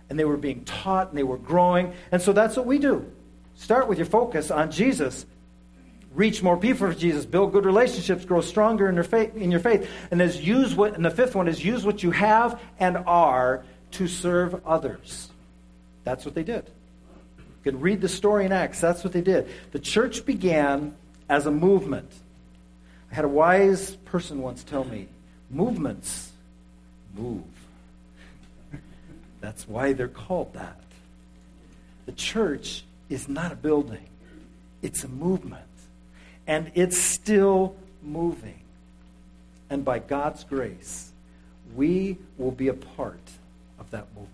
And 0.09 0.17
they 0.17 0.25
were 0.25 0.37
being 0.37 0.65
taught 0.65 1.09
and 1.09 1.19
they 1.19 1.25
were 1.25 1.37
growing. 1.37 1.93
And 2.13 2.23
so 2.23 2.33
that's 2.33 2.57
what 2.57 2.67
we 2.67 2.79
do. 2.79 3.11
Start 3.57 3.89
with 3.89 3.99
your 3.99 4.07
focus 4.07 4.53
on 4.53 4.71
Jesus 4.71 5.27
reach 6.17 6.43
more 6.43 6.57
people 6.57 6.89
for 6.89 6.95
Jesus, 6.95 7.27
build 7.27 7.53
good 7.53 7.67
relationships, 7.67 8.25
grow 8.25 8.41
stronger 8.41 8.89
in 8.89 8.95
your 8.95 9.05
faith. 9.05 9.37
In 9.37 9.51
your 9.51 9.61
faith. 9.61 9.89
And 10.11 10.21
as 10.21 10.45
use 10.45 10.75
what, 10.75 10.95
and 10.95 11.05
the 11.05 11.11
fifth 11.11 11.35
one 11.35 11.47
is 11.47 11.65
use 11.65 11.85
what 11.85 12.03
you 12.03 12.11
have 12.11 12.61
and 12.81 12.97
are 13.07 13.65
to 13.93 14.09
serve 14.09 14.67
others. 14.67 15.29
That's 16.05 16.25
what 16.25 16.35
they 16.35 16.43
did. 16.43 16.71
You 17.39 17.73
can 17.73 17.81
read 17.81 18.01
the 18.01 18.09
story 18.09 18.47
in 18.47 18.53
Acts. 18.53 18.81
That's 18.81 19.05
what 19.05 19.13
they 19.13 19.21
did. 19.21 19.49
The 19.73 19.79
church 19.79 20.25
began 20.25 20.95
as 21.29 21.47
a 21.47 21.51
movement. 21.51 22.11
I 23.13 23.15
had 23.15 23.25
a 23.25 23.29
wise 23.29 23.95
person 24.07 24.41
once 24.41 24.65
tell 24.65 24.85
me, 24.85 25.09
movements 25.51 26.33
move. 27.15 27.45
That's 29.41 29.69
why 29.69 29.93
they're 29.93 30.09
called 30.09 30.55
that. 30.55 30.81
The 32.07 32.13
church 32.13 32.85
is 33.11 33.29
not 33.29 33.53
a 33.53 33.57
building, 33.57 34.07
it's 34.83 35.05
a 35.05 35.09
movement 35.09 35.66
and 36.47 36.71
it's 36.75 36.99
still 36.99 37.75
moving. 38.03 38.61
And 39.69 39.85
by 39.85 39.99
God's 39.99 40.45
grace, 40.45 41.11
we 41.75 42.19
will 42.39 42.53
be 42.53 42.69
a 42.69 42.75
part 42.75 43.21
of 43.79 43.91
that 43.91 44.07
movement. 44.15 44.33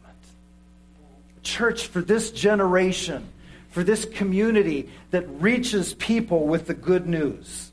Church, 1.42 1.86
for 1.86 2.02
this 2.02 2.30
generation, 2.30 3.26
for 3.70 3.82
this 3.82 4.04
community 4.04 4.90
that 5.10 5.26
reaches 5.40 5.94
people 5.94 6.46
with 6.46 6.66
the 6.66 6.74
good 6.74 7.06
news. 7.06 7.70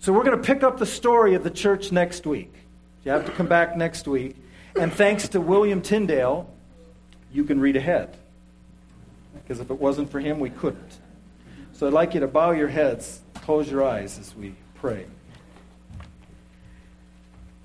So 0.00 0.12
we're 0.12 0.24
going 0.24 0.40
to 0.40 0.42
pick 0.42 0.62
up 0.62 0.78
the 0.78 0.86
story 0.86 1.34
of 1.34 1.44
the 1.44 1.50
church 1.50 1.92
next 1.92 2.26
week. 2.26 2.52
You 3.04 3.12
have 3.12 3.26
to 3.26 3.32
come 3.32 3.46
back 3.46 3.76
next 3.76 4.08
week. 4.08 4.36
And 4.78 4.92
thanks 4.92 5.28
to 5.28 5.40
William 5.40 5.82
Tyndale, 5.82 6.48
you 7.32 7.44
can 7.44 7.60
read 7.60 7.76
ahead. 7.76 8.16
Because 9.34 9.60
if 9.60 9.70
it 9.70 9.78
wasn't 9.78 10.10
for 10.10 10.20
him, 10.20 10.40
we 10.40 10.50
couldn't. 10.50 10.98
So 11.78 11.86
I'd 11.86 11.92
like 11.92 12.14
you 12.14 12.18
to 12.18 12.26
bow 12.26 12.50
your 12.50 12.66
heads, 12.66 13.20
close 13.34 13.70
your 13.70 13.84
eyes 13.86 14.18
as 14.18 14.34
we 14.34 14.52
pray. 14.74 15.06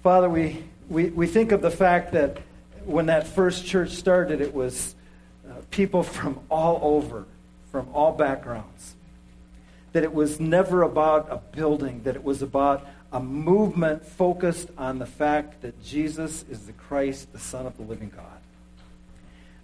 Father, 0.03 0.29
we, 0.29 0.63
we, 0.87 1.09
we 1.09 1.25
think 1.25 1.51
of 1.51 1.63
the 1.63 1.71
fact 1.71 2.11
that 2.11 2.37
when 2.85 3.07
that 3.07 3.25
first 3.25 3.65
church 3.65 3.89
started, 3.89 4.39
it 4.39 4.53
was 4.53 4.93
uh, 5.49 5.53
people 5.71 6.03
from 6.03 6.39
all 6.51 6.79
over, 6.83 7.25
from 7.71 7.89
all 7.91 8.11
backgrounds. 8.11 8.93
That 9.93 10.03
it 10.03 10.13
was 10.13 10.39
never 10.39 10.83
about 10.83 11.29
a 11.31 11.37
building, 11.37 12.03
that 12.03 12.15
it 12.15 12.23
was 12.23 12.43
about 12.43 12.87
a 13.11 13.19
movement 13.19 14.05
focused 14.05 14.69
on 14.77 14.99
the 14.99 15.07
fact 15.07 15.63
that 15.63 15.83
Jesus 15.83 16.45
is 16.51 16.67
the 16.67 16.73
Christ, 16.73 17.33
the 17.33 17.39
Son 17.39 17.65
of 17.65 17.77
the 17.77 17.83
living 17.83 18.11
God. 18.15 18.27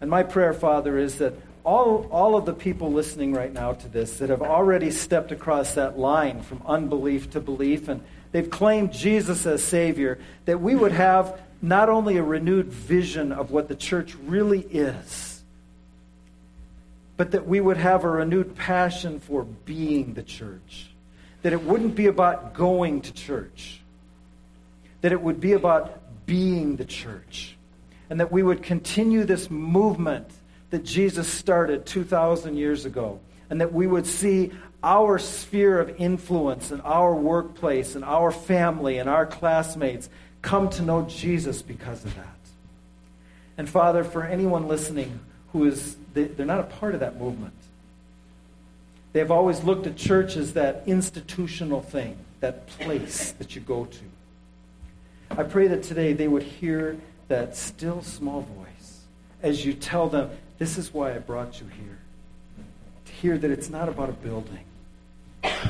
And 0.02 0.10
my 0.10 0.24
prayer, 0.24 0.54
Father, 0.54 0.98
is 0.98 1.18
that 1.18 1.34
all, 1.64 2.08
all 2.10 2.36
of 2.36 2.46
the 2.46 2.54
people 2.54 2.92
listening 2.92 3.34
right 3.34 3.52
now 3.52 3.74
to 3.74 3.88
this 3.88 4.18
that 4.20 4.30
have 4.30 4.42
already 4.42 4.92
stepped 4.92 5.32
across 5.32 5.76
that 5.76 6.00
line 6.00 6.42
from 6.42 6.62
unbelief 6.66 7.32
to 7.32 7.40
belief 7.40 7.90
and 7.90 8.02
they've 8.32 8.50
claimed 8.50 8.94
Jesus 8.94 9.46
as 9.46 9.64
Savior, 9.64 10.20
that 10.46 10.62
we 10.62 10.76
would 10.76 10.94
have 10.94 11.40
not 11.62 11.90
only 11.90 12.18
a 12.18 12.24
renewed 12.24 12.68
vision 12.68 13.32
of 13.32 13.52
what 13.52 13.68
the 13.68 13.76
church 13.76 14.16
really 14.26 14.62
is, 14.62 15.44
but 17.18 17.32
that 17.32 17.46
we 17.46 17.60
would 17.60 17.76
have 17.76 18.06
a 18.06 18.10
renewed 18.10 18.56
passion 18.56 19.20
for 19.20 19.44
being 19.44 20.14
the 20.14 20.24
church. 20.24 20.90
That 21.42 21.52
it 21.52 21.62
wouldn't 21.62 21.96
be 21.96 22.08
about 22.08 22.54
going 22.54 23.02
to 23.02 23.14
church, 23.14 23.82
that 25.02 25.12
it 25.12 25.22
would 25.22 25.42
be 25.42 25.52
about 25.54 26.26
being 26.26 26.78
the 26.78 26.86
church. 26.86 27.58
And 28.10 28.20
that 28.20 28.32
we 28.32 28.42
would 28.44 28.64
continue 28.64 29.24
this 29.24 29.50
movement 29.50 30.28
that 30.72 30.84
Jesus 30.84 31.28
started 31.28 31.86
2,000 31.86 32.58
years 32.58 32.86
ago, 32.86 33.20
and 33.50 33.62
that 33.62 33.74
we 33.74 33.88
would 33.88 34.06
see 34.06 34.52
our 34.84 35.20
sphere 35.20 35.80
of 35.80 36.00
influence 36.00 36.72
and 36.72 36.82
our 36.84 37.14
workplace 37.14 37.96
and 37.96 38.06
our 38.06 38.32
family 38.32 38.98
and 38.98 39.10
our 39.10 39.26
classmates 39.26 40.10
come 40.42 40.70
to 40.70 40.82
know 40.82 41.04
Jesus 41.04 41.62
because 41.62 42.06
of 42.06 42.16
that. 42.16 42.28
And 43.58 43.68
Father, 43.68 44.04
for 44.04 44.24
anyone 44.24 44.68
listening 44.68 45.20
who 45.52 45.66
is, 45.66 45.98
they're 46.14 46.46
not 46.46 46.60
a 46.60 46.64
part 46.64 46.94
of 46.94 47.02
that 47.02 47.20
movement, 47.20 47.54
they've 49.12 49.32
always 49.32 49.64
looked 49.64 49.86
at 49.86 49.98
church 49.98 50.38
as 50.38 50.54
that 50.54 50.84
institutional 50.86 51.82
thing, 51.82 52.16
that 52.40 52.68
place 52.68 53.34
that 53.34 53.56
you 53.56 53.62
go 53.62 53.86
to. 53.86 54.00
I 55.32 55.44
pray 55.44 55.68
that 55.68 55.84
today 55.84 56.14
they 56.14 56.28
would 56.28 56.44
hear 56.44 56.98
that 57.30 57.56
still 57.56 58.02
small 58.02 58.42
voice 58.42 58.70
as 59.42 59.66
you 59.66 59.74
tell 59.74 60.10
them, 60.10 60.30
this 60.58 60.78
is 60.78 60.94
why 60.94 61.16
I 61.16 61.20
brought 61.20 61.62
you 61.62 61.68
here. 61.68 61.98
To 63.06 63.12
hear 63.12 63.38
that 63.38 63.50
it's 63.50 63.70
not 63.70 63.88
about 63.88 64.10
a 64.10 64.14
building. 64.14 64.66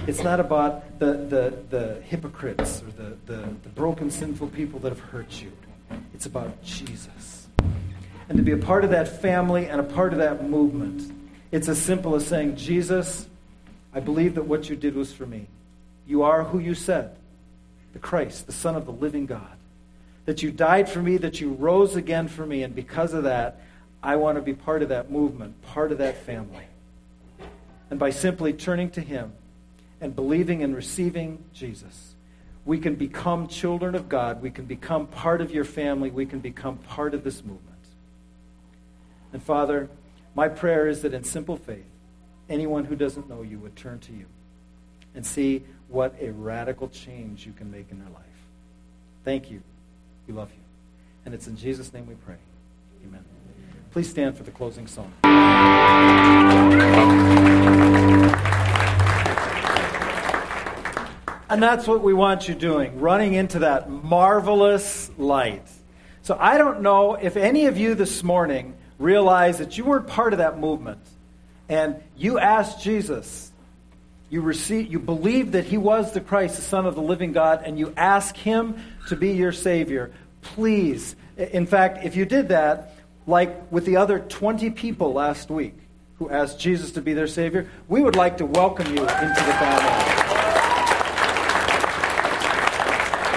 It's 0.07 0.23
not 0.23 0.39
about 0.39 0.99
the, 0.99 1.13
the, 1.13 1.53
the 1.69 2.01
hypocrites 2.01 2.81
or 2.81 2.91
the, 2.91 3.17
the, 3.27 3.41
the 3.63 3.69
broken, 3.69 4.09
sinful 4.09 4.47
people 4.47 4.79
that 4.79 4.89
have 4.89 4.99
hurt 4.99 5.41
you. 5.41 5.51
It's 6.13 6.25
about 6.25 6.63
Jesus. 6.63 7.47
And 8.27 8.37
to 8.37 8.43
be 8.43 8.51
a 8.51 8.57
part 8.57 8.83
of 8.83 8.91
that 8.91 9.21
family 9.21 9.67
and 9.67 9.79
a 9.79 9.83
part 9.83 10.13
of 10.13 10.19
that 10.19 10.49
movement, 10.49 11.11
it's 11.51 11.67
as 11.67 11.79
simple 11.79 12.15
as 12.15 12.25
saying, 12.25 12.55
Jesus, 12.55 13.27
I 13.93 13.99
believe 13.99 14.35
that 14.35 14.43
what 14.43 14.69
you 14.69 14.75
did 14.75 14.95
was 14.95 15.13
for 15.13 15.25
me. 15.25 15.47
You 16.07 16.23
are 16.23 16.43
who 16.43 16.59
you 16.59 16.73
said, 16.73 17.15
the 17.93 17.99
Christ, 17.99 18.47
the 18.47 18.51
Son 18.51 18.75
of 18.75 18.85
the 18.85 18.91
living 18.91 19.27
God. 19.27 19.58
That 20.25 20.43
you 20.43 20.51
died 20.51 20.89
for 20.89 21.01
me, 21.01 21.17
that 21.17 21.41
you 21.41 21.53
rose 21.53 21.95
again 21.95 22.27
for 22.27 22.45
me, 22.45 22.63
and 22.63 22.75
because 22.75 23.13
of 23.13 23.23
that, 23.23 23.61
I 24.01 24.15
want 24.15 24.37
to 24.37 24.41
be 24.41 24.53
part 24.53 24.81
of 24.81 24.89
that 24.89 25.11
movement, 25.11 25.61
part 25.61 25.91
of 25.91 25.97
that 25.97 26.17
family. 26.25 26.65
And 27.89 27.99
by 27.99 28.11
simply 28.11 28.53
turning 28.53 28.91
to 28.91 29.01
Him 29.01 29.33
and 29.99 30.15
believing 30.15 30.63
and 30.63 30.75
receiving 30.75 31.43
Jesus, 31.53 32.13
we 32.65 32.77
can 32.77 32.95
become 32.95 33.47
children 33.47 33.95
of 33.95 34.07
God. 34.07 34.41
We 34.41 34.51
can 34.51 34.65
become 34.65 35.07
part 35.07 35.41
of 35.41 35.51
your 35.51 35.65
family. 35.65 36.11
We 36.11 36.25
can 36.25 36.39
become 36.39 36.77
part 36.77 37.13
of 37.13 37.23
this 37.23 37.43
movement. 37.43 37.65
And 39.33 39.41
Father, 39.41 39.89
my 40.35 40.47
prayer 40.47 40.87
is 40.87 41.01
that 41.01 41.13
in 41.13 41.23
simple 41.23 41.57
faith, 41.57 41.85
anyone 42.47 42.85
who 42.85 42.95
doesn't 42.95 43.29
know 43.29 43.41
you 43.41 43.59
would 43.59 43.75
turn 43.75 43.99
to 43.99 44.11
you 44.11 44.25
and 45.15 45.25
see 45.25 45.63
what 45.87 46.15
a 46.19 46.31
radical 46.31 46.87
change 46.87 47.45
you 47.45 47.53
can 47.53 47.71
make 47.71 47.91
in 47.91 47.99
their 47.99 48.09
life. 48.09 48.23
Thank 49.25 49.51
you. 49.51 49.61
We 50.29 50.35
love 50.35 50.51
you. 50.51 50.61
And 51.25 51.33
it's 51.33 51.47
in 51.47 51.57
Jesus' 51.57 51.91
name 51.91 52.05
we 52.05 52.13
pray. 52.13 52.35
Amen. 53.03 53.25
Please 53.89 54.07
stand 54.07 54.37
for 54.37 54.43
the 54.43 54.51
closing 54.51 54.85
song. 54.85 55.11
And 61.49 61.63
that's 61.63 61.87
what 61.87 62.03
we 62.03 62.13
want 62.13 62.47
you 62.47 62.53
doing, 62.53 62.99
running 62.99 63.33
into 63.33 63.59
that 63.59 63.89
marvelous 63.89 65.09
light. 65.17 65.67
So 66.21 66.37
I 66.39 66.59
don't 66.59 66.81
know 66.81 67.15
if 67.15 67.35
any 67.35 67.65
of 67.65 67.79
you 67.79 67.95
this 67.95 68.21
morning 68.21 68.75
realize 68.99 69.57
that 69.57 69.79
you 69.79 69.85
weren't 69.85 70.05
part 70.05 70.33
of 70.33 70.37
that 70.37 70.59
movement 70.59 71.01
and 71.67 71.95
you 72.15 72.37
asked 72.37 72.83
Jesus 72.83 73.49
you 74.29 74.41
receive 74.41 74.91
you 74.91 74.99
believe 74.99 75.53
that 75.53 75.65
he 75.65 75.77
was 75.77 76.11
the 76.11 76.21
Christ, 76.21 76.55
the 76.55 76.61
Son 76.61 76.85
of 76.85 76.95
the 76.95 77.01
living 77.01 77.31
God, 77.31 77.63
and 77.65 77.79
you 77.79 77.93
ask 77.97 78.35
him 78.35 78.79
to 79.09 79.15
be 79.15 79.31
your 79.31 79.51
Savior, 79.51 80.11
please. 80.41 81.15
In 81.37 81.65
fact, 81.65 82.05
if 82.05 82.15
you 82.15 82.25
did 82.25 82.49
that, 82.49 82.95
like 83.27 83.71
with 83.71 83.85
the 83.85 83.97
other 83.97 84.19
20 84.19 84.71
people 84.71 85.13
last 85.13 85.49
week 85.49 85.75
who 86.17 86.29
asked 86.29 86.59
Jesus 86.59 86.91
to 86.93 87.01
be 87.01 87.13
their 87.13 87.27
Savior, 87.27 87.69
we 87.87 88.01
would 88.01 88.15
like 88.15 88.37
to 88.37 88.45
welcome 88.45 88.87
you 88.87 89.01
into 89.01 89.05
the 89.05 89.53
family. 89.59 90.19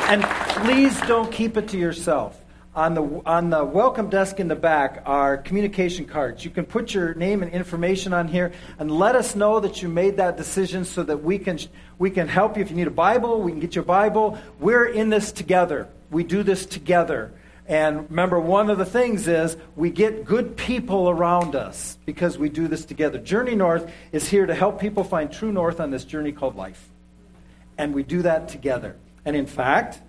And 0.08 0.22
please 0.64 1.00
don't 1.02 1.30
keep 1.30 1.56
it 1.56 1.68
to 1.68 1.78
yourself. 1.78 2.41
On 2.74 2.94
the, 2.94 3.02
on 3.26 3.50
the 3.50 3.62
welcome 3.62 4.08
desk 4.08 4.40
in 4.40 4.48
the 4.48 4.56
back 4.56 5.02
are 5.04 5.36
communication 5.36 6.06
cards. 6.06 6.42
You 6.42 6.50
can 6.50 6.64
put 6.64 6.94
your 6.94 7.12
name 7.12 7.42
and 7.42 7.52
information 7.52 8.14
on 8.14 8.28
here 8.28 8.52
and 8.78 8.90
let 8.90 9.14
us 9.14 9.36
know 9.36 9.60
that 9.60 9.82
you 9.82 9.90
made 9.90 10.16
that 10.16 10.38
decision 10.38 10.86
so 10.86 11.02
that 11.02 11.22
we 11.22 11.38
can, 11.38 11.58
we 11.98 12.08
can 12.10 12.28
help 12.28 12.56
you. 12.56 12.62
If 12.62 12.70
you 12.70 12.76
need 12.76 12.86
a 12.86 12.90
Bible, 12.90 13.42
we 13.42 13.50
can 13.50 13.60
get 13.60 13.76
you 13.76 13.82
a 13.82 13.84
Bible. 13.84 14.38
We're 14.58 14.86
in 14.86 15.10
this 15.10 15.32
together. 15.32 15.86
We 16.10 16.24
do 16.24 16.42
this 16.42 16.64
together. 16.64 17.34
And 17.68 18.08
remember, 18.08 18.40
one 18.40 18.70
of 18.70 18.78
the 18.78 18.86
things 18.86 19.28
is 19.28 19.58
we 19.76 19.90
get 19.90 20.24
good 20.24 20.56
people 20.56 21.10
around 21.10 21.54
us 21.54 21.98
because 22.06 22.38
we 22.38 22.48
do 22.48 22.68
this 22.68 22.86
together. 22.86 23.18
Journey 23.18 23.54
North 23.54 23.92
is 24.12 24.30
here 24.30 24.46
to 24.46 24.54
help 24.54 24.80
people 24.80 25.04
find 25.04 25.30
true 25.30 25.52
north 25.52 25.78
on 25.78 25.90
this 25.90 26.06
journey 26.06 26.32
called 26.32 26.56
life. 26.56 26.88
And 27.76 27.92
we 27.94 28.02
do 28.02 28.22
that 28.22 28.48
together. 28.48 28.96
And 29.26 29.36
in 29.36 29.46
fact, 29.46 30.00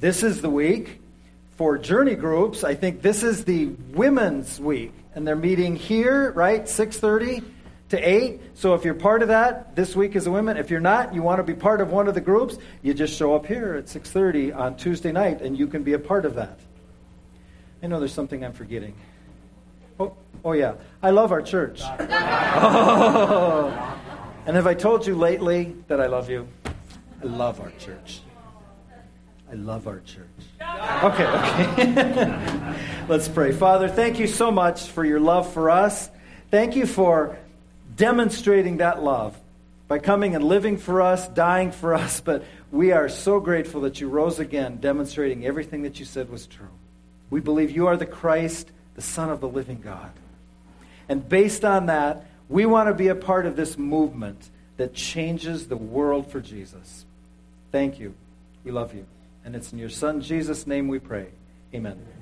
this 0.00 0.24
is 0.24 0.42
the 0.42 0.50
week 0.50 1.00
for 1.58 1.76
journey 1.76 2.14
groups, 2.14 2.62
I 2.62 2.76
think 2.76 3.02
this 3.02 3.24
is 3.24 3.44
the 3.44 3.66
women's 3.66 4.60
week, 4.60 4.92
and 5.16 5.26
they're 5.26 5.34
meeting 5.34 5.74
here, 5.74 6.30
right, 6.30 6.68
6:30 6.68 7.42
to 7.88 7.98
8. 7.98 8.40
So 8.54 8.74
if 8.74 8.84
you're 8.84 8.94
part 8.94 9.22
of 9.22 9.28
that, 9.28 9.74
this 9.74 9.96
week 9.96 10.14
is 10.14 10.28
a 10.28 10.30
women. 10.30 10.56
If 10.56 10.70
you're 10.70 10.78
not, 10.78 11.14
you 11.14 11.20
want 11.20 11.40
to 11.40 11.42
be 11.42 11.54
part 11.54 11.80
of 11.80 11.90
one 11.90 12.06
of 12.06 12.14
the 12.14 12.20
groups, 12.20 12.58
you 12.80 12.94
just 12.94 13.16
show 13.16 13.34
up 13.34 13.44
here 13.44 13.74
at 13.74 13.88
6:30 13.88 14.52
on 14.52 14.76
Tuesday 14.76 15.10
night, 15.10 15.42
and 15.42 15.58
you 15.58 15.66
can 15.66 15.82
be 15.82 15.94
a 15.94 15.98
part 15.98 16.24
of 16.24 16.36
that. 16.36 16.60
I 17.82 17.88
know 17.88 17.98
there's 17.98 18.12
something 18.12 18.44
I'm 18.44 18.52
forgetting. 18.52 18.94
Oh, 19.98 20.14
oh 20.44 20.52
yeah, 20.52 20.74
I 21.02 21.10
love 21.10 21.32
our 21.32 21.42
church. 21.42 21.82
oh. 21.82 23.74
And 24.46 24.56
have 24.56 24.66
I 24.66 24.72
told 24.72 25.06
you 25.06 25.14
lately 25.14 25.76
that 25.88 26.00
I 26.00 26.06
love 26.06 26.30
you? 26.30 26.48
I 27.22 27.26
love 27.26 27.60
our 27.60 27.70
church. 27.72 28.22
I 29.50 29.54
love 29.56 29.86
our 29.86 30.00
church. 30.00 30.47
Okay, 31.04 31.26
okay. 31.26 32.74
Let's 33.08 33.28
pray. 33.28 33.52
Father, 33.52 33.88
thank 33.88 34.18
you 34.18 34.26
so 34.26 34.50
much 34.50 34.88
for 34.88 35.04
your 35.04 35.20
love 35.20 35.52
for 35.52 35.70
us. 35.70 36.10
Thank 36.50 36.76
you 36.76 36.86
for 36.86 37.38
demonstrating 37.96 38.78
that 38.78 39.02
love 39.02 39.38
by 39.86 39.98
coming 39.98 40.34
and 40.34 40.44
living 40.44 40.76
for 40.76 41.00
us, 41.00 41.26
dying 41.28 41.72
for 41.72 41.94
us. 41.94 42.20
But 42.24 42.44
we 42.70 42.92
are 42.92 43.08
so 43.08 43.40
grateful 43.40 43.82
that 43.82 44.00
you 44.00 44.08
rose 44.08 44.38
again, 44.38 44.76
demonstrating 44.76 45.46
everything 45.46 45.82
that 45.82 45.98
you 45.98 46.04
said 46.04 46.30
was 46.30 46.46
true. 46.46 46.68
We 47.30 47.40
believe 47.40 47.70
you 47.70 47.86
are 47.86 47.96
the 47.96 48.06
Christ, 48.06 48.70
the 48.94 49.02
Son 49.02 49.30
of 49.30 49.40
the 49.40 49.48
living 49.48 49.80
God. 49.80 50.10
And 51.08 51.26
based 51.26 51.64
on 51.64 51.86
that, 51.86 52.26
we 52.48 52.66
want 52.66 52.88
to 52.88 52.94
be 52.94 53.08
a 53.08 53.14
part 53.14 53.46
of 53.46 53.56
this 53.56 53.78
movement 53.78 54.50
that 54.76 54.94
changes 54.94 55.68
the 55.68 55.76
world 55.76 56.30
for 56.30 56.40
Jesus. 56.40 57.04
Thank 57.72 57.98
you. 57.98 58.14
We 58.64 58.70
love 58.70 58.94
you. 58.94 59.06
And 59.48 59.56
it's 59.56 59.72
in 59.72 59.78
your 59.78 59.88
Son, 59.88 60.20
Jesus' 60.20 60.66
name, 60.66 60.88
we 60.88 60.98
pray. 60.98 61.28
Amen. 61.74 62.17